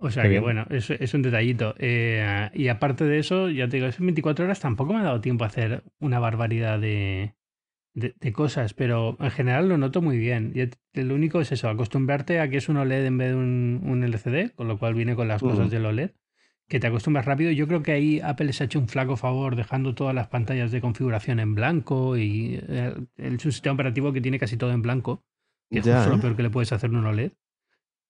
O 0.00 0.10
sea 0.10 0.28
que 0.28 0.38
bueno, 0.38 0.64
es, 0.70 0.90
es 0.90 1.14
un 1.14 1.22
detallito. 1.22 1.74
Eh, 1.78 2.50
y 2.54 2.68
aparte 2.68 3.04
de 3.04 3.18
eso, 3.18 3.48
ya 3.48 3.68
te 3.68 3.78
digo, 3.78 3.88
en 3.88 4.06
24 4.06 4.44
horas 4.44 4.60
tampoco 4.60 4.92
me 4.92 5.00
ha 5.00 5.04
dado 5.04 5.20
tiempo 5.20 5.44
a 5.44 5.48
hacer 5.48 5.82
una 5.98 6.20
barbaridad 6.20 6.78
de, 6.78 7.34
de, 7.98 8.32
cosas, 8.32 8.74
pero 8.74 9.16
en 9.20 9.30
general 9.30 9.68
lo 9.68 9.78
noto 9.78 10.02
muy 10.02 10.18
bien. 10.18 10.52
Y 10.54 11.00
lo 11.02 11.14
único 11.14 11.40
es 11.40 11.52
eso, 11.52 11.68
acostumbrarte 11.68 12.40
a 12.40 12.48
que 12.48 12.56
es 12.56 12.68
un 12.68 12.76
OLED 12.76 13.06
en 13.06 13.18
vez 13.18 13.28
de 13.30 13.34
un, 13.34 13.80
un 13.84 14.04
LCD, 14.04 14.54
con 14.54 14.68
lo 14.68 14.78
cual 14.78 14.94
viene 14.94 15.14
con 15.14 15.28
las 15.28 15.42
cosas 15.42 15.70
del 15.70 15.86
OLED, 15.86 16.10
que 16.68 16.80
te 16.80 16.86
acostumbras 16.86 17.24
rápido. 17.24 17.50
Yo 17.50 17.66
creo 17.66 17.82
que 17.82 17.92
ahí 17.92 18.20
Apple 18.20 18.46
les 18.46 18.60
ha 18.60 18.64
hecho 18.64 18.78
un 18.78 18.88
flaco 18.88 19.16
favor 19.16 19.56
dejando 19.56 19.94
todas 19.94 20.14
las 20.14 20.28
pantallas 20.28 20.70
de 20.70 20.80
configuración 20.80 21.40
en 21.40 21.54
blanco 21.54 22.16
y 22.16 22.60
eh, 22.68 22.94
es 23.16 23.44
un 23.44 23.52
sistema 23.52 23.74
operativo 23.74 24.12
que 24.12 24.20
tiene 24.20 24.38
casi 24.38 24.56
todo 24.56 24.72
en 24.72 24.82
blanco, 24.82 25.24
que 25.70 25.80
es 25.80 25.86
lo 25.86 26.14
¿eh? 26.14 26.18
peor 26.20 26.36
que 26.36 26.42
le 26.42 26.50
puedes 26.50 26.72
hacer 26.72 26.90
en 26.90 26.96
un 26.96 27.06
OLED. 27.06 27.32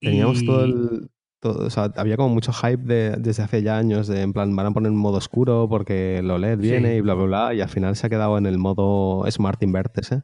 Teníamos 0.00 0.44
todo 0.44 0.64
el... 0.64 1.10
o 1.42 1.70
sea, 1.70 1.92
había 1.96 2.16
como 2.16 2.30
mucho 2.30 2.52
hype 2.52 2.82
de, 2.82 3.10
desde 3.18 3.42
hace 3.42 3.62
ya 3.62 3.78
años 3.78 4.06
de 4.06 4.22
en 4.22 4.32
plan 4.32 4.54
van 4.56 4.66
a 4.66 4.70
poner 4.72 4.90
un 4.90 4.98
modo 4.98 5.18
oscuro 5.18 5.68
porque 5.68 6.18
el 6.18 6.30
OLED 6.30 6.58
viene 6.58 6.96
y 6.96 7.00
bla 7.00 7.14
bla 7.14 7.24
bla 7.24 7.54
y 7.54 7.60
al 7.60 7.68
final 7.68 7.96
se 7.96 8.06
ha 8.06 8.10
quedado 8.10 8.38
en 8.38 8.46
el 8.46 8.58
modo 8.58 9.24
Smart 9.30 9.62
Invert 9.62 9.96
ese 9.98 10.22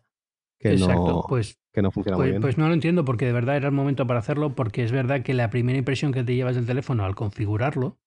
que 0.59 0.73
Exacto, 0.73 1.27
pues, 1.29 1.59
que 1.73 1.83
no 1.83 1.91
funciona 1.91 2.17
muy 2.17 2.25
pues, 2.25 2.31
bien. 2.33 2.43
Pues 2.43 2.59
no 2.59 2.69
lo 2.69 2.75
entiendo 2.75 3.05
porque 3.05 3.27
de 3.27 3.33
verdad 3.33 3.57
era 3.57 3.67
el 3.67 3.75
momento 3.75 4.07
para 4.07 4.21
hacerlo 4.21 4.55
porque 4.55 4.83
es 4.83 4.93
verdad 4.93 5.23
que 5.23 5.35
la 5.35 5.51
primera 5.51 5.79
impresión 5.79 6.13
que 6.13 6.25
te 6.25 6.35
llevas 6.35 6.57
del 6.57 6.67
teléfono 6.67 7.05
al 7.05 7.15
configurarlo 7.15 7.99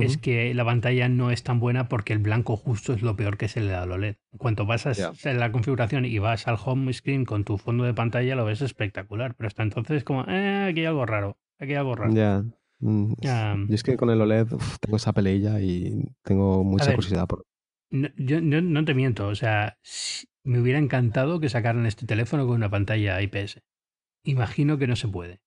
es 0.00 0.16
que 0.16 0.54
la 0.54 0.64
pantalla 0.64 1.08
no 1.10 1.30
es 1.30 1.42
tan 1.42 1.60
buena 1.60 1.88
porque 1.88 2.14
el 2.14 2.18
blanco 2.18 2.56
justo 2.56 2.94
es 2.94 3.02
lo 3.02 3.14
peor 3.14 3.36
que 3.36 3.48
se 3.48 3.60
le 3.60 3.72
da 3.72 3.82
al 3.82 3.92
OLED. 3.92 4.16
En 4.32 4.38
cuanto 4.38 4.66
pasas 4.66 5.26
en 5.26 5.38
la 5.38 5.52
configuración 5.52 6.06
y 6.06 6.18
vas 6.18 6.48
al 6.48 6.56
home 6.64 6.90
screen 6.94 7.26
con 7.26 7.44
tu 7.44 7.58
fondo 7.58 7.84
de 7.84 7.92
pantalla, 7.92 8.34
lo 8.34 8.46
ves 8.46 8.62
espectacular. 8.62 9.34
Pero 9.34 9.48
hasta 9.48 9.62
entonces 9.62 9.98
es 9.98 10.04
como, 10.04 10.24
eh, 10.28 10.68
aquí 10.70 10.80
hay 10.80 10.86
algo 10.86 11.04
raro, 11.04 11.36
aquí 11.62 11.74
algo 11.74 11.94
raro. 11.94 12.12
Ya. 12.12 12.44
Mm, 12.80 13.14
yo 13.20 13.74
es 13.74 13.82
que 13.82 13.96
con 13.96 14.10
el 14.10 14.20
OLED 14.20 14.48
tengo 14.80 14.96
esa 14.96 15.12
peleilla 15.12 15.60
y 15.60 16.04
tengo 16.22 16.64
mucha 16.64 16.94
curiosidad 16.94 17.26
por... 17.26 17.44
No, 17.90 18.08
yo 18.16 18.40
no, 18.40 18.84
te 18.84 18.94
miento, 18.94 19.28
o 19.28 19.34
sea, 19.34 19.78
me 20.44 20.60
hubiera 20.60 20.78
encantado 20.78 21.40
que 21.40 21.48
sacaran 21.48 21.86
este 21.86 22.06
teléfono 22.06 22.46
con 22.46 22.56
una 22.56 22.70
pantalla 22.70 23.20
IPS. 23.20 23.60
Imagino 24.24 24.78
que 24.78 24.86
no 24.86 24.96
se 24.96 25.08
puede, 25.08 25.40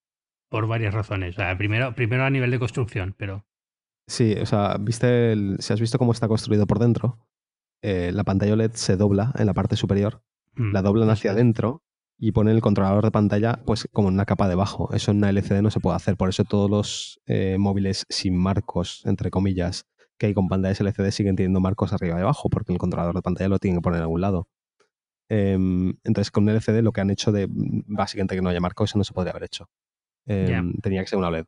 por 0.50 0.68
varias 0.68 0.94
razones. 0.94 1.36
O 1.36 1.42
sea, 1.42 1.58
primero, 1.58 1.96
primero 1.96 2.24
a 2.24 2.30
nivel 2.30 2.52
de 2.52 2.60
construcción, 2.60 3.16
pero 3.18 3.46
Sí, 4.08 4.36
o 4.40 4.46
sea, 4.46 4.78
¿viste 4.80 5.36
si 5.60 5.74
has 5.74 5.82
visto 5.82 5.98
cómo 5.98 6.12
está 6.12 6.28
construido 6.28 6.68
por 6.68 6.80
dentro, 6.80 7.28
eh, 7.82 8.12
la 8.14 8.24
pantalla 8.24 8.54
OLED 8.54 8.74
se 8.74 8.98
dobla 8.98 9.34
en 9.38 9.48
la 9.48 9.54
parte 9.54 9.76
superior, 9.76 10.24
mm, 10.54 10.72
la 10.74 10.82
doblan 10.82 11.10
hacia 11.10 11.32
adentro 11.32 11.84
y 12.18 12.32
ponen 12.32 12.56
el 12.56 12.62
controlador 12.62 13.04
de 13.04 13.12
pantalla 13.12 13.62
pues 13.66 13.88
como 13.92 14.08
en 14.08 14.16
una 14.16 14.26
capa 14.26 14.48
debajo. 14.48 14.90
Eso 14.94 15.12
en 15.12 15.18
una 15.18 15.30
LCD 15.30 15.62
no 15.62 15.72
se 15.72 15.80
puede 15.80 15.96
hacer, 15.96 16.16
por 16.16 16.30
eso 16.30 16.44
todos 16.44 16.70
los 16.70 17.22
eh, 17.26 17.58
móviles 17.60 18.06
sin 18.10 18.38
marcos, 18.38 19.02
entre 19.06 19.30
comillas, 19.30 19.86
que 20.18 20.28
hay 20.28 20.34
con 20.34 20.48
pantallas 20.48 20.80
LCD 20.80 21.12
siguen 21.12 21.36
teniendo 21.36 21.60
marcos 21.60 21.94
arriba 21.94 22.18
y 22.18 22.22
abajo, 22.22 22.50
porque 22.50 22.72
el 22.72 22.80
controlador 22.80 23.16
de 23.16 23.22
pantalla 23.22 23.50
lo 23.50 23.60
tienen 23.60 23.80
que 23.80 23.84
poner 23.84 23.98
en 23.98 24.04
algún 24.04 24.22
lado. 24.22 24.48
Em, 25.28 25.96
entonces 26.04 26.32
con 26.32 26.44
un 26.44 26.50
LCD 26.50 26.82
lo 26.82 26.92
que 26.92 27.02
han 27.02 27.10
hecho 27.10 27.32
de 27.32 27.48
básicamente 27.50 28.36
que 28.36 28.42
no 28.42 28.50
haya 28.50 28.62
marcos, 28.62 28.92
eso 28.92 28.98
no 28.98 29.04
se 29.04 29.14
podría 29.14 29.32
haber 29.32 29.44
hecho. 29.44 29.70
Em, 30.28 30.74
tenía 30.82 31.02
que 31.02 31.08
ser 31.08 31.20
una 31.20 31.28
OLED. 31.28 31.46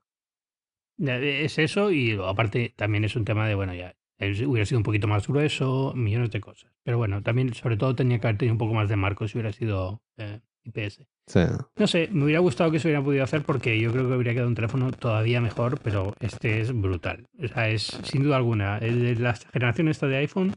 Es 1.00 1.60
eso 1.60 1.92
y 1.92 2.18
aparte 2.24 2.74
también 2.76 3.04
es 3.04 3.16
un 3.16 3.24
tema 3.24 3.48
de, 3.48 3.56
bueno, 3.56 3.74
ya 3.74 3.96
hubiera 4.20 4.66
sido 4.66 4.80
un 4.80 4.84
poquito 4.84 5.08
más 5.08 5.28
grueso, 5.28 5.94
millones 5.96 6.32
de 6.32 6.42
cosas. 6.42 6.72
Pero 6.84 6.98
bueno, 6.98 7.22
también 7.22 7.54
sobre 7.54 7.78
todo 7.78 7.96
tenía 7.96 8.20
que 8.20 8.28
haber 8.28 8.38
tenido 8.40 8.54
un 8.54 8.58
poco 8.58 8.74
más 8.74 8.90
de 8.90 8.96
marco 8.96 9.28
si 9.28 9.38
hubiera 9.38 9.52
sido 9.52 10.02
eh, 10.18 10.42
IPS. 10.68 11.04
Sí. 11.28 11.40
No 11.76 11.88
sé, 11.88 12.10
me 12.12 12.26
hubiera 12.26 12.40
gustado 12.40 12.72
que 12.72 12.80
se 12.80 12.88
hubiera 12.88 13.04
podido 13.04 13.24
hacer 13.24 13.44
porque 13.44 13.80
yo 13.80 13.92
creo 13.92 14.08
que 14.08 14.14
habría 14.14 14.34
quedado 14.34 14.48
un 14.48 14.56
teléfono 14.56 14.92
todavía 14.92 15.42
mejor, 15.42 15.80
pero 15.82 16.14
este 16.20 16.62
es 16.62 16.74
brutal. 16.74 17.28
O 17.44 17.48
sea, 17.48 17.70
es 17.70 17.84
sin 18.04 18.24
duda 18.24 18.38
alguna, 18.38 18.80
de 18.80 19.16
la 19.16 19.34
generación 19.34 19.88
esta 19.88 20.08
de 20.08 20.18
iPhone, 20.18 20.54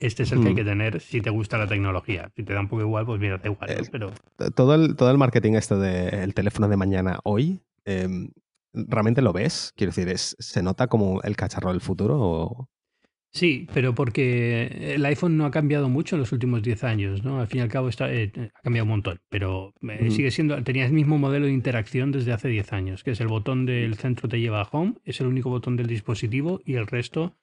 este 0.00 0.22
es 0.22 0.32
el 0.32 0.40
que 0.40 0.48
hay 0.48 0.52
mm. 0.52 0.56
que 0.56 0.64
tener 0.64 1.00
si 1.00 1.20
te 1.20 1.30
gusta 1.30 1.58
la 1.58 1.66
tecnología. 1.66 2.30
Si 2.36 2.44
te 2.44 2.52
da 2.52 2.60
un 2.60 2.68
poco 2.68 2.82
igual, 2.82 3.04
pues 3.04 3.20
mira, 3.20 3.38
da 3.38 3.50
igual. 3.50 3.88
pero... 3.90 4.12
todo, 4.54 4.74
el, 4.74 4.94
todo 4.96 5.10
el 5.10 5.18
marketing 5.18 5.54
este 5.54 5.76
del 5.76 6.34
teléfono 6.34 6.68
de 6.68 6.76
mañana 6.76 7.18
hoy 7.24 7.60
em, 7.84 8.30
¿realmente 8.72 9.22
lo 9.22 9.32
ves? 9.32 9.72
Quiero 9.76 9.90
decir, 9.90 10.08
¿es, 10.08 10.36
¿se 10.38 10.62
nota 10.62 10.86
como 10.86 11.22
el 11.22 11.36
cacharro 11.36 11.70
del 11.70 11.80
futuro? 11.80 12.68
Sí, 13.30 13.68
pero 13.74 13.94
porque 13.94 14.94
el 14.94 15.04
iPhone 15.04 15.36
no 15.36 15.44
ha 15.44 15.50
cambiado 15.50 15.88
mucho 15.88 16.16
en 16.16 16.20
los 16.20 16.32
últimos 16.32 16.62
10 16.62 16.84
años, 16.84 17.24
¿no? 17.24 17.40
Al 17.40 17.46
fin 17.46 17.58
y 17.58 17.62
al 17.62 17.68
cabo 17.68 17.88
está, 17.88 18.12
eh, 18.12 18.32
ha 18.54 18.62
cambiado 18.62 18.84
un 18.84 18.90
montón, 18.90 19.20
pero 19.28 19.74
eh, 19.82 20.10
sigue 20.10 20.30
siendo, 20.30 20.62
tenía 20.64 20.86
el 20.86 20.92
mismo 20.92 21.18
modelo 21.18 21.46
de 21.46 21.52
interacción 21.52 22.10
desde 22.10 22.32
hace 22.32 22.48
10 22.48 22.72
años, 22.72 23.04
que 23.04 23.10
es 23.10 23.20
el 23.20 23.28
botón 23.28 23.66
del 23.66 23.96
centro 23.96 24.28
te 24.28 24.40
lleva 24.40 24.62
a 24.62 24.68
home, 24.70 24.94
es 25.04 25.20
el 25.20 25.26
único 25.26 25.50
botón 25.50 25.76
del 25.76 25.86
dispositivo 25.86 26.60
y 26.64 26.74
el 26.74 26.86
resto, 26.86 27.36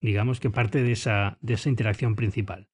digamos 0.00 0.38
que 0.38 0.50
parte 0.50 0.82
de 0.82 0.92
esa, 0.92 1.38
de 1.40 1.54
esa 1.54 1.68
interacción 1.68 2.14
principal. 2.14 2.68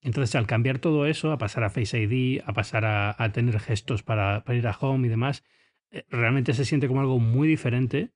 Entonces, 0.00 0.34
al 0.36 0.46
cambiar 0.46 0.78
todo 0.78 1.06
eso, 1.06 1.32
a 1.32 1.38
pasar 1.38 1.64
a 1.64 1.70
Face 1.70 2.00
ID, 2.00 2.40
a 2.44 2.52
pasar 2.52 2.84
a, 2.84 3.32
tener 3.32 3.58
gestos 3.60 4.02
para, 4.02 4.44
para 4.44 4.58
ir 4.58 4.66
a 4.66 4.76
home 4.78 5.06
y 5.06 5.10
demás, 5.10 5.44
eh, 5.90 6.04
realmente 6.08 6.54
se 6.54 6.64
siente 6.64 6.88
como 6.88 7.00
algo 7.00 7.18
muy 7.18 7.48
diferente 7.48 8.12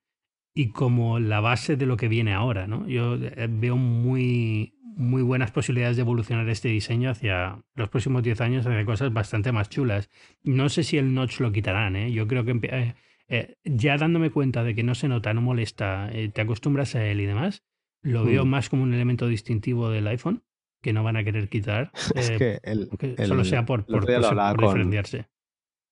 y 0.57 0.71
como 0.71 1.21
la 1.21 1.41
base 1.41 1.77
de 1.77 1.85
lo 1.85 1.99
que 1.99 2.09
viene 2.09 2.33
ahora, 2.33 2.67
¿no? 2.67 2.89
Yo 2.89 3.17
eh, 3.17 3.47
veo 3.51 3.77
muy, 3.77 4.73
muy 4.97 5.21
buenas 5.21 5.51
posibilidades 5.51 5.97
de 5.97 6.01
evolucionar 6.01 6.49
este 6.49 6.69
diseño 6.69 7.11
hacia 7.11 7.63
los 7.75 7.91
próximos 7.91 8.23
10 8.23 8.41
años, 8.41 8.67
hacia 8.67 8.87
cosas 8.87 9.13
bastante 9.13 9.53
más 9.53 9.69
chulas. 9.69 10.09
No 10.43 10.71
sé 10.71 10.83
si 10.83 10.97
el 10.97 11.13
notch 11.13 11.41
lo 11.41 11.53
quitarán, 11.53 11.95
¿eh? 11.95 12.11
Yo 12.11 12.27
creo 12.27 12.47
que 12.47 12.95
eh, 13.29 13.57
ya 13.65 13.99
dándome 13.99 14.31
cuenta 14.31 14.65
de 14.65 14.75
que 14.75 14.83
no 14.83 14.95
se 14.95 15.09
nota, 15.09 15.35
no 15.35 15.43
molesta, 15.43 16.09
te 16.33 16.41
acostumbras 16.41 16.95
a 16.95 17.05
él 17.05 17.21
y 17.21 17.27
demás, 17.27 17.63
lo 18.01 18.25
veo 18.25 18.47
hmm. 18.47 18.49
más 18.49 18.71
como 18.71 18.83
un 18.83 18.95
elemento 18.95 19.29
distintivo 19.29 19.91
del 19.91 20.07
iPhone 20.07 20.43
que 20.81 20.95
no 20.95 21.05
van 21.05 21.19
a 21.19 21.25
querer 21.25 21.51
quitar. 21.51 21.93
es 22.15 22.31
que 22.31 22.61
el, 22.63 22.89
solo 23.27 23.45
sea 23.45 23.67
por, 23.67 23.85
por, 23.85 24.07
diferenciarse. 24.07 25.27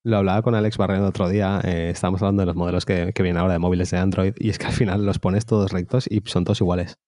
Lo 0.05 0.17
hablaba 0.17 0.43
con 0.43 0.53
Alex 0.53 0.77
Barreno 0.77 1.07
otro 1.07 1.27
día, 1.29 1.59
eh, 1.63 1.89
estábamos 1.89 2.21
hablando 2.21 2.43
de 2.43 2.45
los 2.45 2.55
modelos 2.55 2.85
que, 2.85 3.11
vienen 3.17 3.37
ahora 3.37 3.53
de 3.53 3.59
móviles 3.59 3.89
de 3.89 3.97
Android 3.97 4.33
y 4.37 4.51
es 4.51 4.59
que 4.59 4.67
al 4.67 4.73
final 4.73 5.03
los 5.03 5.17
pones 5.17 5.47
todos 5.47 5.71
rectos 5.71 6.05
y 6.07 6.21
son 6.25 6.43
todos 6.43 6.61
iguales. 6.61 6.99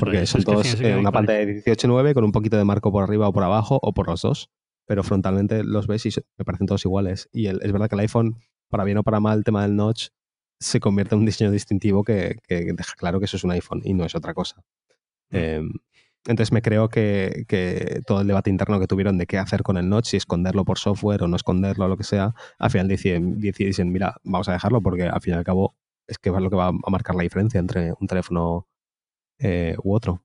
Porque 0.00 0.26
son 0.26 0.42
todos 0.42 0.80
eh, 0.80 0.96
una 0.96 1.12
pantalla 1.12 1.46
de 1.46 1.62
18.9 1.62 2.12
con 2.12 2.24
un 2.24 2.32
poquito 2.32 2.56
de 2.56 2.64
marco 2.64 2.90
por 2.90 3.04
arriba 3.04 3.28
o 3.28 3.32
por 3.32 3.44
abajo 3.44 3.78
o 3.80 3.94
por 3.94 4.08
los 4.08 4.22
dos, 4.22 4.50
pero 4.84 5.04
frontalmente 5.04 5.62
los 5.62 5.86
ves 5.86 6.06
y 6.06 6.10
me 6.36 6.44
parecen 6.44 6.66
todos 6.66 6.84
iguales. 6.84 7.28
Y 7.32 7.46
es 7.46 7.72
verdad 7.72 7.88
que 7.88 7.94
el 7.94 8.00
iPhone, 8.00 8.40
para 8.68 8.82
bien 8.82 8.98
o 8.98 9.04
para 9.04 9.20
mal, 9.20 9.38
el 9.38 9.44
tema 9.44 9.62
del 9.62 9.76
notch 9.76 10.08
se 10.58 10.80
convierte 10.80 11.14
en 11.14 11.20
un 11.20 11.26
diseño 11.26 11.52
distintivo 11.52 12.02
que, 12.02 12.38
deja 12.48 12.94
claro 12.96 13.20
que 13.20 13.26
eso 13.26 13.36
es 13.36 13.44
un 13.44 13.52
iPhone 13.52 13.80
y 13.84 13.94
no 13.94 14.04
es 14.04 14.16
otra 14.16 14.34
cosa. 14.34 14.60
Mm. 15.30 15.70
Entonces 16.26 16.52
me 16.52 16.62
creo 16.62 16.88
que, 16.88 18.00
todo 18.06 18.22
el 18.22 18.26
debate 18.26 18.50
interno 18.50 18.80
que 18.80 18.86
tuvieron 18.86 19.18
de 19.18 19.26
qué 19.26 19.38
hacer 19.38 19.62
con 19.62 19.76
el 19.76 19.88
notch, 19.88 20.06
si 20.06 20.16
esconderlo 20.16 20.64
por 20.64 20.78
software 20.78 21.22
o 21.22 21.28
no 21.28 21.36
esconderlo 21.36 21.84
o 21.84 21.88
lo 21.88 21.96
que 21.96 22.04
sea, 22.04 22.34
al 22.58 22.70
final 22.70 22.88
dicen, 22.88 23.92
mira, 23.92 24.16
vamos 24.24 24.48
a 24.48 24.52
dejarlo 24.52 24.80
porque 24.80 25.04
al 25.04 25.20
fin 25.20 25.34
y 25.34 25.36
al 25.36 25.44
cabo 25.44 25.76
es 26.06 26.18
que 26.18 26.30
es 26.30 26.34
lo 26.34 26.50
que 26.50 26.56
va 26.56 26.68
a 26.68 26.90
marcar 26.90 27.16
la 27.16 27.22
diferencia 27.22 27.60
entre 27.60 27.92
un 27.98 28.06
teléfono 28.06 28.68
eh, 29.38 29.76
u 29.82 29.94
otro. 29.94 30.22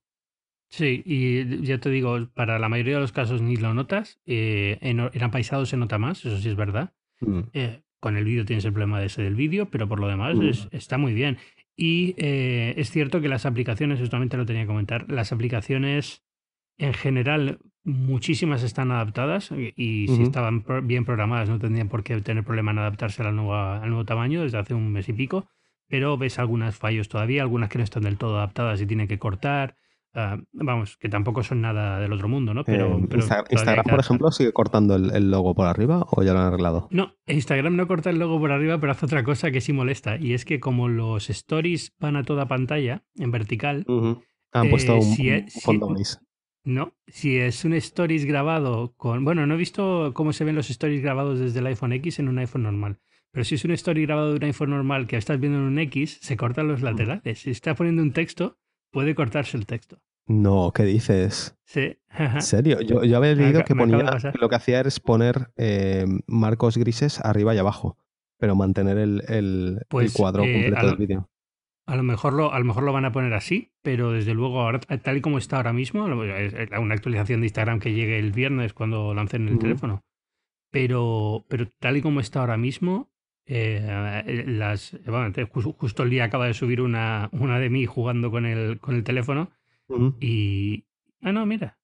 Sí, 0.70 1.02
y 1.04 1.62
ya 1.64 1.78
te 1.78 1.90
digo, 1.90 2.28
para 2.32 2.58
la 2.58 2.68
mayoría 2.68 2.94
de 2.94 3.00
los 3.00 3.12
casos 3.12 3.42
ni 3.42 3.56
lo 3.56 3.74
notas. 3.74 4.20
Eh, 4.24 4.78
en, 4.80 5.00
en 5.00 5.22
apaisado 5.22 5.66
se 5.66 5.76
nota 5.76 5.98
más, 5.98 6.24
eso 6.24 6.38
sí 6.38 6.48
es 6.48 6.56
verdad. 6.56 6.92
Mm. 7.20 7.40
Eh, 7.52 7.82
con 7.98 8.16
el 8.16 8.24
vídeo 8.24 8.44
tienes 8.44 8.64
el 8.64 8.72
problema 8.72 9.00
de 9.00 9.06
ese 9.06 9.22
del 9.22 9.34
vídeo, 9.34 9.70
pero 9.70 9.88
por 9.88 10.00
lo 10.00 10.08
demás 10.08 10.36
mm. 10.36 10.68
está 10.70 10.96
muy 10.96 11.12
bien. 11.12 11.38
Y 11.76 12.14
eh, 12.18 12.74
es 12.76 12.90
cierto 12.90 13.20
que 13.20 13.28
las 13.28 13.46
aplicaciones, 13.46 14.00
justamente 14.00 14.36
lo 14.36 14.46
tenía 14.46 14.62
que 14.62 14.68
comentar, 14.68 15.10
las 15.10 15.32
aplicaciones 15.32 16.22
en 16.76 16.94
general, 16.94 17.58
muchísimas 17.84 18.62
están 18.62 18.90
adaptadas 18.90 19.50
y 19.52 20.06
si 20.08 20.22
estaban 20.22 20.64
bien 20.84 21.04
programadas 21.04 21.48
no 21.48 21.58
tendrían 21.58 21.88
por 21.88 22.02
qué 22.02 22.20
tener 22.20 22.44
problema 22.44 22.72
en 22.72 22.78
adaptarse 22.78 23.22
al 23.22 23.36
nuevo 23.36 24.04
tamaño 24.04 24.42
desde 24.42 24.58
hace 24.58 24.74
un 24.74 24.92
mes 24.92 25.08
y 25.08 25.12
pico, 25.12 25.46
pero 25.88 26.16
ves 26.16 26.38
algunos 26.38 26.76
fallos 26.76 27.08
todavía, 27.08 27.42
algunas 27.42 27.68
que 27.68 27.78
no 27.78 27.84
están 27.84 28.02
del 28.02 28.16
todo 28.16 28.36
adaptadas 28.36 28.80
y 28.80 28.86
tienen 28.86 29.08
que 29.08 29.18
cortar. 29.18 29.76
Ah, 30.12 30.38
vamos, 30.52 30.96
que 30.96 31.08
tampoco 31.08 31.42
son 31.44 31.60
nada 31.60 32.00
del 32.00 32.12
otro 32.12 32.28
mundo, 32.28 32.52
¿no? 32.52 32.64
Pero, 32.64 32.98
eh, 32.98 33.44
Instagram, 33.50 33.84
por 33.84 34.00
ejemplo, 34.00 34.32
sigue 34.32 34.52
cortando 34.52 34.96
el, 34.96 35.30
logo 35.30 35.54
por 35.54 35.68
arriba 35.68 36.04
o 36.10 36.22
ya 36.22 36.32
lo 36.32 36.40
han 36.40 36.46
arreglado. 36.46 36.88
No, 36.90 37.14
Instagram 37.26 37.76
no 37.76 37.86
corta 37.86 38.10
el 38.10 38.18
logo 38.18 38.40
por 38.40 38.50
arriba, 38.50 38.78
pero 38.78 38.92
hace 38.92 39.06
otra 39.06 39.22
cosa 39.22 39.50
que 39.50 39.60
sí 39.60 39.72
molesta. 39.72 40.16
Y 40.16 40.34
es 40.34 40.44
que 40.44 40.58
como 40.58 40.88
los 40.88 41.30
stories 41.30 41.94
van 42.00 42.16
a 42.16 42.24
toda 42.24 42.46
pantalla, 42.46 43.04
en 43.16 43.30
vertical. 43.30 43.86
Han 44.52 44.68
puesto 44.68 44.94
eh, 44.96 45.44
un, 45.44 45.50
fondo 45.62 45.94
no, 46.64 46.94
si 47.06 47.38
es 47.38 47.64
un 47.64 47.72
stories 47.72 48.26
grabado 48.26 48.94
con. 48.96 49.24
Bueno, 49.24 49.46
no 49.46 49.54
he 49.54 49.56
visto 49.56 50.12
cómo 50.12 50.32
se 50.32 50.44
ven 50.44 50.56
los 50.56 50.68
stories 50.70 51.02
grabados 51.02 51.38
desde 51.38 51.60
el 51.60 51.66
iPhone 51.66 51.92
X 51.94 52.18
en 52.18 52.28
un 52.28 52.38
iPhone 52.38 52.64
normal. 52.64 52.98
Pero 53.32 53.44
si 53.44 53.54
es 53.54 53.64
un 53.64 53.70
story 53.70 54.02
grabado 54.02 54.30
de 54.30 54.36
un 54.36 54.44
iPhone 54.44 54.70
normal 54.70 55.06
que 55.06 55.16
estás 55.16 55.38
viendo 55.38 55.58
en 55.58 55.64
un 55.64 55.78
X, 55.78 56.18
se 56.20 56.36
cortan 56.36 56.68
los 56.68 56.82
laterales. 56.82 57.38
Si 57.38 57.50
está 57.50 57.74
poniendo 57.74 58.02
un 58.02 58.12
texto, 58.12 58.58
puede 58.90 59.14
cortarse 59.14 59.56
el 59.56 59.66
texto. 59.66 60.00
No, 60.26 60.72
¿qué 60.72 60.84
dices? 60.84 61.56
Sí. 61.64 61.98
¿En 62.16 62.42
serio? 62.42 62.80
Yo, 62.82 63.02
yo 63.02 63.16
había 63.16 63.34
leído 63.34 63.64
que 63.64 63.74
ponía 63.74 64.18
lo 64.40 64.48
que 64.48 64.54
hacía 64.54 64.80
es 64.80 65.00
poner 65.00 65.50
eh, 65.56 66.06
marcos 66.28 66.76
grises 66.76 67.20
arriba 67.24 67.54
y 67.54 67.58
abajo, 67.58 67.96
pero 68.38 68.54
mantener 68.54 68.98
el, 68.98 69.22
el, 69.26 69.80
pues, 69.88 70.12
cuadro 70.12 70.44
eh, 70.44 70.52
completo 70.52 70.86
del 70.86 70.96
vídeo. 70.96 71.30
A 71.86 71.96
lo, 71.96 72.04
mejor 72.04 72.34
lo, 72.34 72.52
a 72.52 72.58
lo 72.60 72.64
mejor 72.64 72.84
lo 72.84 72.92
van 72.92 73.04
a 73.06 73.10
poner 73.10 73.34
así, 73.34 73.72
pero 73.82 74.12
desde 74.12 74.34
luego, 74.34 74.70
tal 75.02 75.16
y 75.16 75.20
como 75.20 75.38
está 75.38 75.56
ahora 75.56 75.72
mismo, 75.72 76.04
una 76.04 76.94
actualización 76.94 77.40
de 77.40 77.46
Instagram 77.46 77.80
que 77.80 77.92
llegue 77.92 78.20
el 78.20 78.30
viernes 78.30 78.72
cuando 78.72 79.12
lancen 79.14 79.48
el 79.48 79.58
teléfono. 79.58 80.04
Pero, 80.70 81.44
pero 81.48 81.66
tal 81.80 81.96
y 81.96 82.02
como 82.02 82.20
está 82.20 82.40
ahora 82.40 82.56
mismo, 82.56 83.09
Eh, 83.52 84.44
las, 84.46 84.96
bueno, 85.04 85.32
justo 85.76 86.04
el 86.04 86.10
día 86.10 86.24
acaba 86.24 86.46
de 86.46 86.54
subir 86.54 86.80
una, 86.80 87.28
una 87.32 87.58
de 87.58 87.68
mí 87.68 87.84
jugando 87.84 88.30
con 88.30 88.46
el, 88.46 88.78
con 88.78 88.94
el 88.94 89.02
teléfono 89.02 89.50
y... 90.20 90.84
Ah, 91.20 91.32
no, 91.32 91.44
mira, 91.46 91.76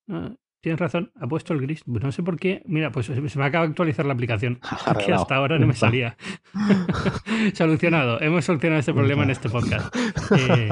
tienes 0.60 0.78
razón, 0.78 1.10
ha 1.20 1.26
puesto 1.26 1.52
el 1.54 1.60
gris. 1.60 1.86
No 1.86 2.12
sé 2.12 2.22
por 2.22 2.38
qué. 2.38 2.62
Mira, 2.66 2.92
pues 2.92 3.06
se 3.06 3.20
me 3.20 3.44
acaba 3.44 3.66
de 3.66 3.70
actualizar 3.70 4.06
la 4.06 4.14
aplicación. 4.14 4.60
que 5.04 5.12
hasta 5.12 5.34
ahora 5.34 5.58
no 5.58 5.66
me 5.66 5.74
salía. 5.74 6.16
Solucionado. 7.54 8.20
Hemos 8.20 8.44
solucionado 8.44 8.80
este 8.80 8.94
problema 8.94 9.24
en 9.24 9.30
este 9.30 9.48
podcast. 9.48 9.94
Eh, 10.36 10.70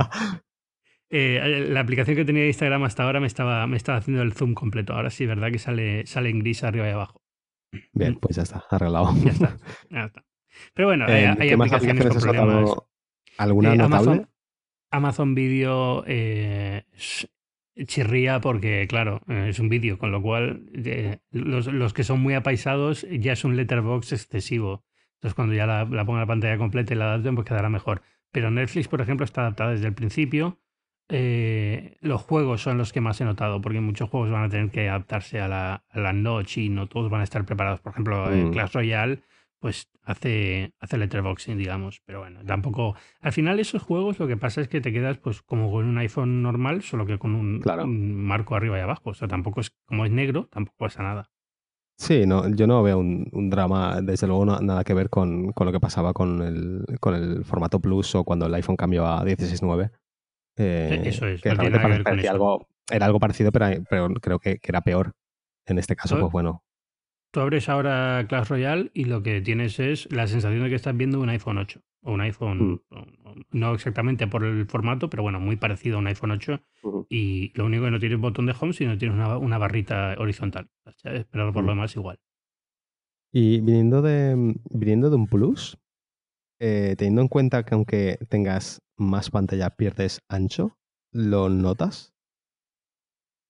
eh, 1.11 1.67
la 1.71 1.81
aplicación 1.81 2.17
que 2.17 2.25
tenía 2.25 2.43
de 2.43 2.49
Instagram 2.49 2.85
hasta 2.85 3.03
ahora 3.03 3.21
me 3.21 3.27
estaba, 3.27 3.67
me 3.67 3.77
estaba 3.77 3.99
haciendo 3.99 4.23
el 4.23 4.33
zoom 4.33 4.55
completo. 4.55 4.95
Ahora 4.95 5.11
sí, 5.11 5.27
verdad 5.27 5.51
que 5.51 5.59
sale, 5.59 6.07
sale 6.07 6.31
en 6.31 6.39
gris 6.39 6.63
arriba 6.63 6.89
y 6.89 6.93
abajo. 6.93 7.21
Bien, 7.93 8.15
pues 8.17 8.37
ya 8.37 8.43
está, 8.43 8.65
arreglado. 8.71 9.13
Ya 9.25 9.31
está, 9.33 9.57
ya 9.91 10.05
está. 10.05 10.25
Pero 10.73 10.89
bueno, 10.89 11.07
hay, 11.07 11.51
aplicaciones, 11.51 12.07
con 12.07 12.21
problemas. 12.21 12.71
¿Alguna 13.37 13.75
notable? 13.75 14.27
Amazon 14.91 15.35
Video 15.35 16.05
eh, 16.07 16.85
chirría 17.87 18.41
porque, 18.41 18.87
claro, 18.89 19.21
eh, 19.29 19.49
es 19.49 19.59
un 19.59 19.69
vídeo, 19.69 19.99
con 19.99 20.13
lo 20.13 20.23
cual 20.23 20.67
los, 21.31 21.93
que 21.93 22.05
son 22.05 22.21
muy 22.21 22.35
apaisados 22.35 23.07
ya 23.11 23.33
es 23.33 23.45
un 23.45 23.57
letterbox 23.57 24.13
excesivo. 24.13 24.85
Entonces, 25.15 25.35
cuando 25.35 25.55
ya 25.55 25.67
la, 25.67 25.87
pongo 25.87 26.15
en 26.15 26.21
la 26.21 26.27
pantalla 26.27 26.59
completa 26.59 26.95
y 26.95 26.97
la 26.97 27.07
adapten, 27.07 27.35
pues 27.35 27.47
quedará 27.47 27.69
mejor. 27.69 28.03
Pero 28.31 28.51
Netflix, 28.51 28.89
por 28.89 29.01
ejemplo, 29.01 29.25
está 29.25 29.41
adaptada 29.41 29.73
desde 29.73 29.87
el 29.87 29.95
principio. 29.95 30.61
Eh, 31.09 31.97
los 32.01 32.23
juegos 32.23 32.63
son 32.63 32.79
los 32.79 32.93
que 32.93 33.01
más 33.01 33.21
he 33.21 33.25
notado, 33.25 33.61
porque 33.61 33.81
muchos 33.81 34.09
juegos 34.09 34.31
van 34.31 34.45
a 34.45 34.49
tener 34.49 34.71
que 34.71 34.89
adaptarse 34.89 35.41
a 35.41 35.49
la, 35.49 35.85
a 35.89 36.01
la 36.01 36.13
noche 36.13 36.63
y 36.63 36.69
no 36.69 36.87
todos 36.87 37.11
van 37.11 37.23
a 37.23 37.25
estar 37.25 37.45
preparados. 37.45 37.81
Por 37.81 37.93
ejemplo, 37.93 38.27
mm. 38.31 38.53
Clash 38.53 38.73
Royale 38.73 39.23
pues 39.65 39.89
hace, 40.03 40.75
hace 40.79 40.99
letterboxing, 40.99 41.57
digamos. 41.57 42.03
Pero 42.05 42.21
bueno, 42.21 42.41
tampoco. 42.45 42.97
Al 43.23 43.33
final, 43.33 43.59
esos 43.59 43.83
juegos 43.83 44.19
lo 44.19 44.29
que 44.29 44.37
pasa 44.37 44.61
es 44.61 44.69
que 44.69 44.83
te 44.83 44.93
quedas 44.93 45.17
pues 45.17 45.41
como 45.41 45.73
con 45.73 45.87
un 45.87 45.97
iPhone 45.97 46.43
normal, 46.43 46.83
solo 46.83 47.07
que 47.07 47.17
con 47.17 47.35
un, 47.35 47.63
marco 47.89 48.57
arriba 48.57 48.77
y 48.77 48.83
abajo. 48.83 49.09
O 49.09 49.15
sea, 49.15 49.27
tampoco 49.27 49.63
es, 49.63 49.71
como 49.87 50.05
es 50.05 50.11
negro, 50.11 50.49
tampoco 50.53 50.77
pasa 50.77 51.03
nada. 51.03 51.31
Sí, 51.97 52.27
no, 52.27 52.47
yo 52.55 52.67
no 52.67 52.83
veo 52.83 52.99
un, 52.99 53.49
drama, 53.49 54.03
desde 54.03 54.27
luego, 54.27 54.45
nada 54.45 54.85
que 54.85 54.93
ver 54.93 55.09
con, 55.09 55.53
con, 55.53 55.65
lo 55.65 55.73
que 55.73 55.81
pasaba 55.81 56.13
con 56.13 56.43
el, 56.43 56.85
con 57.01 57.15
el 57.15 57.43
formato 57.47 57.81
Plus 57.81 58.17
o 58.17 58.25
cuando 58.25 58.45
el 58.45 58.55
iPhone 58.55 58.77
cambió 58.77 59.07
a 59.07 59.25
16.9. 59.25 59.93
Eh, 60.59 61.05
eso 61.07 61.27
es, 61.27 61.41
que 61.41 61.55
realmente 61.55 62.29
algo, 62.29 62.69
era 62.91 63.07
algo 63.07 63.19
parecido, 63.19 63.51
pero, 63.51 63.83
pero 63.89 64.13
creo 64.21 64.39
que, 64.39 64.59
que, 64.59 64.71
era 64.71 64.83
peor. 64.83 65.15
En 65.65 65.79
este 65.79 65.97
caso, 65.97 66.21
pues 66.21 66.31
bueno, 66.31 66.63
Tú 67.35 67.41
abres 67.41 67.69
ahora 67.69 68.25
Clash 68.29 68.47
Royale 68.47 68.93
y 68.95 69.07
lo 69.07 69.25
que 69.25 69.41
tienes 69.41 69.81
es 69.81 70.09
la 70.13 70.29
sensación 70.29 70.63
de 70.63 70.69
que 70.69 70.77
estás 70.77 70.97
viendo 70.97 71.19
un 71.19 71.29
iPhone 71.31 71.59
8 71.59 71.81
o 72.03 72.13
un 72.13 72.21
iPhone, 72.21 72.81
mm. 72.89 73.41
no 73.51 73.75
exactamente 73.75 74.29
por 74.29 74.45
el 74.45 74.67
formato, 74.67 75.11
pero 75.11 75.25
bueno, 75.25 75.41
muy 75.41 75.57
parecido 75.57 75.97
a 75.97 75.99
un 75.99 76.07
iPhone 76.07 76.31
8 76.31 76.61
y 77.09 77.51
lo 77.59 77.65
único 77.65 77.87
que 77.87 77.91
no 77.91 77.99
tiene 77.99 78.15
botón 78.15 78.47
de 78.47 78.55
home, 78.59 78.73
sino 78.73 78.97
tienes 78.97 79.17
una, 79.17 79.37
una 79.37 79.59
barrita 79.59 80.15
horizontal, 80.17 80.71
pero 81.03 81.53
por 81.53 81.65
lo 81.65 81.73
mm. 81.73 81.77
demás 81.77 81.97
igual. 81.97 82.21
Y 83.33 83.61
viniendo 83.63 84.01
de, 84.01 84.55
viniendo 84.71 85.11
de 85.11 85.17
un 85.17 85.27
Plus, 85.27 85.77
eh, 86.61 86.95
teniendo 86.97 87.23
en 87.23 87.29
cuenta 87.29 87.65
que 87.65 87.75
aunque 87.75 88.19
tengas 88.29 88.81
más 88.97 89.31
pantalla 89.31 89.71
pierdes 89.71 90.21
ancho, 90.29 90.79
¿lo 91.11 91.49
notas? 91.49 92.15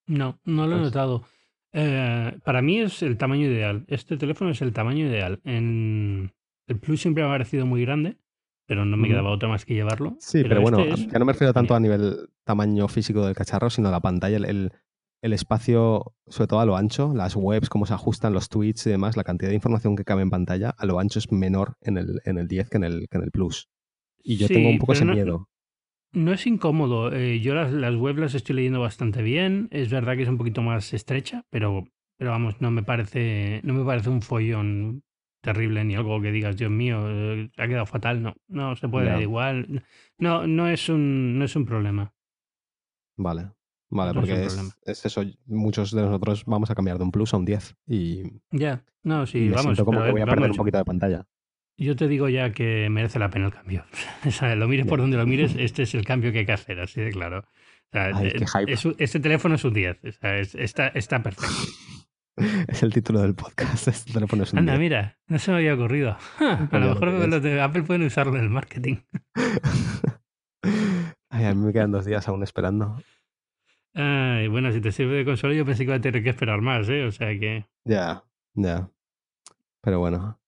No, 0.06 0.40
no 0.46 0.66
lo 0.66 0.78
he 0.78 0.80
notado. 0.80 1.24
Eh, 1.76 2.38
para 2.44 2.62
mí 2.62 2.78
es 2.78 3.02
el 3.02 3.18
tamaño 3.18 3.46
ideal. 3.46 3.84
Este 3.88 4.16
teléfono 4.16 4.50
es 4.50 4.62
el 4.62 4.72
tamaño 4.72 5.06
ideal. 5.06 5.40
En 5.44 6.32
el 6.68 6.78
Plus 6.78 7.02
siempre 7.02 7.24
me 7.24 7.28
ha 7.28 7.32
parecido 7.32 7.66
muy 7.66 7.82
grande, 7.82 8.16
pero 8.66 8.84
no 8.84 8.96
me 8.96 9.08
quedaba 9.08 9.30
otra 9.30 9.48
más 9.48 9.64
que 9.64 9.74
llevarlo. 9.74 10.16
Sí, 10.20 10.44
pero, 10.44 10.62
bueno, 10.62 10.78
este 10.78 11.08
ya 11.08 11.18
no 11.18 11.24
me 11.24 11.32
refiero 11.32 11.52
tanto 11.52 11.74
a 11.74 11.80
nivel 11.80 12.28
tamaño 12.44 12.86
físico 12.86 13.26
del 13.26 13.34
cacharro, 13.34 13.70
sino 13.70 13.88
a 13.88 13.90
la 13.90 14.00
pantalla, 14.00 14.36
el, 14.36 14.70
el, 15.20 15.32
espacio, 15.32 16.14
sobre 16.28 16.46
todo 16.46 16.60
a 16.60 16.64
lo 16.64 16.76
ancho, 16.76 17.12
las 17.12 17.34
webs, 17.34 17.68
cómo 17.68 17.86
se 17.86 17.94
ajustan 17.94 18.32
los 18.32 18.48
tweets 18.48 18.86
y 18.86 18.90
demás, 18.90 19.16
la 19.16 19.24
cantidad 19.24 19.48
de 19.48 19.56
información 19.56 19.96
que 19.96 20.04
cabe 20.04 20.22
en 20.22 20.30
pantalla, 20.30 20.70
a 20.70 20.86
lo 20.86 21.00
ancho 21.00 21.18
es 21.18 21.30
menor 21.32 21.76
en 21.80 21.98
el, 21.98 22.20
en 22.24 22.38
el 22.38 22.46
10 22.46 22.70
que 22.70 22.76
en 22.76 22.84
el, 22.84 23.08
que 23.10 23.18
en 23.18 23.24
el 23.24 23.32
Plus. 23.32 23.68
Y 24.22 24.36
yo 24.36 24.46
tengo 24.46 24.70
un 24.70 24.78
poco 24.78 24.92
ese 24.92 25.04
miedo. 25.04 25.48
No 26.14 26.32
es 26.32 26.46
incómodo. 26.46 27.12
Eh, 27.12 27.40
yo 27.40 27.54
las, 27.54 27.72
las 27.72 27.94
web 27.96 28.18
las 28.18 28.34
estoy 28.34 28.56
leyendo 28.56 28.80
bastante 28.80 29.22
bien. 29.22 29.68
Es 29.70 29.90
verdad 29.90 30.16
que 30.16 30.22
es 30.22 30.28
un 30.28 30.38
poquito 30.38 30.62
más 30.62 30.92
estrecha, 30.94 31.44
pero, 31.50 31.84
pero 32.16 32.30
vamos, 32.30 32.60
no 32.60 32.70
me 32.70 32.84
parece, 32.84 33.60
no 33.64 33.74
me 33.74 33.84
parece 33.84 34.10
un 34.10 34.22
follón 34.22 35.02
terrible 35.42 35.84
ni 35.84 35.94
algo 35.94 36.20
que 36.22 36.32
digas, 36.32 36.56
Dios 36.56 36.70
mío, 36.70 37.02
eh, 37.06 37.50
ha 37.58 37.66
quedado 37.66 37.86
fatal. 37.86 38.22
No, 38.22 38.34
no 38.48 38.76
se 38.76 38.88
puede 38.88 39.20
igual. 39.20 39.84
No, 40.18 40.46
no 40.46 40.68
es 40.68 40.88
un, 40.88 41.38
no 41.38 41.44
es 41.44 41.56
un 41.56 41.66
problema. 41.66 42.14
Vale. 43.16 43.50
Vale, 43.90 44.12
porque 44.12 44.44
es, 44.44 45.04
eso. 45.04 45.22
Muchos 45.46 45.92
de 45.92 46.02
nosotros 46.02 46.44
vamos 46.46 46.70
a 46.70 46.74
cambiar 46.74 46.98
de 46.98 47.04
un 47.04 47.12
plus 47.12 47.32
a 47.32 47.36
un 47.36 47.44
10 47.44 47.76
y. 47.86 48.22
Ya, 48.50 48.84
no, 49.04 49.24
sí, 49.24 49.48
vamos. 49.50 49.78
como 49.80 50.02
que 50.02 50.10
voy 50.10 50.20
a 50.20 50.26
perder 50.26 50.50
un 50.50 50.56
poquito 50.56 50.78
de 50.78 50.84
pantalla. 50.84 51.26
Yo 51.76 51.96
te 51.96 52.06
digo 52.06 52.28
ya 52.28 52.52
que 52.52 52.88
merece 52.88 53.18
la 53.18 53.30
pena 53.30 53.46
el 53.46 53.52
cambio. 53.52 53.84
o 54.26 54.30
sea, 54.30 54.54
lo 54.54 54.68
mires 54.68 54.86
por 54.86 55.00
donde 55.00 55.16
lo 55.16 55.26
mires, 55.26 55.54
este 55.58 55.82
es 55.82 55.94
el 55.94 56.04
cambio 56.04 56.32
que 56.32 56.40
hay 56.40 56.46
que 56.46 56.52
hacer, 56.52 56.80
así 56.80 57.00
de 57.00 57.10
claro. 57.10 57.40
O 57.40 57.92
sea, 57.92 58.10
este 58.98 59.20
teléfono 59.20 59.54
es 59.54 59.64
un 59.64 59.72
10, 59.72 60.04
o 60.04 60.12
sea, 60.12 60.38
está, 60.38 60.88
está 60.88 61.22
perfecto. 61.22 61.54
Es 62.66 62.82
el 62.82 62.92
título 62.92 63.22
del 63.22 63.36
podcast. 63.36 63.86
Este 63.86 64.12
teléfono 64.12 64.42
es 64.42 64.52
un 64.52 64.58
Anda, 64.58 64.76
mira, 64.76 65.16
no 65.28 65.38
se 65.38 65.52
me 65.52 65.58
había 65.58 65.74
ocurrido. 65.74 66.18
a 66.40 66.68
lo 66.72 66.88
mejor 66.88 67.12
los 67.28 67.40
de 67.40 67.60
Apple 67.60 67.84
pueden 67.84 68.02
usarlo 68.02 68.34
en 68.36 68.42
el 68.42 68.50
marketing. 68.50 68.96
Ay, 71.30 71.44
a 71.44 71.54
mí 71.54 71.64
me 71.64 71.72
quedan 71.72 71.92
dos 71.92 72.04
días 72.04 72.26
aún 72.26 72.42
esperando. 72.42 73.00
Ay, 73.94 74.48
bueno, 74.48 74.72
si 74.72 74.80
te 74.80 74.90
sirve 74.90 75.18
de 75.18 75.24
consola, 75.24 75.54
yo 75.54 75.64
pensé 75.64 75.84
que 75.84 75.90
iba 75.90 75.94
a 75.94 76.00
tener 76.00 76.24
que 76.24 76.30
esperar 76.30 76.60
más, 76.60 76.88
¿eh? 76.88 77.04
O 77.04 77.12
sea 77.12 77.28
que. 77.38 77.66
Ya, 77.84 78.24
ya. 78.54 78.90
Pero 79.80 80.00
bueno, 80.00 80.40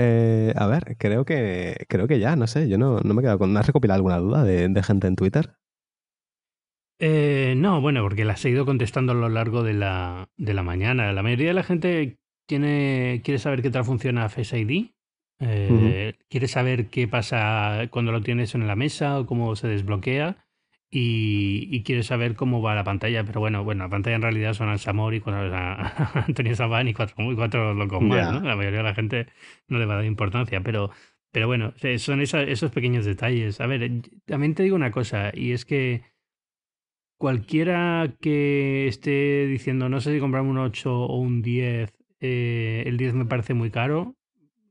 eh, 0.00 0.52
a 0.54 0.66
ver, 0.68 0.96
creo 0.96 1.24
que 1.24 1.84
creo 1.88 2.06
que 2.06 2.20
ya, 2.20 2.36
no 2.36 2.46
sé, 2.46 2.68
yo 2.68 2.78
no, 2.78 3.00
no 3.00 3.14
me 3.14 3.20
he 3.20 3.24
quedado 3.24 3.40
con. 3.40 3.56
¿Has 3.56 3.66
recopilado 3.66 3.96
alguna 3.96 4.18
duda 4.18 4.44
de, 4.44 4.82
gente 4.84 5.08
en 5.08 5.16
Twitter? 5.16 5.54
Eh, 7.00 7.54
no, 7.56 7.80
bueno, 7.80 8.02
porque 8.02 8.24
las 8.24 8.44
he 8.44 8.50
ido 8.50 8.64
contestando 8.64 9.10
a 9.10 9.16
lo 9.16 9.28
largo 9.28 9.64
de 9.64 9.72
la, 9.72 10.28
de 10.36 10.54
la 10.54 10.62
mañana. 10.62 11.12
La 11.12 11.24
mayoría 11.24 11.48
de 11.48 11.54
la 11.54 11.64
gente 11.64 12.16
tiene, 12.46 13.22
quiere 13.24 13.40
saber 13.40 13.60
qué 13.60 13.70
tal 13.70 13.84
funciona 13.84 14.28
Face 14.28 14.56
ID. 14.56 14.90
Eh, 15.40 16.14
quiere 16.28 16.46
saber 16.46 16.90
qué 16.90 17.08
pasa 17.08 17.88
cuando 17.90 18.12
lo 18.12 18.20
tienes 18.22 18.54
en 18.54 18.68
la 18.68 18.76
mesa 18.76 19.18
o 19.18 19.26
cómo 19.26 19.56
se 19.56 19.66
desbloquea 19.66 20.47
y, 20.90 21.68
y 21.70 21.82
quiere 21.82 22.02
saber 22.02 22.34
cómo 22.34 22.62
va 22.62 22.74
la 22.74 22.84
pantalla. 22.84 23.24
Pero 23.24 23.40
bueno, 23.40 23.64
bueno, 23.64 23.84
la 23.84 23.90
pantalla 23.90 24.16
en 24.16 24.22
realidad 24.22 24.54
son 24.54 24.68
Al 24.68 24.78
Samor 24.78 25.14
y 25.14 25.22
Antonio 25.26 26.54
Sabán 26.54 26.88
y 26.88 26.94
cuatro, 26.94 27.16
cuatro 27.34 27.74
locos 27.74 28.02
más, 28.02 28.32
¿no? 28.32 28.40
La 28.40 28.56
mayoría 28.56 28.78
de 28.78 28.84
la 28.84 28.94
gente 28.94 29.26
no 29.68 29.78
le 29.78 29.86
va 29.86 29.94
a 29.94 29.96
dar 29.98 30.06
importancia, 30.06 30.60
pero, 30.60 30.90
pero 31.30 31.46
bueno, 31.46 31.74
son 31.98 32.20
esos 32.20 32.72
pequeños 32.72 33.04
detalles. 33.04 33.60
A 33.60 33.66
ver, 33.66 34.02
también 34.24 34.54
te 34.54 34.62
digo 34.62 34.76
una 34.76 34.90
cosa, 34.90 35.30
y 35.34 35.52
es 35.52 35.64
que 35.64 36.02
cualquiera 37.18 38.14
que 38.20 38.86
esté 38.86 39.46
diciendo, 39.46 39.88
no 39.88 40.00
sé 40.00 40.14
si 40.14 40.20
comprarme 40.20 40.50
un 40.50 40.58
8 40.58 41.04
o 41.04 41.18
un 41.18 41.42
10, 41.42 41.92
eh, 42.20 42.84
el 42.86 42.96
10 42.96 43.14
me 43.14 43.26
parece 43.26 43.54
muy 43.54 43.70
caro, 43.70 44.14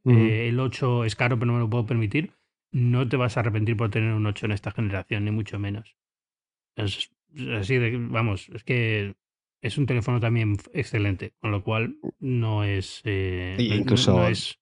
eh, 0.05 0.47
el 0.47 0.59
8 0.59 1.03
es 1.03 1.18
caro 1.18 1.38
pero 1.38 1.47
no 1.47 1.53
me 1.53 1.59
lo 1.59 1.70
puedo 1.70 1.86
permitir, 1.86 2.32
no 2.72 3.07
te 3.07 3.18
vas 3.18 3.36
a 3.36 3.41
arrepentir 3.41 3.76
por 3.76 3.89
tener 3.89 4.13
un 4.13 4.26
8 4.26 4.45
en 4.45 4.53
esta 4.53 4.72
generación, 4.72 5.26
ni 5.26 5.32
mucho 5.32 5.59
menos. 5.59 5.97
Es 6.78 7.12
así 7.60 7.78
de, 7.78 7.98
vamos, 7.98 8.50
es 8.54 8.64
que 8.64 9.16
es 9.62 9.78
un 9.78 9.86
teléfono 9.86 10.20
también 10.20 10.58
excelente, 10.74 11.34
con 11.40 11.52
lo 11.52 11.64
cual 11.64 11.98
no 12.20 12.64
es... 12.64 13.02
Eh, 13.04 13.58
incluso, 13.60 14.28
es... 14.28 14.60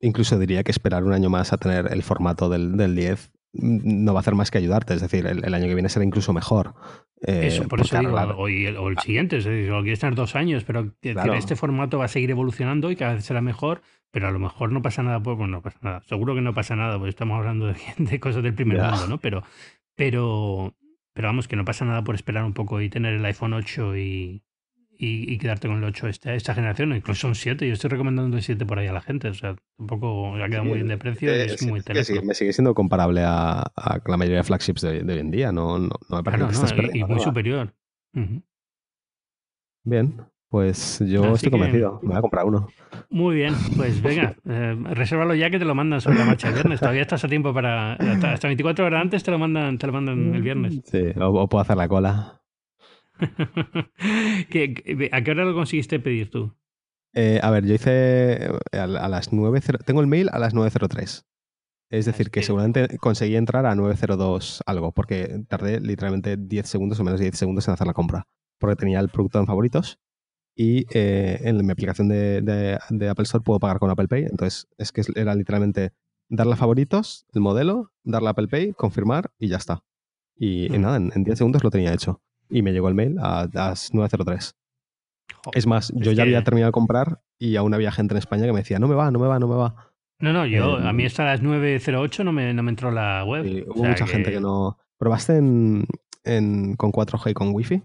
incluso 0.00 0.38
diría 0.38 0.64
que 0.64 0.70
esperar 0.70 1.04
un 1.04 1.12
año 1.12 1.28
más 1.28 1.52
a 1.52 1.58
tener 1.58 1.92
el 1.92 2.02
formato 2.02 2.48
del, 2.48 2.76
del 2.76 2.96
10 2.96 3.32
no 3.52 4.12
va 4.12 4.20
a 4.20 4.22
hacer 4.22 4.34
más 4.34 4.50
que 4.50 4.58
ayudarte. 4.58 4.94
Es 4.94 5.00
decir, 5.00 5.26
el, 5.26 5.54
año 5.54 5.66
que 5.66 5.74
viene 5.74 5.88
será 5.88 6.04
incluso 6.04 6.32
mejor. 6.32 6.74
Eh, 7.22 7.48
eso, 7.48 7.66
por 7.68 7.80
eso 7.80 7.98
digo, 7.98 8.14
o, 8.14 8.48
el, 8.48 8.98
siguiente, 8.98 9.38
es 9.38 9.44
decir, 9.44 9.68
lo 9.68 9.82
quieres 9.82 10.00
tener 10.00 10.14
dos 10.14 10.36
años, 10.36 10.64
pero 10.64 10.92
este 11.02 11.56
formato 11.56 11.98
va 11.98 12.06
a 12.06 12.08
seguir 12.08 12.30
evolucionando 12.30 12.90
y 12.90 12.96
cada 12.96 13.14
vez 13.14 13.24
será 13.24 13.40
mejor, 13.40 13.82
pero 14.10 14.28
a 14.28 14.30
lo 14.30 14.38
mejor 14.38 14.72
no 14.72 14.82
pasa 14.82 15.02
nada, 15.02 15.20
pues 15.20 15.36
bueno, 15.36 15.58
no 15.58 15.62
pasa 15.62 15.78
nada. 15.82 16.02
Seguro 16.08 16.34
que 16.34 16.40
no 16.40 16.54
pasa 16.54 16.76
nada, 16.76 16.96
porque 16.96 17.10
estamos 17.10 17.38
hablando 17.38 17.66
de, 17.66 17.76
de 17.98 18.20
cosas 18.20 18.42
del 18.42 18.54
primer 18.54 18.80
mundo, 18.80 19.06
¿no? 19.08 19.18
Pero, 19.18 19.42
pero, 19.96 20.74
pero 21.12 21.28
vamos, 21.28 21.48
que 21.48 21.56
no 21.56 21.64
pasa 21.64 21.84
nada 21.84 22.04
por 22.04 22.14
esperar 22.14 22.44
un 22.44 22.54
poco 22.54 22.80
y 22.80 22.88
tener 22.88 23.14
el 23.14 23.24
iPhone 23.24 23.52
8 23.52 23.96
y, 23.96 24.42
y, 25.02 25.38
quedarte 25.38 25.66
con 25.66 25.78
el 25.78 25.84
8 25.84 26.08
esta, 26.08 26.34
esta 26.34 26.54
generación, 26.54 26.94
incluso 26.94 27.26
un 27.26 27.34
7. 27.34 27.66
Yo 27.66 27.72
estoy 27.72 27.90
recomendando 27.90 28.36
el 28.36 28.42
7 28.42 28.66
por 28.66 28.78
ahí 28.78 28.86
a 28.86 28.92
la 28.92 29.00
gente. 29.00 29.28
O 29.28 29.34
sea, 29.34 29.56
tampoco 29.76 30.36
ha 30.36 30.48
quedado 30.48 30.64
muy 30.64 30.74
bien 30.74 30.88
de 30.88 30.98
precio 30.98 31.34
y 31.34 31.40
es 31.40 31.62
muy 31.66 31.80
teléfono. 31.80 32.22
me 32.22 32.34
sigue 32.34 32.52
siendo 32.52 32.74
comparable 32.74 33.22
a, 33.24 33.60
a, 33.60 34.00
la 34.06 34.16
mayoría 34.16 34.38
de 34.38 34.44
flagships 34.44 34.82
de, 34.82 35.02
hoy 35.02 35.18
en 35.18 35.30
día. 35.30 35.52
No, 35.52 35.78
no, 35.78 35.90
me 36.10 36.22
parece 36.22 36.44
claro, 36.44 36.82
no, 36.82 36.90
y, 36.94 37.04
muy 37.04 37.20
superior. 37.20 37.74
Bien. 39.84 40.22
Pues 40.50 40.98
yo 41.06 41.34
estoy 41.34 41.48
convencido, 41.48 42.00
me 42.02 42.08
voy 42.08 42.18
a 42.18 42.20
comprar 42.22 42.44
uno. 42.44 42.66
Muy 43.08 43.36
bien, 43.36 43.54
pues 43.76 44.02
venga, 44.02 44.34
eh, 44.44 44.76
resérvalo 44.90 45.32
ya 45.36 45.48
que 45.48 45.60
te 45.60 45.64
lo 45.64 45.76
mandan 45.76 46.00
sobre 46.00 46.18
la 46.18 46.24
marcha 46.24 46.48
el 46.48 46.54
viernes. 46.54 46.80
Todavía 46.80 47.02
estás 47.02 47.22
a 47.22 47.28
tiempo 47.28 47.54
para. 47.54 47.92
Hasta, 47.92 48.48
24 48.48 48.84
horas 48.84 49.00
antes 49.00 49.22
te 49.22 49.30
lo 49.30 49.38
mandan, 49.38 49.78
te 49.78 49.86
lo 49.86 49.92
mandan 49.92 50.34
el 50.34 50.42
viernes. 50.42 50.80
Sí, 50.86 51.04
o, 51.20 51.48
puedo 51.48 51.62
hacer 51.62 51.76
la 51.76 51.86
cola. 51.86 52.42
¿A 53.20 54.48
qué 54.48 55.30
hora 55.30 55.44
lo 55.44 55.54
conseguiste 55.54 56.00
pedir 56.00 56.30
tú? 56.30 56.52
Eh, 57.14 57.38
a 57.40 57.50
ver, 57.50 57.64
yo 57.64 57.74
hice 57.74 58.50
a, 58.72 58.88
las 58.88 59.32
9. 59.32 59.60
Tengo 59.84 60.00
el 60.00 60.08
mail 60.08 60.30
a 60.32 60.40
las 60.40 60.52
9.03. 60.52 61.26
Es 61.90 62.06
decir, 62.06 62.32
que 62.32 62.42
seguramente 62.42 62.98
conseguí 62.98 63.36
entrar 63.36 63.66
a 63.66 63.76
902 63.76 64.64
algo, 64.66 64.90
porque 64.90 65.44
tardé 65.46 65.80
literalmente 65.80 66.36
10 66.36 66.66
segundos 66.66 66.98
o 66.98 67.04
menos 67.04 67.20
de 67.20 67.26
10 67.26 67.38
segundos 67.38 67.68
en 67.68 67.74
hacer 67.74 67.86
la 67.86 67.94
compra. 67.94 68.26
Porque 68.58 68.74
tenía 68.74 68.98
el 68.98 69.10
producto 69.10 69.38
en 69.38 69.46
favoritos 69.46 70.00
y 70.54 70.86
eh, 70.92 71.40
en 71.44 71.64
mi 71.64 71.72
aplicación 71.72 72.08
de, 72.08 72.78
Apple 73.08 73.22
Store 73.22 73.42
puedo 73.42 73.58
pagar 73.60 73.78
con 73.78 73.90
Apple 73.90 74.08
Pay. 74.08 74.24
Entonces, 74.24 74.68
es 74.78 74.92
que 74.92 75.02
era 75.14 75.34
literalmente 75.34 75.92
darle 76.28 76.54
a 76.54 76.56
favoritos, 76.56 77.26
el 77.32 77.40
modelo, 77.40 77.92
darle 78.04 78.28
a 78.28 78.30
Apple 78.32 78.48
Pay, 78.48 78.72
confirmar 78.74 79.30
y 79.38 79.48
ya 79.48 79.56
está. 79.56 79.82
Y, 80.36 80.68
mm. 80.70 80.80
nada, 80.80 80.96
en, 80.96 81.24
10 81.24 81.38
segundos 81.38 81.64
lo 81.64 81.70
tenía 81.70 81.92
hecho. 81.92 82.22
Y 82.48 82.62
me 82.62 82.72
llegó 82.72 82.88
el 82.88 82.94
mail 82.94 83.16
a 83.20 83.48
las 83.52 83.92
9.03. 83.92 84.54
es 85.54 85.66
más, 85.66 85.92
yo 85.94 86.12
ya 86.12 86.24
había 86.24 86.42
terminado 86.42 86.68
de 86.68 86.72
comprar 86.72 87.22
y 87.38 87.56
aún 87.56 87.72
había 87.74 87.92
gente 87.92 88.14
en 88.14 88.18
España 88.18 88.44
que 88.44 88.52
me 88.52 88.60
decía, 88.60 88.78
no 88.78 88.88
me 88.88 88.94
va, 88.94 89.10
no 89.10 89.18
me 89.18 89.28
va, 89.28 89.38
no 89.38 89.48
me 89.48 89.54
va. 89.54 89.92
No, 90.18 90.32
no, 90.32 90.44
yo, 90.44 90.76
a 90.76 90.92
mí 90.92 91.04
em, 91.04 91.06
hasta 91.06 91.24
las 91.24 91.42
9.08 91.42 92.24
no 92.24 92.32
me, 92.32 92.52
no 92.52 92.62
me 92.62 92.70
entró 92.70 92.90
la 92.90 93.24
web. 93.24 93.66
hubo 93.68 93.84
mucha 93.84 94.06
gente 94.06 94.30
que 94.30 94.40
no... 94.40 94.76
¿Probaste 94.98 95.38
en, 95.38 95.86
en, 96.24 96.76
con 96.76 96.92
4G 96.92 97.30
y 97.30 97.34
con 97.34 97.54
Wi-Fi? 97.54 97.82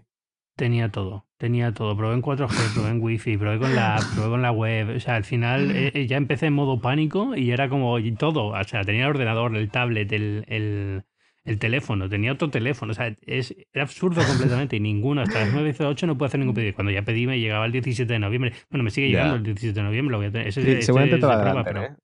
Tenía 0.56 0.90
todo, 0.90 1.26
tenía 1.36 1.72
todo. 1.72 1.94
Probé 1.98 2.14
en 2.14 2.22
4G, 2.22 2.72
probé 2.74 2.88
en 2.88 3.02
Wi-Fi, 3.02 3.36
probé 3.36 3.58
con 3.58 3.74
la 3.74 4.00
probé 4.14 4.30
con 4.30 4.40
la 4.40 4.52
web. 4.52 4.96
O 4.96 5.00
sea, 5.00 5.16
al 5.16 5.24
final 5.24 5.70
eh, 5.70 5.92
eh, 5.94 6.06
ya 6.06 6.16
empecé 6.16 6.46
en 6.46 6.54
modo 6.54 6.80
pánico 6.80 7.36
y 7.36 7.50
era 7.50 7.68
como 7.68 7.98
todo. 8.18 8.46
O 8.46 8.64
sea, 8.64 8.82
tenía 8.82 9.02
el 9.02 9.10
ordenador, 9.10 9.54
el 9.54 9.70
tablet, 9.70 10.10
el, 10.12 11.04
el, 11.44 11.58
teléfono, 11.58 12.08
tenía 12.08 12.32
otro 12.32 12.48
teléfono. 12.48 12.92
O 12.92 12.94
sea, 12.94 13.14
es, 13.26 13.54
era 13.74 13.84
absurdo 13.84 14.22
completamente 14.26 14.76
y 14.76 14.80
ninguno. 14.80 15.20
Hasta 15.20 15.40
las 15.40 15.52
9 15.52 15.74
8 15.78 16.06
no 16.06 16.16
puedo 16.16 16.28
hacer 16.28 16.40
ningún 16.40 16.54
pedido. 16.54 16.74
Cuando 16.74 16.90
ya 16.90 17.02
pedí 17.02 17.26
me 17.26 17.38
llegaba 17.38 17.66
el 17.66 17.72
17 17.72 18.10
de 18.10 18.18
noviembre. 18.18 18.54
Bueno, 18.70 18.82
me 18.82 18.90
sigue 18.90 19.08
llegando 19.08 19.36
el 19.36 19.42
17 19.42 19.78
de 19.78 19.84
noviembre. 19.84 20.12
Lo 20.12 20.16
voy 20.16 20.28
a 20.28 20.32
tener. 20.32 20.48
Ese, 20.48 20.80
seguramente 20.80 21.18
te 21.18 21.26
va 21.26 21.34
a 21.34 21.84
¿eh? 21.84 21.96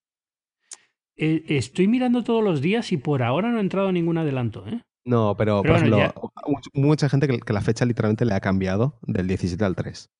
¿eh? 1.17 1.43
Estoy 1.49 1.89
mirando 1.89 2.23
todos 2.23 2.45
los 2.45 2.61
días 2.61 2.93
y 2.93 2.99
por 2.99 3.23
ahora 3.23 3.51
no 3.51 3.57
ha 3.57 3.63
entrado 3.63 3.91
ningún 3.93 4.19
adelanto, 4.19 4.69
¿eh? 4.69 4.83
No, 5.05 5.37
pero, 5.37 5.63
por 5.63 5.77
ejemplo, 5.77 6.31
mucha 6.75 7.09
gente 7.09 7.27
que, 7.27 7.53
la 7.53 7.61
fecha 7.61 7.85
literalmente 7.85 8.25
le 8.25 8.35
ha 8.35 8.41
cambiado 8.41 8.99
del 9.03 9.27
17 9.27 9.65
al 9.65 9.75
3. 9.75 10.11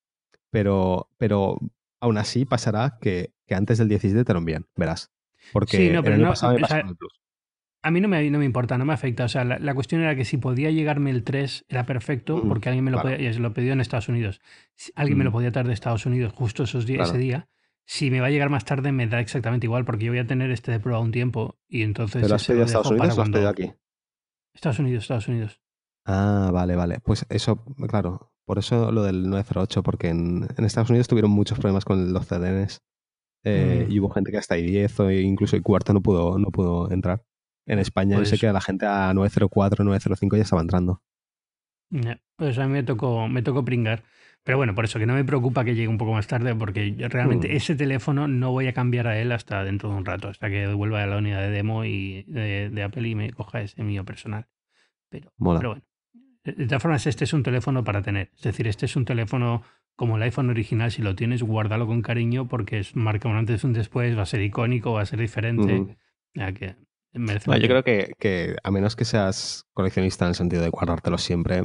Pero, 0.51 1.09
pero 1.19 1.59
aún 2.01 2.19
así 2.19 2.45
pasará 2.45 2.99
que, 3.01 3.33
que 3.47 3.55
antes 3.55 3.79
del 3.79 3.89
17 3.89 4.25
te 4.25 4.33
lo 4.33 4.41
envían, 4.41 4.67
verás. 4.77 5.13
Porque 5.53 5.77
sí, 5.77 5.91
no, 5.91 6.03
pero 6.03 6.17
no, 6.19 6.33
A 7.83 7.91
mí 7.91 8.01
no 8.01 8.09
me, 8.09 8.31
no 8.31 8.39
me 8.39 8.45
importa, 8.45 8.77
no 8.77 8.85
me 8.85 8.93
afecta. 8.93 9.25
O 9.25 9.29
sea, 9.29 9.45
la, 9.45 9.75
cuestión 9.75 10.03
era 10.03 10.15
que 10.15 10.25
si 10.25 10.37
podía 10.37 10.71
llegarme 10.71 11.11
el 11.11 11.25
3 11.25 11.67
era 11.69 11.87
perfecto 11.87 12.43
porque 12.47 12.69
alguien 12.69 12.85
me 12.85 12.91
lo, 12.91 13.01
podía, 13.01 13.33
lo 13.39 13.55
pidió 13.55 13.73
en 13.73 13.81
Estados 13.81 14.09
Unidos. 14.09 14.41
alguien 14.95 15.19
me 15.19 15.25
lo 15.25 15.33
podía 15.33 15.53
traer 15.53 15.67
de 15.67 15.75
Estados 15.75 16.07
Unidos 16.07 16.33
justo 16.33 16.65
esos 16.65 16.87
días, 16.87 17.09
ese 17.09 17.19
día. 17.19 17.49
Si 17.85 18.11
me 18.11 18.21
va 18.21 18.29
a 18.29 18.31
llegar 18.31 18.49
más 18.49 18.65
tarde 18.65 18.93
me 18.93 19.07
da 19.09 19.21
exactamente 19.21 19.67
igual 19.67 19.85
porque 19.85 20.05
yo 20.05 20.13
voy 20.13 20.21
a 20.21 20.27
tener 20.27 20.51
este 20.53 20.71
de 20.71 20.79
prueba 20.79 21.01
un 21.01 21.11
tiempo 21.11 21.59
y 21.69 21.83
entonces... 21.83 22.23
¿Pero 22.23 22.37
has 22.37 22.47
pedido 22.47 22.63
a 22.63 22.67
Estados 22.67 22.91
Unidos 22.91 23.19
o 23.19 23.23
has 23.23 23.31
pedido 23.31 23.49
aquí? 23.49 23.73
Estados 24.55 24.79
Unidos, 24.79 25.05
Estados 25.05 25.29
Unidos. 25.29 25.61
Ah, 26.05 26.51
vale, 26.53 26.77
vale. 26.77 26.99
Pues 27.01 27.27
eso, 27.29 27.65
claro, 27.89 28.33
por 28.45 28.59
eso 28.59 28.91
lo 28.93 29.03
del 29.03 29.29
908, 29.29 29.83
porque 29.83 30.09
en, 30.09 30.49
Estados 30.59 30.91
Unidos 30.91 31.09
tuvieron 31.09 31.31
muchos 31.31 31.59
problemas 31.59 31.85
con 31.85 32.13
los 32.13 32.27
CDNs 32.27 32.83
eh, 33.45 33.87
mm. 33.89 33.93
y 33.93 34.01
hubo 34.01 34.11
gente 34.11 34.31
que 34.31 34.39
hasta 34.39 34.57
I10 34.57 35.01
o 35.01 35.11
incluso 35.11 35.57
el 35.57 35.63
cuarto 35.63 35.93
no 35.93 36.03
pudo, 36.03 36.39
no 36.39 36.51
pudo 36.51 36.91
entrar. 36.91 37.23
En 37.67 37.79
España 37.79 38.17
yo 38.19 38.25
sé 38.25 38.33
pues 38.33 38.41
que 38.41 38.53
la 38.53 38.61
gente 38.61 38.87
a 38.87 39.15
904, 39.15 39.85
905 39.85 40.37
ya 40.37 40.43
estaba 40.43 40.63
entrando. 40.63 41.01
pues 42.37 42.59
a 42.59 42.67
mí 42.67 42.73
me 42.73 42.83
tocó, 42.83 43.29
me 43.29 43.43
tocó 43.43 43.65
pringar. 43.65 44.03
Pero 44.45 44.59
bueno, 44.59 44.75
por 44.75 44.85
eso 44.85 44.99
que 44.99 45.07
no 45.07 45.15
me 45.15 45.25
preocupa 45.25 45.65
que 45.65 45.75
llegue 45.75 45.89
un 45.89 45.99
poco 45.99 46.13
más 46.13 46.27
tarde, 46.27 46.55
porque 46.55 46.95
realmente 47.09 47.49
mm. 47.49 47.53
ese 47.53 47.77
teléfono 47.77 48.27
no 48.27 48.51
voy 48.51 48.67
a 48.67 48.73
cambiar 48.73 49.07
a 49.07 49.19
él 49.19 49.31
hasta 49.31 49.63
dentro 49.63 49.89
de 49.91 49.97
un 49.97 50.05
rato, 50.05 50.29
hasta 50.29 50.51
que 50.51 50.67
vuelva 50.67 51.03
a 51.03 51.07
la 51.07 51.19
unidad 51.19 51.41
de 51.41 51.51
demo 51.51 51.85
y 51.85 52.25
de, 52.25 52.83
Apple 52.83 53.09
y 53.09 53.15
me 53.15 53.31
coja 53.31 53.63
ese 53.63 53.85
mío 53.85 54.05
personal. 54.05 54.49
Pero, 55.09 55.33
pero 55.39 55.69
bueno, 55.71 55.85
de 56.45 56.67
todas 56.67 56.83
formas, 56.83 57.07
este 57.07 57.25
es 57.25 57.33
un 57.33 57.45
teléfono 57.45 57.85
para 57.85 58.03
tener. 58.03 58.31
Es 58.35 58.43
decir, 58.43 58.67
este 58.67 58.87
es 58.87 58.97
un 58.97 59.05
teléfono 59.05 59.63
como 59.95 60.17
el 60.17 60.23
iPhone 60.23 60.51
original. 60.51 60.91
Si 60.91 61.03
lo 61.03 61.15
tienes, 61.15 61.43
guárdalo 61.43 61.87
con 61.87 62.03
cariño 62.03 62.49
porque 62.49 62.81
es 62.81 62.97
marca 62.97 63.29
un 63.29 63.37
antes 63.37 63.63
y 63.63 63.67
un 63.67 63.75
después, 63.75 64.17
va 64.19 64.23
a 64.23 64.27
ser 64.27 64.43
icónico, 64.43 64.93
va 64.93 65.03
a 65.03 65.07
ser 65.07 65.21
diferente. 65.21 65.97
ya 66.35 66.53
que 66.53 66.75
yo 67.13 67.69
creo 67.69 67.85
que, 67.85 68.13
que, 68.19 68.57
a 68.63 68.71
menos 68.71 68.97
que 68.97 69.05
seas 69.05 69.67
coleccionista 69.75 70.25
en 70.25 70.31
el 70.31 70.35
sentido 70.35 70.63
de 70.63 70.71
guardártelo 70.71 71.19
siempre, 71.19 71.63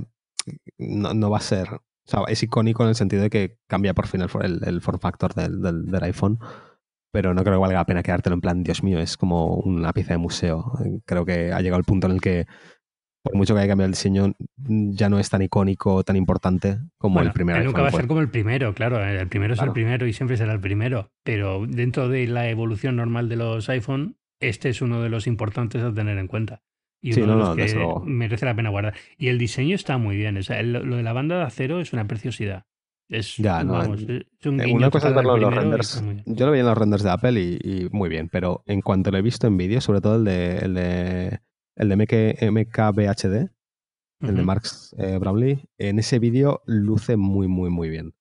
no, 0.78 1.14
no 1.14 1.30
va 1.30 1.38
a 1.38 1.42
ser 1.42 1.70
o 2.08 2.10
sea, 2.10 2.22
es 2.28 2.42
icónico 2.42 2.84
en 2.84 2.90
el 2.90 2.96
sentido 2.96 3.22
de 3.22 3.30
que 3.30 3.58
cambia 3.68 3.94
por 3.94 4.08
fin 4.08 4.22
el, 4.22 4.62
el, 4.66 4.82
form 4.82 5.00
factor 5.00 5.34
del, 5.34 5.62
del, 5.62 6.04
iPhone, 6.04 6.40
pero 7.12 7.34
no 7.34 7.44
creo 7.44 7.56
que 7.56 7.62
valga 7.62 7.80
la 7.80 7.86
pena 7.86 8.02
quedártelo 8.02 8.36
en 8.36 8.42
plan, 8.42 8.64
Dios 8.64 8.82
mío, 8.82 9.00
es 9.00 9.18
como 9.18 9.56
una 9.56 9.92
pieza 9.92 10.14
de 10.14 10.18
museo. 10.18 10.72
Creo 11.06 11.26
que 11.26 11.52
ha 11.52 11.60
llegado 11.60 11.80
el 11.80 11.84
punto 11.84 12.08
en 12.08 12.14
el 12.14 12.22
que, 12.22 12.48
por 13.22 13.36
mucho 13.36 13.54
que 13.54 13.60
haya 13.60 13.68
cambiado 13.68 13.88
el 13.88 13.92
diseño, 13.92 14.34
ya 14.56 15.10
no 15.10 15.20
es 15.20 15.30
tan 15.30 15.42
icónico, 15.42 16.02
tan 16.04 16.16
importante 16.16 16.80
como 16.98 17.20
el 17.20 17.34
primer 17.34 17.66
Nunca 17.66 17.82
va 17.82 17.90
a 17.90 17.92
ser 17.92 18.08
como 18.08 18.22
el 18.22 18.30
primero, 18.30 18.74
claro. 18.74 19.04
El 19.04 19.28
primero 19.28 19.56
es 19.56 19.62
el 19.62 19.74
primero 19.74 20.08
y 20.08 20.14
siempre 20.14 20.38
será 20.38 20.54
el 20.54 20.62
primero. 20.62 21.12
Pero 21.24 21.66
dentro 21.68 22.08
de 22.08 22.26
la 22.28 22.48
evolución 22.48 22.96
normal 22.96 23.28
de 23.28 23.36
los 23.36 23.68
iPhone, 23.68 24.18
este 24.40 24.70
es 24.70 24.82
uno 24.82 25.02
de 25.02 25.10
los 25.10 25.28
importantes 25.28 25.84
a 25.84 25.94
tener 25.94 26.18
en 26.18 26.28
cuenta. 26.28 26.62
Y 27.02 27.20
uno 27.22 27.56
de 27.56 27.64
los 27.64 27.74
que 27.74 28.10
merece 28.10 28.46
la 28.46 28.56
pena 28.56 28.70
guardar. 28.70 28.96
Y 29.18 29.28
el 29.28 29.38
diseño 29.38 29.76
está 29.76 29.98
muy 29.98 30.18
bien. 30.18 30.38
O 30.38 30.44
sea, 30.44 30.62
lo 30.64 30.96
de 30.96 31.04
la 31.04 31.14
banda 31.14 31.38
de 31.38 31.44
acero 31.44 31.80
es 31.80 31.94
una 31.94 32.08
preciosidad. 32.08 32.66
Es, 33.10 33.38
ya, 33.38 33.64
no, 33.64 33.80
una 34.74 34.90
cosa 34.90 35.10
es 35.10 35.16
verlo 35.16 35.36
en 35.36 35.42
los 35.42 35.56
renders. 35.56 36.04
Yo 36.26 36.46
lo 36.46 36.52
vi 36.52 36.60
en 36.60 36.66
los 36.66 36.78
renders 36.78 37.04
de 37.04 37.10
Apple 37.10 37.40
y, 37.40 37.88
muy 37.92 38.10
bien, 38.10 38.28
pero 38.28 38.64
en 38.66 38.82
cuanto 38.82 39.12
lo 39.12 39.18
he 39.18 39.22
visto 39.22 39.48
en 39.48 39.56
vídeo, 39.56 39.80
sobre 39.80 40.02
todo 40.02 40.18
el 40.18 40.26
de 40.26 40.58
el 40.58 40.74
de, 40.74 41.40
el 41.78 41.90
de 41.90 41.96
MK, 41.96 42.52
MKBHD, 42.52 43.50
el 44.28 44.36
de 44.36 44.44
Marx 44.44 44.94
eh, 44.98 45.18
Brownlee, 45.20 45.70
en 45.78 46.00
ese 46.00 46.20
vídeo 46.20 46.62
luce 46.66 47.16
muy, 47.16 47.48
muy, 47.48 47.70
muy 47.70 47.90
bien. 47.90 48.14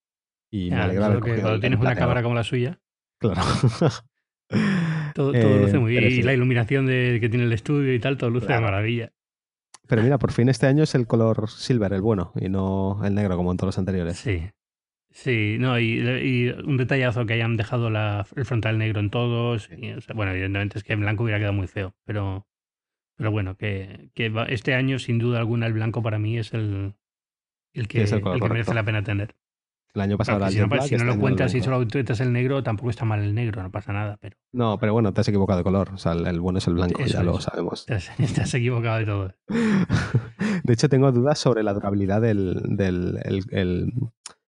Y 0.52 0.70
me 0.70 0.76
alegra 0.76 1.20
que 1.20 1.40
cuando 1.40 1.58
tienes 1.58 1.80
una 1.80 1.96
cámara 1.96 2.22
como 2.22 2.36
la 2.36 2.44
suya. 2.44 2.78
Claro. 3.18 3.42
Todo, 5.16 5.32
luce 5.32 5.76
eh, 5.76 5.78
muy 5.78 5.92
bien. 5.92 6.04
Y 6.04 6.20
la 6.20 6.34
iluminación 6.34 6.84
de, 6.84 7.16
que 7.22 7.30
tiene 7.30 7.46
el 7.46 7.52
estudio 7.54 7.94
y 7.94 7.98
tal, 7.98 8.18
todo 8.18 8.28
luce 8.28 8.52
de 8.52 8.60
maravilla. 8.60 9.12
Pero 9.88 10.02
mira, 10.02 10.18
por 10.18 10.30
fin 10.30 10.50
este 10.50 10.66
año 10.66 10.82
es 10.82 10.94
el 10.94 11.06
color 11.06 11.48
silver, 11.48 11.94
el 11.94 12.02
bueno, 12.02 12.32
y 12.38 12.50
no 12.50 13.00
el 13.02 13.14
negro 13.14 13.38
como 13.38 13.50
en 13.50 13.56
todos 13.56 13.68
los 13.68 13.78
anteriores. 13.78 14.18
Sí. 14.18 14.42
Sí, 15.10 15.56
no, 15.58 15.80
y, 15.80 16.50
un 16.66 16.76
detallazo 16.76 17.24
que 17.24 17.32
hayan 17.32 17.56
dejado 17.56 17.88
la, 17.88 18.26
el 18.36 18.44
frontal 18.44 18.76
negro 18.76 19.00
en 19.00 19.08
todos. 19.08 19.70
bueno, 20.14 20.32
evidentemente 20.32 20.76
es 20.76 20.84
que 20.84 20.92
en 20.92 21.00
blanco 21.00 21.22
hubiera 21.22 21.38
quedado 21.38 21.54
muy 21.54 21.66
feo, 21.66 21.94
pero, 22.04 22.46
pero 23.16 23.30
bueno, 23.30 23.56
que, 23.56 24.10
que 24.12 24.30
este 24.48 24.74
año 24.74 24.98
sin 24.98 25.18
duda 25.18 25.38
alguna 25.38 25.66
el 25.66 25.72
blanco 25.72 26.02
para 26.02 26.18
mí 26.18 26.36
es 26.36 26.52
el, 26.52 26.92
el 27.72 27.88
que, 27.88 28.02
el 28.02 28.20
que 28.20 28.48
merece 28.50 28.74
la 28.74 28.84
pena 28.84 29.02
tener. 29.02 29.34
El 29.96 30.02
año 30.02 30.18
pasado 30.18 30.46
si, 30.50 30.58
no, 30.58 30.82
si 30.82 30.94
no, 30.94 31.04
lo 31.04 31.18
cuentas 31.18 31.54
y 31.54 31.62
solo 31.62 31.78
cuentas 31.90 32.20
el 32.20 32.30
negro, 32.30 32.62
tampoco 32.62 32.90
está 32.90 33.06
mal 33.06 33.22
el 33.22 33.34
negro, 33.34 33.62
no 33.62 33.70
pasa 33.70 33.94
nada. 33.94 34.18
Pero... 34.20 34.36
No, 34.52 34.78
pero 34.78 34.92
bueno, 34.92 35.14
te 35.14 35.22
has 35.22 35.28
equivocado 35.28 35.56
de 35.56 35.64
color. 35.64 35.88
O 35.94 35.96
sea, 35.96 36.12
el, 36.12 36.38
bueno 36.38 36.58
es 36.58 36.66
el 36.66 36.74
blanco, 36.74 37.02
ya 37.02 37.22
lo 37.22 37.40
sabemos. 37.40 37.86
Te 37.86 37.94
has, 37.94 38.52
equivocado 38.52 38.98
de 38.98 39.06
todo. 39.06 39.34
de 40.64 40.72
hecho, 40.72 40.90
tengo 40.90 41.10
dudas 41.12 41.38
sobre 41.38 41.62
la 41.62 41.72
durabilidad 41.72 42.20
del, 42.20 42.60
del 42.76 43.18
el, 43.52 43.90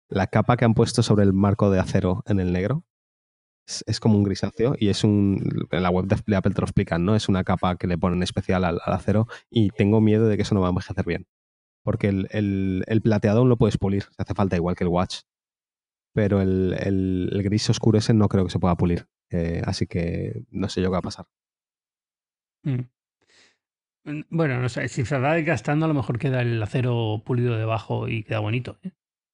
la 0.10 0.28
capa 0.28 0.58
que 0.58 0.66
han 0.66 0.76
puesto 0.76 1.02
sobre 1.02 1.24
el 1.24 1.34
marco 1.34 1.72
de 1.72 1.80
acero 1.80 2.22
en 2.28 2.40
el 2.40 2.54
negro. 2.54 2.86
Es, 3.88 4.00
como 4.00 4.18
un 4.18 4.24
grisáceo 4.24 4.76
y 4.78 4.90
es 4.90 5.04
un. 5.04 5.68
En 5.72 5.82
la 5.82 5.90
web 5.90 6.06
de 6.06 6.36
Apple 6.36 6.54
te 6.54 6.62
lo 6.62 6.66
explican, 6.66 7.04
¿no? 7.04 7.16
Es 7.16 7.30
una 7.30 7.44
capa 7.44 7.78
que 7.78 7.88
le 7.88 7.98
ponen 7.98 8.22
especial 8.22 8.64
al, 8.64 8.80
al 8.86 8.94
acero 8.94 9.28
y 9.50 9.72
tengo 9.72 10.02
miedo 10.02 10.28
de 10.28 10.36
que 10.36 10.44
eso 10.44 10.54
no 10.54 10.62
va 10.62 10.68
a 10.68 10.70
envejecer 10.70 11.04
bien 11.04 11.26
porque 11.84 12.08
el, 12.08 12.28
el, 12.32 12.84
el, 12.88 13.02
plateado 13.02 13.40
aún 13.40 13.50
lo 13.50 13.58
puedes 13.58 13.78
pulir, 13.78 14.04
se 14.04 14.22
hace 14.22 14.34
falta 14.34 14.56
igual 14.56 14.76
que 14.76 14.84
el 14.84 14.90
watch 14.90 15.22
pero 16.14 16.42
el, 16.42 16.76
el, 16.80 17.42
gris 17.44 17.70
oscuro 17.70 17.98
ese 17.98 18.14
no 18.14 18.28
creo 18.28 18.46
que 18.46 18.52
se 18.52 18.60
pueda 18.60 18.76
pulir. 18.76 19.08
Eh, 19.30 19.62
así 19.66 19.88
que 19.88 20.44
no 20.52 20.68
sé 20.70 20.82
yo 20.82 20.90
qué 20.90 20.94
va 20.94 20.98
a 21.00 21.04
pasar. 21.04 21.26
Mm. 22.64 22.82
Mm, 24.04 24.22
bueno, 24.30 24.60
no 24.60 24.70
sé, 24.70 24.88
si 24.88 25.06
se 25.06 25.18
va 25.18 25.36
desgastando, 25.36 25.86
a 25.86 25.88
lo 25.88 25.94
mejor 25.94 26.20
queda 26.20 26.42
el 26.42 26.62
acero 26.62 27.22
pulido 27.26 27.58
debajo 27.58 28.08
y 28.08 28.24
queda 28.24 28.40
bonito. 28.40 28.80
¿eh? 28.84 28.92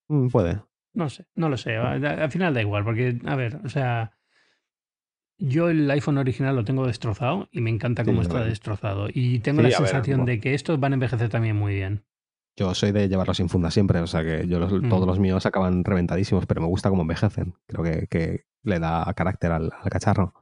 Mm, 0.08 0.28
puede. 0.28 0.62
No 0.94 1.10
sé, 1.10 1.28
no 1.36 1.50
lo 1.50 1.58
sé. 1.58 1.76
Al 1.78 2.32
final 2.32 2.54
da 2.54 2.62
igual, 2.62 2.84
porque, 2.84 3.20
a 3.26 3.36
ver, 3.36 3.60
o 3.64 3.70
sea, 3.70 4.18
yo 5.38 5.70
el 5.70 5.90
iPhone 5.92 6.18
original 6.18 6.56
lo 6.56 6.64
tengo 6.64 6.88
destrozado 6.88 7.50
y 7.52 7.62
me 7.62 7.70
encanta 7.70 8.04
cómo 8.04 8.24
está 8.24 8.44
destrozado. 8.44 9.08
Y 9.14 9.40
tengo 9.40 9.62
la 9.62 9.72
sensación 9.72 10.26
de 10.26 10.40
que 10.40 10.56
estos 10.56 10.80
van 10.80 10.94
a 10.94 10.96
envejecer 10.96 11.30
también 11.30 11.56
muy 11.56 11.76
bien. 11.76 12.04
Yo 12.58 12.74
soy 12.74 12.92
de 12.92 13.08
llevarlos 13.08 13.38
sin 13.38 13.50
funda 13.50 13.70
siempre, 13.70 14.00
o 14.00 14.08
sea 14.08 14.24
que 14.24 14.48
yo 14.48 14.60
todos 14.90 15.06
los 15.06 15.20
míos 15.20 15.46
acaban 15.46 15.84
reventadísimos, 15.84 16.48
pero 16.48 16.60
me 16.60 16.68
gusta 16.68 16.90
cómo 16.90 17.04
envejecen. 17.04 17.54
Creo 17.68 17.84
que, 18.10 18.46
le 18.64 18.80
da 18.80 19.14
carácter 19.16 19.52
al, 19.52 19.72
cacharro. 19.92 20.34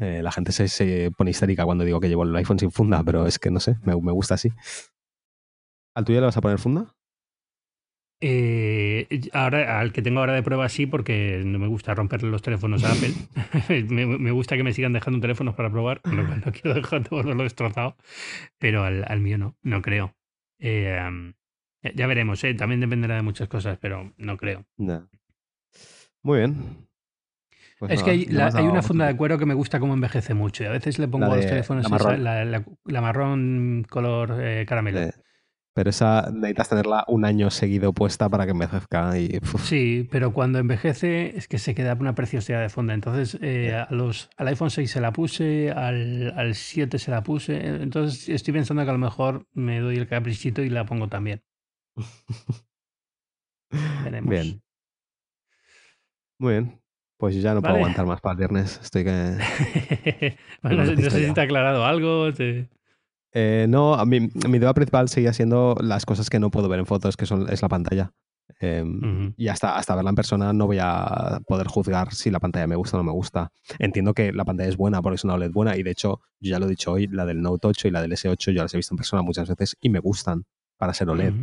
Eh, 0.00 0.22
la 0.22 0.32
gente 0.32 0.52
se, 0.52 1.10
pone 1.16 1.30
histérica 1.30 1.64
cuando 1.64 1.84
digo 1.84 2.00
que 2.00 2.08
llevo 2.08 2.24
el 2.24 2.34
iPhone 2.34 2.58
sin 2.58 2.72
funda, 2.72 3.04
pero 3.04 3.26
es 3.26 3.38
que 3.38 3.50
no 3.50 3.60
sé, 3.60 3.76
me, 3.84 3.94
gusta 3.94 4.34
así. 4.34 4.50
¿Al 5.94 6.04
tuyo 6.06 6.20
le 6.20 6.26
vas 6.26 6.36
a 6.36 6.40
poner 6.40 6.58
funda? 6.58 6.94
Eh, 8.22 9.06
ahora, 9.34 9.78
al 9.78 9.92
que 9.92 10.00
tengo 10.00 10.20
ahora 10.20 10.32
de 10.32 10.42
prueba 10.42 10.70
sí, 10.70 10.86
porque 10.86 11.42
no 11.44 11.58
me 11.58 11.66
gusta 11.66 11.94
romperle 11.94 12.30
los 12.30 12.40
teléfonos 12.40 12.82
a 12.82 12.92
Apple. 12.92 13.12
me, 13.90 14.30
gusta 14.30 14.56
que 14.56 14.64
me 14.64 14.72
sigan 14.72 14.94
dejando 14.94 15.20
teléfonos 15.20 15.54
para 15.54 15.70
probar, 15.70 16.00
no, 16.04 16.22
no 16.22 16.52
quiero 16.52 16.74
dejar 16.74 17.02
de 17.02 17.10
volverlo 17.10 17.42
destrozado, 17.42 17.96
pero 18.58 18.84
al, 18.84 19.04
al 19.06 19.20
mío 19.20 19.36
no, 19.36 19.54
no 19.62 19.82
creo. 19.82 20.14
Eh, 20.58 20.98
ya 21.94 22.06
veremos, 22.06 22.42
¿eh? 22.44 22.54
también 22.54 22.80
dependerá 22.80 23.16
de 23.16 23.22
muchas 23.22 23.48
cosas, 23.48 23.78
pero 23.80 24.12
no 24.16 24.36
creo. 24.36 24.64
Muy 26.22 26.38
bien. 26.38 26.86
Pues 27.78 27.92
es 27.92 28.02
que 28.02 28.10
hay, 28.10 28.26
una 28.66 28.82
funda 28.82 29.06
de 29.06 29.16
cuero 29.16 29.38
que 29.38 29.44
me 29.44 29.52
gusta 29.52 29.78
como 29.78 29.92
envejece 29.92 30.32
mucho 30.32 30.64
y 30.64 30.66
a 30.66 30.70
veces 30.70 30.98
le 30.98 31.08
pongo 31.08 31.26
a 31.26 31.36
los 31.36 31.46
teléfonos 31.46 31.86
la 31.90 33.00
marrón, 33.00 33.86
color 33.88 34.38
eh, 34.40 34.64
caramelo. 34.66 35.10
Pero 35.76 35.90
esa 35.90 36.30
necesitas 36.32 36.70
tenerla 36.70 37.04
un 37.06 37.26
año 37.26 37.50
seguido 37.50 37.92
puesta 37.92 38.30
para 38.30 38.46
que 38.46 38.52
envejezca. 38.52 39.18
Y, 39.18 39.38
sí, 39.58 40.08
pero 40.10 40.32
cuando 40.32 40.58
envejece 40.58 41.36
es 41.36 41.48
que 41.48 41.58
se 41.58 41.74
queda 41.74 41.92
una 42.00 42.14
preciosidad 42.14 42.62
de 42.62 42.70
funda. 42.70 42.94
Entonces, 42.94 43.38
eh, 43.42 43.74
a 43.74 43.86
los, 43.90 44.30
al 44.38 44.48
iPhone 44.48 44.70
6 44.70 44.90
se 44.90 45.02
la 45.02 45.12
puse, 45.12 45.72
al, 45.72 46.32
al 46.34 46.54
7 46.54 46.98
se 46.98 47.10
la 47.10 47.22
puse. 47.22 47.82
Entonces, 47.82 48.26
estoy 48.30 48.54
pensando 48.54 48.84
que 48.84 48.88
a 48.88 48.94
lo 48.94 48.98
mejor 48.98 49.46
me 49.52 49.80
doy 49.80 49.96
el 49.98 50.08
caprichito 50.08 50.62
y 50.62 50.70
la 50.70 50.86
pongo 50.86 51.08
también. 51.08 51.42
Veremos. 54.02 54.30
Bien. 54.30 54.62
Muy 56.38 56.52
bien. 56.54 56.80
Pues 57.18 57.34
yo 57.34 57.42
ya 57.42 57.52
no 57.52 57.60
puedo 57.60 57.74
aguantar 57.74 58.06
más 58.06 58.22
para 58.22 58.32
el 58.32 58.38
viernes. 58.38 58.80
Estoy 58.82 59.04
que. 59.04 59.12
no, 60.62 60.86
sé 60.86 61.10
si 61.10 61.34
te 61.34 61.40
ha 61.42 61.44
aclarado 61.44 61.84
algo. 61.84 62.32
Te... 62.32 62.70
Eh, 63.38 63.66
no, 63.68 64.02
mi, 64.06 64.30
mi 64.48 64.58
duda 64.58 64.72
principal 64.72 65.10
seguía 65.10 65.34
siendo 65.34 65.76
las 65.78 66.06
cosas 66.06 66.30
que 66.30 66.38
no 66.38 66.50
puedo 66.50 66.70
ver 66.70 66.78
en 66.78 66.86
fotos, 66.86 67.18
que 67.18 67.26
son, 67.26 67.52
es 67.52 67.60
la 67.60 67.68
pantalla. 67.68 68.14
Em, 68.60 69.34
y 69.36 69.48
hasta, 69.48 69.76
hasta 69.76 69.94
verla 69.94 70.08
en 70.08 70.16
persona 70.16 70.54
no 70.54 70.66
voy 70.66 70.78
a 70.80 71.40
poder 71.46 71.66
juzgar 71.66 72.14
si 72.14 72.30
la 72.30 72.40
pantalla 72.40 72.66
me 72.66 72.76
gusta 72.76 72.96
o 72.96 73.00
no 73.00 73.04
me 73.04 73.12
gusta. 73.12 73.52
Entiendo 73.78 74.14
que 74.14 74.32
la 74.32 74.46
pantalla 74.46 74.70
es 74.70 74.78
buena 74.78 75.02
porque 75.02 75.16
es 75.16 75.24
una 75.24 75.34
OLED 75.34 75.50
buena 75.50 75.76
y 75.76 75.82
de 75.82 75.90
hecho, 75.90 76.22
yo 76.40 76.52
ya 76.52 76.58
lo 76.58 76.64
he 76.64 76.70
dicho 76.70 76.92
hoy, 76.92 77.08
la 77.08 77.26
del 77.26 77.42
Note 77.42 77.66
8 77.66 77.88
y 77.88 77.90
la 77.90 78.00
del 78.00 78.12
S8 78.12 78.52
yo 78.52 78.62
las 78.62 78.72
he 78.72 78.78
visto 78.78 78.94
en 78.94 78.96
persona 78.96 79.20
muchas 79.20 79.50
veces 79.50 79.76
y 79.82 79.90
me 79.90 79.98
gustan 79.98 80.44
para 80.78 80.94
ser 80.94 81.10
OLED. 81.10 81.34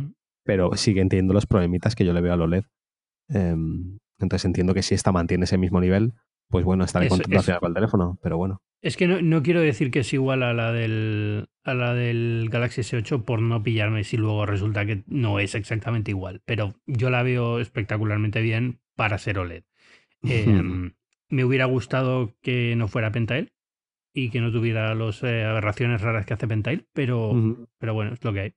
Pero 0.42 0.76
siguen 0.76 1.08
teniendo 1.08 1.32
los 1.32 1.46
problemitas 1.46 1.94
que 1.94 2.04
yo 2.04 2.12
le 2.12 2.20
veo 2.20 2.32
al 2.32 2.42
OLED. 2.42 2.64
Em, 3.28 4.00
entonces 4.18 4.46
entiendo 4.46 4.74
que 4.74 4.82
si 4.82 4.96
esta 4.96 5.12
mantiene 5.12 5.44
ese 5.44 5.58
mismo 5.58 5.80
nivel, 5.80 6.14
pues 6.48 6.64
bueno, 6.64 6.82
estaré 6.82 7.08
contento 7.08 7.38
al 7.38 7.44
final 7.44 7.60
con 7.60 7.68
el 7.68 7.74
teléfono, 7.74 8.18
pero 8.20 8.36
bueno. 8.36 8.60
Es 8.84 8.98
que 8.98 9.08
no, 9.08 9.22
no, 9.22 9.42
quiero 9.42 9.62
decir 9.62 9.90
que 9.90 10.00
es 10.00 10.12
igual 10.12 10.42
a 10.42 10.52
la 10.52 10.70
del 10.70 11.48
a 11.64 11.72
la 11.72 11.94
del 11.94 12.48
Galaxy 12.50 12.82
S8 12.82 13.24
por 13.24 13.40
no 13.40 13.62
pillarme 13.62 14.04
si 14.04 14.18
luego 14.18 14.44
resulta 14.44 14.84
que 14.84 15.04
no 15.06 15.40
es 15.40 15.54
exactamente 15.54 16.10
igual, 16.10 16.42
pero 16.44 16.74
yo 16.84 17.08
la 17.08 17.22
veo 17.22 17.60
espectacularmente 17.60 18.42
bien 18.42 18.80
para 18.94 19.16
ser 19.16 19.38
OLED. 19.38 19.64
Em, 20.22 20.92
me 21.30 21.44
hubiera 21.46 21.64
gustado 21.64 22.34
que 22.42 22.76
no 22.76 22.86
fuera 22.86 23.10
Pentail 23.10 23.54
y 24.12 24.28
que 24.28 24.42
no 24.42 24.52
tuviera 24.52 24.94
las 24.94 25.22
eh, 25.22 25.44
aberraciones 25.44 26.02
raras 26.02 26.26
que 26.26 26.34
hace 26.34 26.46
Pentail, 26.46 26.86
pero, 26.92 27.32
pero 27.78 27.94
bueno, 27.94 28.12
es 28.12 28.22
lo 28.22 28.34
que 28.34 28.40
hay. 28.40 28.54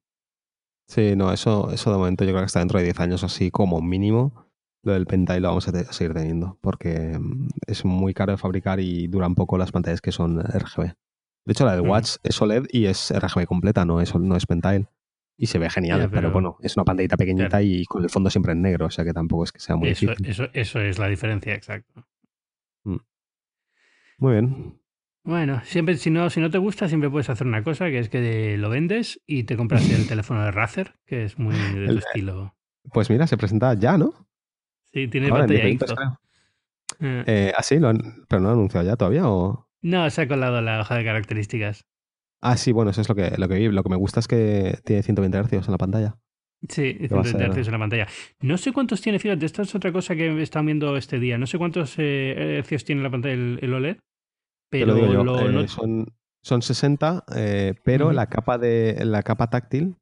Sí, 0.88 1.16
no, 1.16 1.32
eso, 1.32 1.72
eso 1.72 1.92
de 1.92 1.98
momento 1.98 2.26
yo 2.26 2.32
creo 2.32 2.42
que 2.42 2.48
está 2.48 2.60
dentro 2.60 2.80
de 2.80 2.86
10 2.86 3.00
años 3.00 3.24
así 3.24 3.50
como 3.50 3.82
mínimo 3.82 4.47
lo 4.88 4.94
del 4.94 5.06
Pentai 5.06 5.40
lo 5.40 5.50
vamos 5.50 5.68
a, 5.68 5.94
seguir 5.94 6.14
teniendo 6.14 6.58
porque 6.62 7.20
mm, 7.20 7.50
es 7.68 7.86
muy 7.86 8.14
caro 8.14 8.32
de 8.32 8.38
fabricar 8.38 8.80
y 8.80 9.08
duran 9.08 9.36
poco 9.36 9.58
las 9.58 9.72
pantallas 9.72 10.02
que 10.02 10.12
son 10.12 10.40
RGB. 10.40 10.94
De 11.46 11.54
hecho, 11.54 11.66
la 11.66 11.76
del 11.76 11.88
Watch 11.88 12.16
es 12.24 12.42
OLED 12.42 12.66
y 12.72 12.86
es 12.86 13.14
RGB 13.16 13.46
completa, 13.46 13.86
no 13.86 14.02
es, 14.02 14.16
no 14.16 14.36
es 14.36 14.46
Pentai. 14.46 14.88
Y 15.38 15.46
se 15.46 15.60
ve 15.60 15.70
genial, 15.70 16.10
pero, 16.12 16.32
bueno, 16.32 16.58
es 16.62 16.76
una 16.76 16.84
pantallita 16.84 17.16
pequeñita 17.16 17.62
y 17.62 17.86
con 17.86 18.04
el 18.04 18.10
fondo 18.10 18.32
siempre 18.32 18.54
en 18.54 18.62
negro, 18.64 18.88
o 18.88 18.90
sea 18.90 19.06
que 19.06 19.14
tampoco 19.14 19.44
es 19.44 19.52
que 19.52 19.60
sea 19.60 19.76
muy 19.76 19.90
eso, 19.90 20.08
difícil. 20.08 20.28
Eso, 20.28 20.48
eso 20.52 20.80
es 20.80 20.98
la 20.98 21.08
diferencia, 21.08 21.54
exacto. 21.54 22.08
Mm. 22.84 22.98
Muy 24.18 24.34
bien. 24.34 24.80
Bueno, 25.24 25.62
siempre, 25.64 25.96
si 25.98 26.10
no, 26.10 26.30
si 26.32 26.40
no 26.40 26.50
te 26.50 26.58
gusta, 26.58 26.88
siempre 26.88 27.12
puedes 27.12 27.30
hacer 27.30 27.46
una 27.46 27.64
cosa, 27.64 27.86
que 27.86 28.00
es 28.00 28.10
que 28.10 28.58
lo 28.58 28.70
vendes 28.70 29.22
y 29.28 29.44
te 29.44 29.56
compras 29.56 29.88
el 29.92 30.08
teléfono 30.08 30.44
de 30.44 30.52
Razer, 30.52 30.96
que 31.06 31.24
es 31.24 31.38
muy 31.38 31.56
de 31.56 31.88
tu 31.88 31.98
estilo. 32.00 32.56
Pues 32.92 33.10
mira, 33.10 33.28
se 33.28 33.38
presenta 33.38 33.74
ya, 33.76 33.98
¿no? 33.98 34.27
Sí, 34.98 35.08
tiene 35.08 35.30
pantalla 35.30 35.68
eh. 35.68 37.24
eh, 37.28 37.54
¿Ah, 37.56 37.62
sí? 37.62 37.78
¿Lo 37.78 37.92
¿Pero 38.28 38.40
no 38.42 38.48
lo 38.48 38.50
han 38.50 38.56
anunciado 38.56 38.84
ya 38.84 38.96
todavía? 38.96 39.30
O... 39.30 39.70
No, 39.84 40.10
se 40.10 40.24
ha 40.24 40.28
colado 40.28 40.60
la 40.60 40.82
hoja 40.82 40.96
de 40.96 41.06
características. 41.06 41.86
Ah, 42.42 42.58
sí, 42.58 42.72
bueno, 42.72 42.90
eso 42.90 43.02
es 43.02 43.10
lo 43.10 43.14
que, 43.14 43.36
lo 43.38 43.48
que 43.48 43.60
vi. 43.60 43.68
Lo 43.68 43.84
que 43.84 43.90
me 43.90 43.96
gusta 43.96 44.20
es 44.20 44.28
que 44.28 44.80
tiene 44.86 45.04
120 45.04 45.38
Hz 45.38 45.68
en 45.68 45.72
la 45.72 45.78
pantalla. 45.78 46.16
Sí, 46.68 46.96
120 46.98 47.62
Hz 47.62 47.68
en 47.68 47.72
la 47.72 47.78
pantalla. 47.78 48.08
No 48.42 48.58
sé 48.58 48.74
cuántos 48.74 49.02
tiene, 49.02 49.20
fíjate, 49.20 49.46
esta 49.46 49.62
es 49.62 49.76
otra 49.76 49.92
cosa 49.92 50.16
que 50.16 50.42
están 50.42 50.66
viendo 50.66 50.98
este 50.98 51.20
día. 51.20 51.38
No 51.38 51.46
sé 51.46 51.60
cuántos 51.60 51.94
eh, 52.00 52.64
Hz 52.68 52.86
tiene 52.86 53.04
la 53.04 53.12
pantalla 53.12 53.36
el, 53.36 53.72
OLED. 53.72 53.98
Pero 54.72 54.96
lo 54.96 55.62
eh, 55.62 55.68
son, 55.68 56.12
son 56.42 56.64
60, 56.64 57.24
pero 57.84 58.14
la 58.14 58.30
capa 58.30 58.58
de 58.58 58.98
la 59.06 59.22
capa 59.22 59.52
táctil 59.52 59.96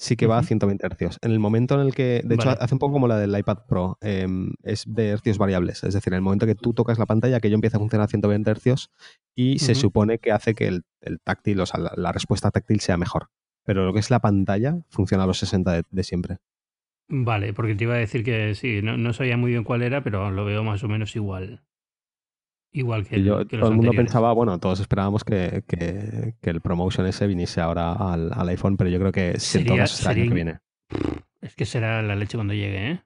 sí 0.00 0.16
que 0.16 0.26
va 0.26 0.38
a 0.38 0.42
120 0.42 0.88
Hz. 0.88 1.18
En 1.20 1.30
el 1.30 1.38
momento 1.38 1.74
en 1.74 1.86
el 1.86 1.94
que, 1.94 2.22
de 2.24 2.34
hecho, 2.34 2.48
hace 2.48 2.74
un 2.74 2.78
poco 2.78 2.94
como 2.94 3.06
la 3.06 3.18
del 3.18 3.38
iPad 3.38 3.66
Pro, 3.68 3.98
em, 4.00 4.52
es 4.62 4.84
de 4.86 5.08
hercios 5.08 5.36
variables. 5.36 5.84
Es 5.84 5.92
decir, 5.92 6.14
en 6.14 6.16
el 6.16 6.22
momento 6.22 6.46
que 6.46 6.54
tú 6.54 6.72
tocas 6.72 6.98
la 6.98 7.04
pantalla, 7.04 7.36
aquello 7.36 7.54
empieza 7.54 7.76
a 7.76 7.80
funcionar 7.80 8.06
a 8.06 8.08
120 8.08 8.50
Hz 8.54 8.90
y 9.34 9.58
se 9.58 9.74
supone 9.74 10.18
que 10.18 10.32
hace 10.32 10.54
que 10.54 10.68
el, 10.68 10.84
táctil, 11.22 11.60
o 11.60 11.66
sea, 11.66 11.80
la, 11.94 12.12
respuesta 12.12 12.50
táctil 12.50 12.80
sea 12.80 12.96
mejor. 12.96 13.28
Pero 13.64 13.84
lo 13.84 13.92
que 13.92 14.00
es 14.00 14.10
la 14.10 14.20
pantalla 14.20 14.78
funciona 14.88 15.24
a 15.24 15.26
los 15.26 15.38
60 15.38 15.82
de, 15.90 16.02
siempre. 16.02 16.38
Vale, 17.08 17.52
porque 17.52 17.74
te 17.74 17.84
iba 17.84 17.94
a 17.94 17.98
decir 17.98 18.24
que 18.24 18.54
sí, 18.54 18.80
no, 18.82 18.96
no, 18.96 19.12
sabía 19.12 19.36
muy 19.36 19.50
bien 19.50 19.64
cuál 19.64 19.82
era, 19.82 20.02
pero 20.02 20.30
lo 20.30 20.46
veo 20.46 20.64
más 20.64 20.82
o 20.82 20.88
menos 20.88 21.14
igual. 21.14 21.62
Igual 22.72 23.06
que, 23.06 23.22
yo, 23.22 23.44
todo 23.46 23.68
el 23.68 23.74
mundo 23.74 23.92
pensaba, 23.92 24.32
bueno, 24.32 24.58
todos 24.60 24.78
esperábamos 24.78 25.24
que, 25.24 25.64
que, 25.66 26.34
el 26.42 26.60
promotion 26.60 27.04
ese 27.06 27.26
viniese 27.26 27.60
ahora 27.60 27.92
al, 27.92 28.48
iPhone, 28.48 28.76
pero 28.76 28.90
yo 28.90 28.98
creo 29.00 29.10
que 29.10 29.40
sería, 29.40 29.84
año 29.84 30.28
que 30.28 30.34
viene. 30.34 30.60
Es 31.40 31.56
que 31.56 31.64
será 31.64 32.00
la 32.02 32.14
leche 32.14 32.36
cuando 32.36 32.54
llegue, 32.54 32.92
¿eh? 32.92 33.02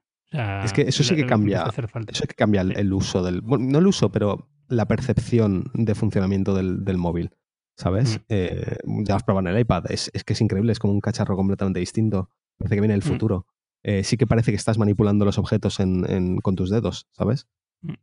es 0.63 0.73
que 0.73 0.81
eso 0.81 1.03
sí 1.03 1.15
que 1.15 1.25
cambia. 1.25 1.63
Eso 1.63 2.21
sí 2.21 2.27
que 2.27 2.35
cambia 2.35 2.61
el, 2.61 2.93
uso 2.93 3.23
del. 3.23 3.41
Bueno, 3.41 3.65
no 3.65 3.79
el 3.79 3.87
uso, 3.87 4.11
pero 4.11 4.49
la 4.67 4.87
percepción 4.87 5.71
de 5.73 5.95
funcionamiento 5.95 6.53
del, 6.53 6.83
del 6.83 6.97
móvil. 6.97 7.31
¿Sabes? 7.77 8.19
Mm. 8.19 8.23
Eh, 8.29 8.77
ya 9.03 9.15
has 9.15 9.23
probado 9.23 9.47
en 9.47 9.55
el 9.55 9.61
iPad. 9.61 9.85
Es, 9.89 10.09
es, 10.13 10.23
que 10.23 10.33
es 10.33 10.41
increíble, 10.41 10.71
es 10.71 10.79
como 10.79 10.93
un 10.93 11.01
cacharro 11.01 11.35
completamente 11.35 11.79
distinto. 11.79 12.29
Parece 12.57 12.75
que 12.75 12.81
viene 12.81 12.93
el 12.93 13.01
mm. 13.01 13.03
futuro. 13.03 13.47
Eh, 13.83 14.03
sí 14.03 14.17
que 14.17 14.25
parece 14.25 14.51
que 14.51 14.55
estás 14.55 14.77
manipulando 14.77 15.25
los 15.25 15.37
objetos 15.37 15.79
en, 15.79 16.09
en, 16.09 16.37
con 16.37 16.55
tus 16.55 16.69
dedos, 16.69 17.07
¿sabes? 17.11 17.47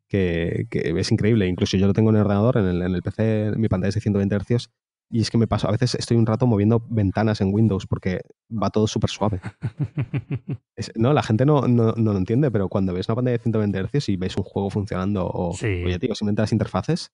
Que, 0.08 0.66
es 0.70 1.12
increíble. 1.12 1.46
Incluso 1.46 1.76
yo 1.76 1.86
lo 1.86 1.92
tengo 1.92 2.10
en 2.10 2.16
el 2.16 2.22
ordenador, 2.22 2.56
en 2.58 2.66
el, 2.66 2.82
en 2.82 2.94
el 2.94 3.02
PC, 3.02 3.52
mi 3.56 3.68
pantalla 3.68 3.88
es 3.88 3.94
de 3.94 4.00
120 4.00 4.36
Hz, 4.36 4.70
y 5.10 5.20
es 5.20 5.30
que 5.30 5.36
me 5.36 5.46
paso, 5.46 5.68
a 5.68 5.72
veces 5.72 5.94
estoy 5.94 6.16
un 6.16 6.24
rato 6.24 6.46
moviendo 6.46 6.82
ventanas 6.88 7.42
en 7.42 7.52
Windows 7.52 7.86
porque 7.86 8.22
va 8.50 8.70
todo 8.70 8.86
súper 8.86 9.10
suave. 9.10 9.40
no, 10.94 11.12
la 11.12 11.22
gente 11.22 11.44
no, 11.44 11.68
no, 11.68 11.92
no, 11.92 12.12
lo 12.12 12.18
entiende, 12.18 12.50
pero 12.50 12.68
cuando 12.68 12.94
ves 12.94 13.08
una 13.08 13.16
pantalla 13.16 13.36
de 13.36 13.42
120 13.42 13.88
Hz 13.92 14.08
y 14.08 14.16
ves 14.16 14.38
un 14.38 14.44
juego 14.44 14.70
funcionando 14.70 15.26
o, 15.26 15.52
sí. 15.52 15.84
oye, 15.84 15.98
tío, 15.98 16.14
simplemente 16.14 16.42
las 16.42 16.52
interfaces, 16.52 17.12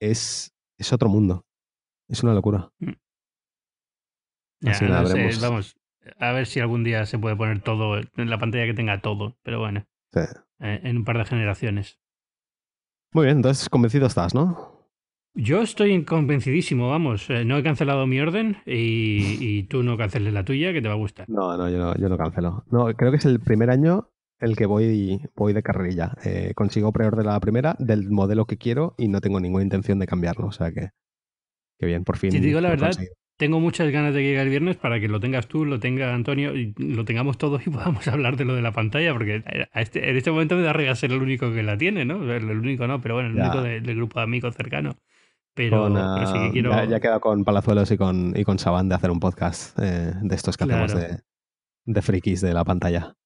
es, 0.00 0.54
es 0.78 0.92
otro 0.92 1.10
mundo. 1.10 1.44
Es 2.08 2.22
una 2.22 2.32
locura. 2.32 2.72
Mm. 2.78 2.92
Así 4.68 4.86
vamos, 4.86 5.76
a 6.18 6.32
ver 6.32 6.46
si 6.46 6.60
algún 6.60 6.82
día 6.82 7.04
se 7.04 7.18
puede 7.18 7.36
poner 7.36 7.60
todo 7.60 7.98
en 7.98 8.30
la 8.30 8.38
pantalla 8.38 8.64
que 8.64 8.74
tenga 8.74 9.00
todo, 9.02 9.36
pero 9.42 9.58
bueno. 9.58 9.86
Sí. 10.12 10.20
Eh, 10.60 10.80
en 10.84 10.98
un 10.98 11.04
par 11.04 11.18
de 11.18 11.24
generaciones. 11.24 12.00
Muy 13.12 13.26
bien, 13.26 13.38
entonces 13.38 13.68
convencido 13.68 14.06
estás, 14.06 14.34
¿no? 14.34 14.72
Yo 15.34 15.62
estoy 15.62 16.04
convencidísimo, 16.04 16.90
vamos. 16.90 17.28
Eh, 17.30 17.44
no 17.44 17.56
he 17.56 17.62
cancelado 17.62 18.06
mi 18.06 18.20
orden 18.20 18.58
y, 18.66 19.62
tú 19.64 19.82
no 19.82 19.96
canceles 19.96 20.32
la 20.32 20.44
tuya, 20.44 20.72
que 20.72 20.82
te 20.82 20.88
va 20.88 20.94
a 20.94 20.98
gustar. 20.98 21.28
No, 21.28 21.56
no, 21.56 21.70
yo 21.70 21.78
no, 21.78 21.94
yo 21.96 22.08
no 22.08 22.18
cancelo. 22.18 22.64
No, 22.70 22.92
creo 22.94 23.10
que 23.10 23.16
es 23.16 23.24
el 23.24 23.40
primer 23.40 23.70
año 23.70 24.10
el 24.40 24.56
que 24.56 24.66
voy, 24.66 25.20
voy 25.34 25.52
de 25.52 25.62
carrerilla. 25.62 26.16
Eh, 26.24 26.52
consigo 26.54 26.92
preordenar 26.92 27.34
la 27.34 27.40
primera 27.40 27.76
del 27.78 28.10
modelo 28.10 28.44
que 28.44 28.58
quiero 28.58 28.94
y 28.98 29.08
no 29.08 29.20
tengo 29.20 29.40
ninguna 29.40 29.64
intención 29.64 29.98
de 29.98 30.06
cambiarlo. 30.06 30.48
O 30.48 30.52
sea 30.52 30.70
que, 30.72 30.90
que 31.78 31.86
bien, 31.86 32.04
por 32.04 32.18
fin. 32.18 32.32
Si 32.32 32.40
te 32.40 32.46
digo 32.46 32.60
la 32.60 32.70
verdad, 32.70 32.92
tengo 33.42 33.58
muchas 33.58 33.90
ganas 33.90 34.14
de 34.14 34.20
que 34.20 34.26
llegue 34.28 34.40
el 34.40 34.50
viernes 34.50 34.76
para 34.76 35.00
que 35.00 35.08
lo 35.08 35.18
tengas 35.18 35.48
tú, 35.48 35.64
lo 35.64 35.80
tenga 35.80 36.14
Antonio 36.14 36.54
y 36.54 36.72
lo 36.78 37.04
tengamos 37.04 37.38
todos 37.38 37.66
y 37.66 37.70
podamos 37.70 38.06
hablar 38.06 38.36
de 38.36 38.44
lo 38.44 38.54
de 38.54 38.62
la 38.62 38.70
pantalla, 38.70 39.12
porque 39.12 39.42
este, 39.74 40.08
en 40.08 40.16
este 40.16 40.30
momento 40.30 40.54
me 40.54 40.62
da 40.62 40.72
regalo 40.72 40.94
ser 40.94 41.10
el 41.10 41.20
único 41.20 41.52
que 41.52 41.64
la 41.64 41.76
tiene, 41.76 42.04
¿no? 42.04 42.22
El, 42.32 42.44
único 42.44 42.86
no, 42.86 43.00
pero 43.00 43.16
bueno, 43.16 43.30
el 43.30 43.40
único 43.40 43.60
del 43.60 43.96
grupo 43.96 44.20
de 44.20 44.22
amigos 44.22 44.54
cercano. 44.54 44.94
Pero, 45.54 45.88
sí 46.24 46.34
que 46.34 46.50
quiero... 46.52 46.70
Ya, 46.88 46.96
he 46.96 47.00
quedado 47.00 47.18
con 47.18 47.42
Palazuelos 47.42 47.90
y 47.90 47.96
con, 47.96 48.32
y 48.36 48.44
con 48.44 48.60
Saban 48.60 48.88
de 48.88 48.94
hacer 48.94 49.10
un 49.10 49.18
podcast 49.18 49.76
eh, 49.80 50.12
de 50.22 50.34
estos 50.36 50.56
que 50.56 50.62
hacemos 50.62 50.94
de, 50.94 51.18
de 51.84 52.02
frikis 52.02 52.42
de 52.42 52.54
la 52.54 52.64
pantalla 52.64 53.16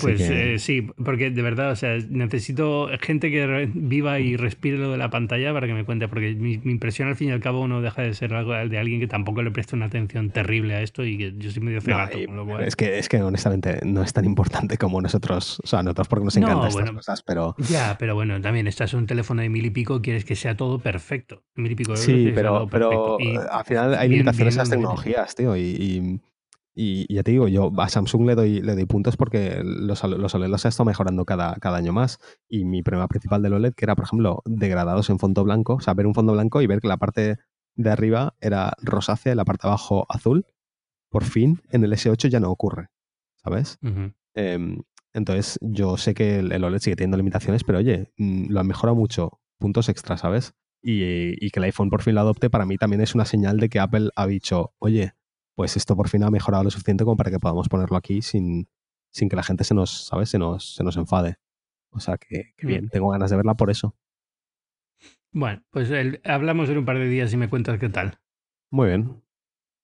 pues 0.00 0.20
eh, 0.20 0.58
sí, 0.58 0.86
porque 1.02 1.30
de 1.30 1.42
verdad, 1.42 1.70
o 1.70 1.76
sea, 1.76 1.96
necesito 2.08 2.88
gente 3.00 3.30
que 3.30 3.70
viva 3.72 4.20
y 4.20 4.36
respire 4.36 4.76
lo 4.76 4.92
de 4.92 4.98
la 4.98 5.10
pantalla 5.10 5.52
para 5.52 5.66
que 5.66 5.74
me 5.74 5.84
cuente, 5.84 6.08
porque 6.08 6.34
mi, 6.34 6.54
impresión 6.64 7.08
al 7.08 7.16
fin 7.16 7.28
y 7.28 7.32
al 7.32 7.40
cabo 7.40 7.66
no 7.68 7.80
deja 7.80 8.02
de 8.02 8.12
ser 8.14 8.34
algo 8.34 8.52
de 8.52 8.78
alguien 8.78 9.00
que 9.00 9.06
tampoco 9.06 9.42
le 9.42 9.50
presta 9.50 9.76
una 9.76 9.86
atención 9.86 10.30
terrible 10.30 10.74
a 10.74 10.82
esto 10.82 11.04
y 11.04 11.16
que 11.16 11.34
yo 11.38 11.50
soy 11.50 11.62
medio 11.62 11.80
cegato. 11.80 12.18
es, 12.60 12.76
que, 12.76 12.98
es 12.98 13.08
que 13.08 13.22
honestamente 13.22 13.80
no 13.84 14.02
es 14.02 14.12
tan 14.12 14.24
importante 14.24 14.76
como 14.76 15.00
nosotros, 15.00 15.60
o 15.64 15.66
sea, 15.66 15.82
nosotros 15.82 16.08
porque 16.08 16.24
nos 16.24 16.36
encantan 16.36 16.68
estas 16.68 16.90
cosas, 16.90 17.22
pero... 17.22 17.54
Ya, 17.68 17.96
pero 17.98 18.14
bueno, 18.14 18.40
también 18.40 18.66
estás 18.66 18.92
en 18.92 19.00
un 19.00 19.06
teléfono 19.06 19.42
de 19.42 19.48
mil 19.48 19.64
y 19.64 19.70
pico, 19.70 20.02
quieres 20.02 20.24
que 20.24 20.36
sea 20.36 20.56
todo 20.56 20.78
perfecto. 20.78 21.42
Mil 21.54 21.72
y 21.72 21.74
pico 21.74 21.96
sí, 21.96 22.30
pero, 22.34 22.66
pero 22.70 23.16
al 23.50 23.64
final 23.64 23.94
hay 23.94 24.08
limitaciones 24.08 24.56
a 24.56 24.60
las 24.60 24.70
tecnologías, 24.70 25.34
tío, 25.34 25.56
y 25.56 25.78
y, 25.78 26.20
ya 27.08 27.24
te 27.24 27.32
digo, 27.32 27.48
yo 27.48 27.72
a 27.76 27.88
Samsung 27.88 28.26
le 28.26 28.34
doy, 28.36 28.60
le 28.60 28.74
doy 28.74 28.86
puntos 28.86 29.16
porque 29.16 29.62
los, 29.64 30.04
los 30.04 30.34
OLED 30.34 30.48
los 30.48 30.64
ha 30.64 30.68
estado 30.68 30.84
mejorando 30.84 31.24
cada, 31.24 31.56
cada 31.56 31.76
año 31.76 31.92
más. 31.92 32.20
Y 32.48 32.64
mi 32.64 32.82
problema 32.82 33.08
principal 33.08 33.42
del 33.42 33.54
OLED, 33.54 33.74
que 33.74 33.84
era, 33.84 33.96
por 33.96 34.04
ejemplo, 34.04 34.42
degradados 34.44 35.10
en 35.10 35.18
fondo 35.18 35.42
blanco, 35.42 35.74
o 35.74 35.80
sea, 35.80 35.94
ver 35.94 36.06
un 36.06 36.14
fondo 36.14 36.34
blanco 36.34 36.62
y 36.62 36.68
ver 36.68 36.80
que 36.80 36.86
la 36.86 36.96
parte 36.96 37.38
de 37.74 37.90
arriba 37.90 38.36
era 38.40 38.72
rosácea 38.80 39.32
y 39.32 39.36
la 39.36 39.44
parte 39.44 39.66
de 39.66 39.70
abajo 39.70 40.06
azul, 40.08 40.46
por 41.10 41.24
fin 41.24 41.60
en 41.70 41.82
el 41.84 41.92
S8 41.92 42.28
ya 42.28 42.38
no 42.38 42.50
ocurre, 42.50 42.88
¿sabes? 43.42 43.78
Em, 44.34 44.82
entonces, 45.12 45.58
yo 45.60 45.96
sé 45.96 46.14
que 46.14 46.38
el, 46.38 46.62
OLED 46.62 46.78
sigue 46.78 46.96
teniendo 46.96 47.16
limitaciones, 47.16 47.64
pero 47.64 47.78
oye, 47.78 48.12
mm, 48.18 48.50
lo 48.50 48.60
han 48.60 48.66
mejorado 48.66 48.94
mucho, 48.94 49.40
puntos 49.58 49.88
extra, 49.88 50.16
¿sabes? 50.16 50.54
Y, 50.80 51.44
y, 51.44 51.50
que 51.50 51.58
el 51.58 51.64
iPhone 51.64 51.90
por 51.90 52.02
fin 52.02 52.14
lo 52.14 52.20
adopte, 52.20 52.50
para 52.50 52.66
mí 52.66 52.76
también 52.76 53.00
es 53.00 53.16
una 53.16 53.24
señal 53.24 53.58
de 53.58 53.68
que 53.68 53.80
Apple 53.80 54.10
ha 54.14 54.26
dicho, 54.28 54.74
oye, 54.78 55.14
pues 55.58 55.76
esto 55.76 55.96
por 55.96 56.08
fin 56.08 56.22
ha 56.22 56.30
mejorado 56.30 56.62
lo 56.62 56.70
suficiente 56.70 57.02
como 57.02 57.16
para 57.16 57.32
que 57.32 57.40
podamos 57.40 57.68
ponerlo 57.68 57.96
aquí 57.96 58.22
sin, 58.22 58.68
sin 59.10 59.28
que 59.28 59.34
la 59.34 59.42
gente 59.42 59.64
se 59.64 59.74
nos, 59.74 60.06
¿sabes? 60.06 60.28
Se 60.28 60.38
nos, 60.38 60.76
se 60.76 60.84
nos 60.84 60.96
enfade. 60.96 61.34
O 61.90 61.98
sea 61.98 62.16
que, 62.16 62.52
bien, 62.62 62.88
tengo 62.88 63.10
ganas 63.10 63.28
de 63.28 63.36
verla 63.38 63.56
por 63.56 63.68
eso. 63.68 63.96
Bueno, 65.32 65.60
pues 65.70 65.90
hablamos 66.22 66.68
en 66.68 66.78
un 66.78 66.84
par 66.84 66.96
de 66.96 67.08
días 67.08 67.32
y 67.32 67.36
me 67.36 67.48
cuentas 67.48 67.80
qué 67.80 67.88
tal. 67.88 68.20
Muy 68.70 68.86
bien. 68.86 69.20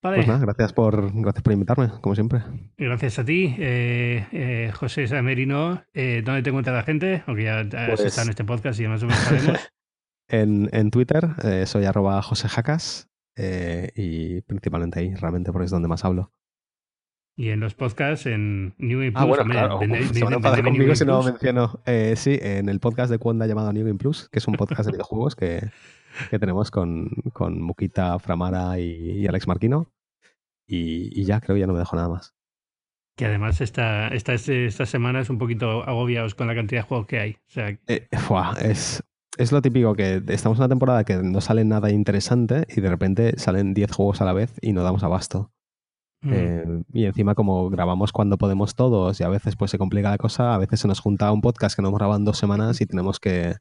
Vale. 0.00 0.18
Pues 0.18 0.28
nada, 0.28 0.38
gracias 0.38 0.72
por, 0.72 1.12
gracias 1.12 1.42
por 1.42 1.52
invitarme, 1.52 1.90
como 2.00 2.14
siempre. 2.14 2.42
Gracias 2.78 3.18
a 3.18 3.24
ti, 3.24 3.56
eh, 3.58 4.28
eh, 4.30 4.70
José 4.76 5.08
Samerino. 5.08 5.82
Eh, 5.92 6.22
¿Dónde 6.24 6.44
te 6.44 6.50
encuentra 6.50 6.72
la 6.72 6.84
gente? 6.84 7.24
Aunque 7.26 7.42
ya 7.42 7.66
pues, 7.68 7.98
está 7.98 8.22
en 8.22 8.28
este 8.28 8.44
podcast 8.44 8.78
y 8.78 8.86
más 8.86 9.02
o 9.02 9.06
menos 9.06 9.20
sabemos. 9.24 9.72
en, 10.28 10.70
en 10.72 10.92
Twitter 10.92 11.66
soy 11.66 11.84
arroba 11.84 12.22
josejacas 12.22 13.10
eh, 13.36 13.90
y 13.94 14.40
principalmente 14.42 15.00
ahí, 15.00 15.14
realmente, 15.14 15.52
porque 15.52 15.66
es 15.66 15.70
donde 15.70 15.88
más 15.88 16.04
hablo. 16.04 16.32
Y 17.36 17.48
en 17.48 17.58
los 17.58 17.74
podcasts, 17.74 18.26
en 18.26 18.74
New 18.78 19.00
Game 19.00 19.10
Plus. 19.10 19.22
Ah, 19.22 19.24
bueno, 19.24 19.44
claro. 19.44 19.80
se 19.80 20.62
conmigo 20.62 20.94
si 20.94 21.04
no 21.04 21.18
lo 21.18 21.24
menciono. 21.24 21.80
Eh, 21.84 22.14
sí, 22.16 22.38
en 22.40 22.68
el 22.68 22.78
podcast 22.78 23.10
de 23.10 23.18
Cuanda 23.18 23.46
llamado 23.46 23.72
New 23.72 23.84
Game 23.84 23.98
Plus, 23.98 24.28
que 24.28 24.38
es 24.38 24.46
un 24.46 24.54
podcast 24.54 24.86
de 24.86 24.92
videojuegos 24.92 25.34
que, 25.34 25.70
que 26.30 26.38
tenemos 26.38 26.70
con, 26.70 27.10
con 27.32 27.60
Mukita, 27.60 28.20
Framara 28.20 28.78
y, 28.78 29.26
Alex 29.26 29.48
Marquino. 29.48 29.92
Y, 30.66 31.20
y, 31.20 31.24
ya, 31.24 31.40
creo 31.40 31.56
que 31.56 31.60
ya 31.60 31.66
no 31.66 31.72
me 31.72 31.80
dejo 31.80 31.96
nada 31.96 32.08
más. 32.08 32.36
Que 33.16 33.26
además 33.26 33.60
esta, 33.60 34.08
esta, 34.08 34.34
esta 34.34 34.86
semana 34.86 35.20
es 35.20 35.28
un 35.28 35.38
poquito 35.38 35.82
agobiados 35.82 36.36
con 36.36 36.46
la 36.46 36.54
cantidad 36.54 36.82
de 36.82 36.88
juegos 36.88 37.06
que 37.08 37.18
hay. 37.18 37.32
O 37.32 37.50
sea, 37.50 37.68
eh, 37.88 38.08
es, 38.62 39.02
es 39.36 39.52
lo 39.52 39.62
típico 39.62 39.94
que 39.94 40.22
estamos 40.28 40.58
en 40.58 40.62
una 40.62 40.68
temporada 40.68 41.04
que 41.04 41.16
no 41.16 41.40
sale 41.40 41.64
nada 41.64 41.90
interesante 41.90 42.66
y 42.68 42.80
de 42.80 42.88
repente 42.88 43.38
salen 43.38 43.74
10 43.74 43.92
juegos 43.92 44.20
a 44.20 44.24
la 44.24 44.32
vez 44.32 44.52
y 44.60 44.72
no 44.72 44.82
damos 44.82 45.02
abasto. 45.02 45.50
Mm. 46.22 46.32
Eh, 46.32 46.82
y 46.92 47.04
encima 47.04 47.34
como 47.34 47.68
grabamos 47.68 48.12
cuando 48.12 48.38
podemos 48.38 48.74
todos 48.74 49.20
y 49.20 49.24
a 49.24 49.28
veces 49.28 49.56
pues 49.56 49.70
se 49.70 49.78
complica 49.78 50.10
la 50.10 50.18
cosa, 50.18 50.54
a 50.54 50.58
veces 50.58 50.80
se 50.80 50.88
nos 50.88 51.00
junta 51.00 51.32
un 51.32 51.42
podcast 51.42 51.76
que 51.76 51.82
no 51.82 51.88
hemos 51.88 51.98
grabado 51.98 52.18
en 52.18 52.24
dos 52.24 52.38
semanas 52.38 52.80
y 52.80 52.86
tenemos 52.86 53.20
que, 53.20 53.56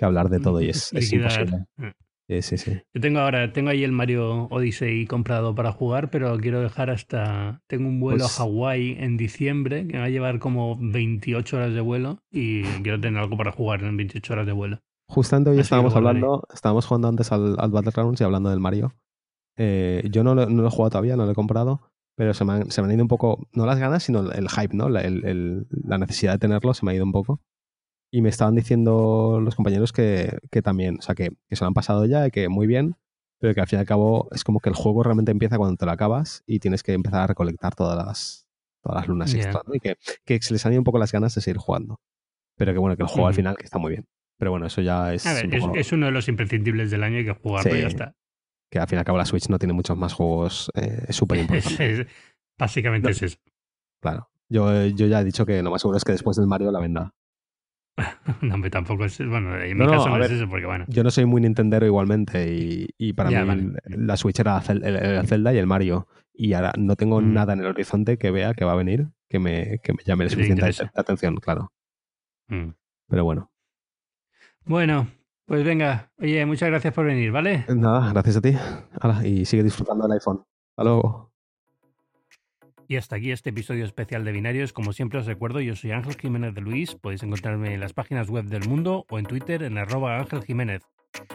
hablar 0.00 0.28
de 0.28 0.40
todo 0.40 0.60
y 0.62 0.70
es, 0.70 0.92
imposible. 0.92 1.66
Mm. 1.76 1.88
Sí, 2.30 2.42
sí, 2.42 2.58
sí. 2.58 2.82
Yo 2.92 3.00
tengo 3.00 3.20
ahora, 3.20 3.54
tengo 3.54 3.70
ahí 3.70 3.84
el 3.84 3.92
Mario 3.92 4.48
Odyssey 4.50 5.06
comprado 5.06 5.54
para 5.54 5.72
jugar, 5.72 6.10
pero 6.10 6.36
quiero 6.38 6.60
dejar 6.60 6.90
hasta. 6.90 7.62
Tengo 7.66 7.88
un 7.88 8.00
vuelo 8.00 8.24
a 8.24 8.28
pues 8.28 8.36
Hawái 8.36 8.96
en 9.00 9.16
diciembre 9.16 9.86
que 9.86 9.94
me 9.94 10.00
va 10.00 10.04
a 10.04 10.10
llevar 10.10 10.38
como 10.38 10.76
28 10.78 11.56
horas 11.56 11.72
de 11.72 11.80
vuelo 11.80 12.18
y 12.30 12.64
quiero 12.82 13.00
tener 13.00 13.22
algo 13.22 13.38
para 13.38 13.50
jugar 13.50 13.82
en 13.82 13.96
28 13.96 14.32
horas 14.34 14.46
de 14.46 14.52
vuelo. 14.52 14.80
Justamente 15.08 15.50
hoy 15.50 15.58
estábamos 15.58 15.96
hablando, 15.96 16.46
estábamos 16.52 16.86
jugando 16.86 17.08
antes 17.08 17.32
al, 17.32 17.56
al 17.58 17.70
Battlegrounds 17.70 18.20
y 18.20 18.24
hablando 18.24 18.50
del 18.50 18.60
Mario. 18.60 18.94
Eh, 19.56 20.06
yo 20.10 20.22
no 20.22 20.34
lo, 20.34 20.46
no 20.46 20.62
lo, 20.62 20.68
he 20.68 20.70
jugado 20.70 20.90
todavía, 20.90 21.16
no 21.16 21.24
lo 21.24 21.32
he 21.32 21.34
comprado, 21.34 21.80
pero 22.14 22.34
se 22.34 22.44
me, 22.44 22.52
han, 22.52 22.70
se 22.70 22.82
me 22.82 22.88
han 22.88 22.94
ido 22.94 23.02
un 23.02 23.08
poco, 23.08 23.48
no 23.52 23.64
las 23.64 23.78
ganas, 23.78 24.02
sino 24.02 24.30
el 24.30 24.48
hype, 24.48 24.76
¿no? 24.76 24.88
La, 24.88 25.00
el, 25.00 25.66
la, 25.70 25.98
necesidad 25.98 26.32
de 26.32 26.38
tenerlo 26.38 26.74
se 26.74 26.84
me 26.84 26.92
ha 26.92 26.94
ido 26.94 27.04
un 27.04 27.12
poco. 27.12 27.40
Y 28.10 28.22
me 28.22 28.28
estaban 28.28 28.54
diciendo 28.54 29.40
los 29.42 29.54
compañeros 29.54 29.92
que, 29.92 30.38
que 30.50 30.62
también, 30.62 30.98
o 30.98 31.02
sea, 31.02 31.14
que, 31.14 31.30
que, 31.48 31.56
se 31.56 31.64
lo 31.64 31.68
han 31.68 31.74
pasado 31.74 32.04
ya 32.04 32.26
y 32.26 32.30
que 32.30 32.48
muy 32.48 32.66
bien, 32.66 32.96
pero 33.38 33.54
que 33.54 33.60
al 33.60 33.66
fin 33.66 33.78
y 33.78 33.80
al 33.80 33.86
cabo 33.86 34.28
es 34.32 34.44
como 34.44 34.60
que 34.60 34.68
el 34.68 34.74
juego 34.74 35.02
realmente 35.02 35.32
empieza 35.32 35.58
cuando 35.58 35.76
te 35.76 35.86
lo 35.86 35.92
acabas 35.92 36.42
y 36.46 36.60
tienes 36.60 36.82
que 36.82 36.92
empezar 36.92 37.22
a 37.22 37.26
recolectar 37.26 37.74
todas 37.74 37.96
las, 37.96 38.46
todas 38.82 39.00
las 39.00 39.08
lunas 39.08 39.34
extra, 39.34 39.62
¿no? 39.66 39.74
Y 39.74 39.80
que, 39.80 39.96
que 40.24 40.40
se 40.40 40.52
les 40.52 40.64
han 40.66 40.72
ido 40.72 40.80
un 40.80 40.84
poco 40.84 40.98
las 40.98 41.12
ganas 41.12 41.34
de 41.34 41.40
seguir 41.40 41.58
jugando. 41.58 42.00
Pero 42.56 42.72
que 42.72 42.78
bueno, 42.78 42.96
que 42.96 43.02
el 43.02 43.08
juego 43.08 43.28
al 43.28 43.34
final 43.34 43.56
que 43.56 43.64
está 43.64 43.78
muy 43.78 43.92
bien. 43.92 44.06
Pero 44.38 44.50
bueno, 44.52 44.66
eso 44.66 44.80
ya 44.80 45.12
es. 45.12 45.26
es, 45.26 45.92
uno 45.92 46.06
de 46.06 46.12
los 46.12 46.28
imprescindibles 46.28 46.90
del 46.90 47.02
año 47.02 47.18
y 47.18 47.24
que 47.24 47.32
jugarlo 47.32 47.76
y 47.76 47.80
ya 47.80 47.88
está. 47.88 48.14
Que 48.70 48.78
al 48.78 48.86
fin 48.86 48.96
y 48.96 49.00
al 49.00 49.04
cabo 49.04 49.18
la 49.18 49.24
Switch 49.24 49.48
no 49.48 49.58
tiene 49.58 49.72
muchos 49.72 49.96
más 49.96 50.12
juegos 50.12 50.70
eh, 50.74 51.06
súper 51.12 51.40
importantes. 51.40 52.06
básicamente 52.58 53.10
es 53.10 53.22
eso. 53.22 53.38
Claro. 54.00 54.30
Yo, 54.48 54.86
yo 54.86 55.06
ya 55.06 55.20
he 55.20 55.24
dicho 55.24 55.44
que 55.44 55.62
lo 55.62 55.70
más 55.70 55.82
seguro 55.82 55.98
es 55.98 56.04
que 56.04 56.12
después 56.12 56.36
del 56.36 56.46
Mario 56.46 56.70
la 56.70 56.80
venda. 56.80 57.14
no, 58.42 58.54
hombre, 58.54 58.70
tampoco 58.70 59.04
es. 59.04 59.18
Bueno, 59.18 59.60
en 59.60 59.76
mi 59.76 59.86
caso 59.86 60.08
no, 60.08 60.22
es 60.22 60.30
eso, 60.30 60.48
porque 60.48 60.66
bueno. 60.66 60.84
Yo 60.88 61.02
no 61.02 61.10
soy 61.10 61.26
muy 61.26 61.40
Nintendero 61.40 61.84
igualmente 61.84 62.54
y, 62.54 62.88
y 62.96 63.12
para 63.12 63.44
mí 63.44 63.72
la 63.86 64.16
Switch 64.16 64.38
era 64.38 64.62
el, 64.68 65.26
Zelda 65.26 65.52
y 65.52 65.58
el 65.58 65.66
Mario. 65.66 66.06
Y 66.32 66.52
ahora 66.52 66.72
no 66.78 66.94
tengo 66.94 67.20
mm. 67.20 67.32
nada 67.32 67.54
en 67.54 67.60
el 67.60 67.66
horizonte 67.66 68.16
que 68.16 68.30
vea 68.30 68.54
que 68.54 68.64
va 68.64 68.72
a 68.72 68.76
venir 68.76 69.08
que 69.28 69.38
me, 69.38 69.80
que 69.82 69.92
me 69.92 70.02
llame 70.04 70.24
la 70.24 70.30
suficiente 70.30 70.64
atención, 70.94 71.36
claro. 71.36 71.72
Mm. 72.48 72.70
Pero 73.08 73.24
bueno, 73.24 73.50
bueno, 74.68 75.08
pues 75.46 75.64
venga, 75.64 76.12
oye, 76.18 76.44
muchas 76.44 76.68
gracias 76.68 76.92
por 76.94 77.06
venir, 77.06 77.32
¿vale? 77.32 77.64
Nada, 77.68 78.12
gracias 78.12 78.36
a 78.36 78.40
ti. 78.40 78.54
y 79.24 79.44
sigue 79.44 79.62
disfrutando 79.62 80.06
del 80.06 80.12
iPhone. 80.12 80.44
Hasta 80.70 80.84
luego. 80.84 81.32
Y 82.86 82.96
hasta 82.96 83.16
aquí 83.16 83.32
este 83.32 83.50
episodio 83.50 83.84
especial 83.84 84.24
de 84.24 84.32
Binarios. 84.32 84.72
Como 84.72 84.92
siempre 84.92 85.18
os 85.18 85.26
recuerdo, 85.26 85.60
yo 85.60 85.76
soy 85.76 85.92
Ángel 85.92 86.16
Jiménez 86.16 86.54
de 86.54 86.62
Luis. 86.62 86.94
Podéis 86.94 87.22
encontrarme 87.22 87.74
en 87.74 87.80
las 87.80 87.92
páginas 87.92 88.30
web 88.30 88.46
del 88.46 88.66
mundo 88.66 89.04
o 89.10 89.18
en 89.18 89.26
Twitter 89.26 89.62
en 89.62 89.76
arroba 89.76 90.18
Ángel 90.18 90.42
Jiménez. 90.42 90.82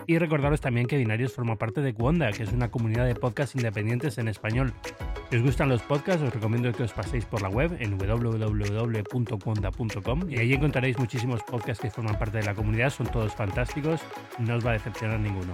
Y 0.06 0.18
recordaros 0.18 0.60
también 0.62 0.88
que 0.88 0.98
Binarios 0.98 1.34
forma 1.34 1.58
parte 1.58 1.82
de 1.82 1.94
Cuonda, 1.94 2.32
que 2.32 2.44
es 2.44 2.52
una 2.52 2.70
comunidad 2.70 3.06
de 3.06 3.16
podcasts 3.16 3.56
independientes 3.56 4.18
en 4.18 4.28
español. 4.28 4.74
Si 5.30 5.38
os 5.38 5.44
gustan 5.44 5.70
los 5.70 5.82
podcasts, 5.82 6.22
os 6.22 6.34
recomiendo 6.34 6.74
que 6.74 6.84
os 6.84 6.92
paséis 6.94 7.24
por 7.26 7.42
la 7.42 7.50
web 7.50 7.76
en 7.80 7.98
www.cuonda.com 7.98 10.30
y 10.30 10.38
ahí 10.38 10.54
encontraréis 10.54 11.00
muchísimos 11.00 11.42
podcasts 11.44 11.82
que 11.82 11.90
forman 11.90 12.20
parte 12.20 12.40
de 12.40 12.44
la 12.44 12.54
comunidad, 12.54 12.90
son 12.90 13.08
todos 13.08 13.34
fantásticos, 13.34 14.02
no 14.40 14.56
os 14.56 14.66
va 14.66 14.72
a 14.72 14.74
decepcionar 14.74 15.18
ninguno. 15.20 15.54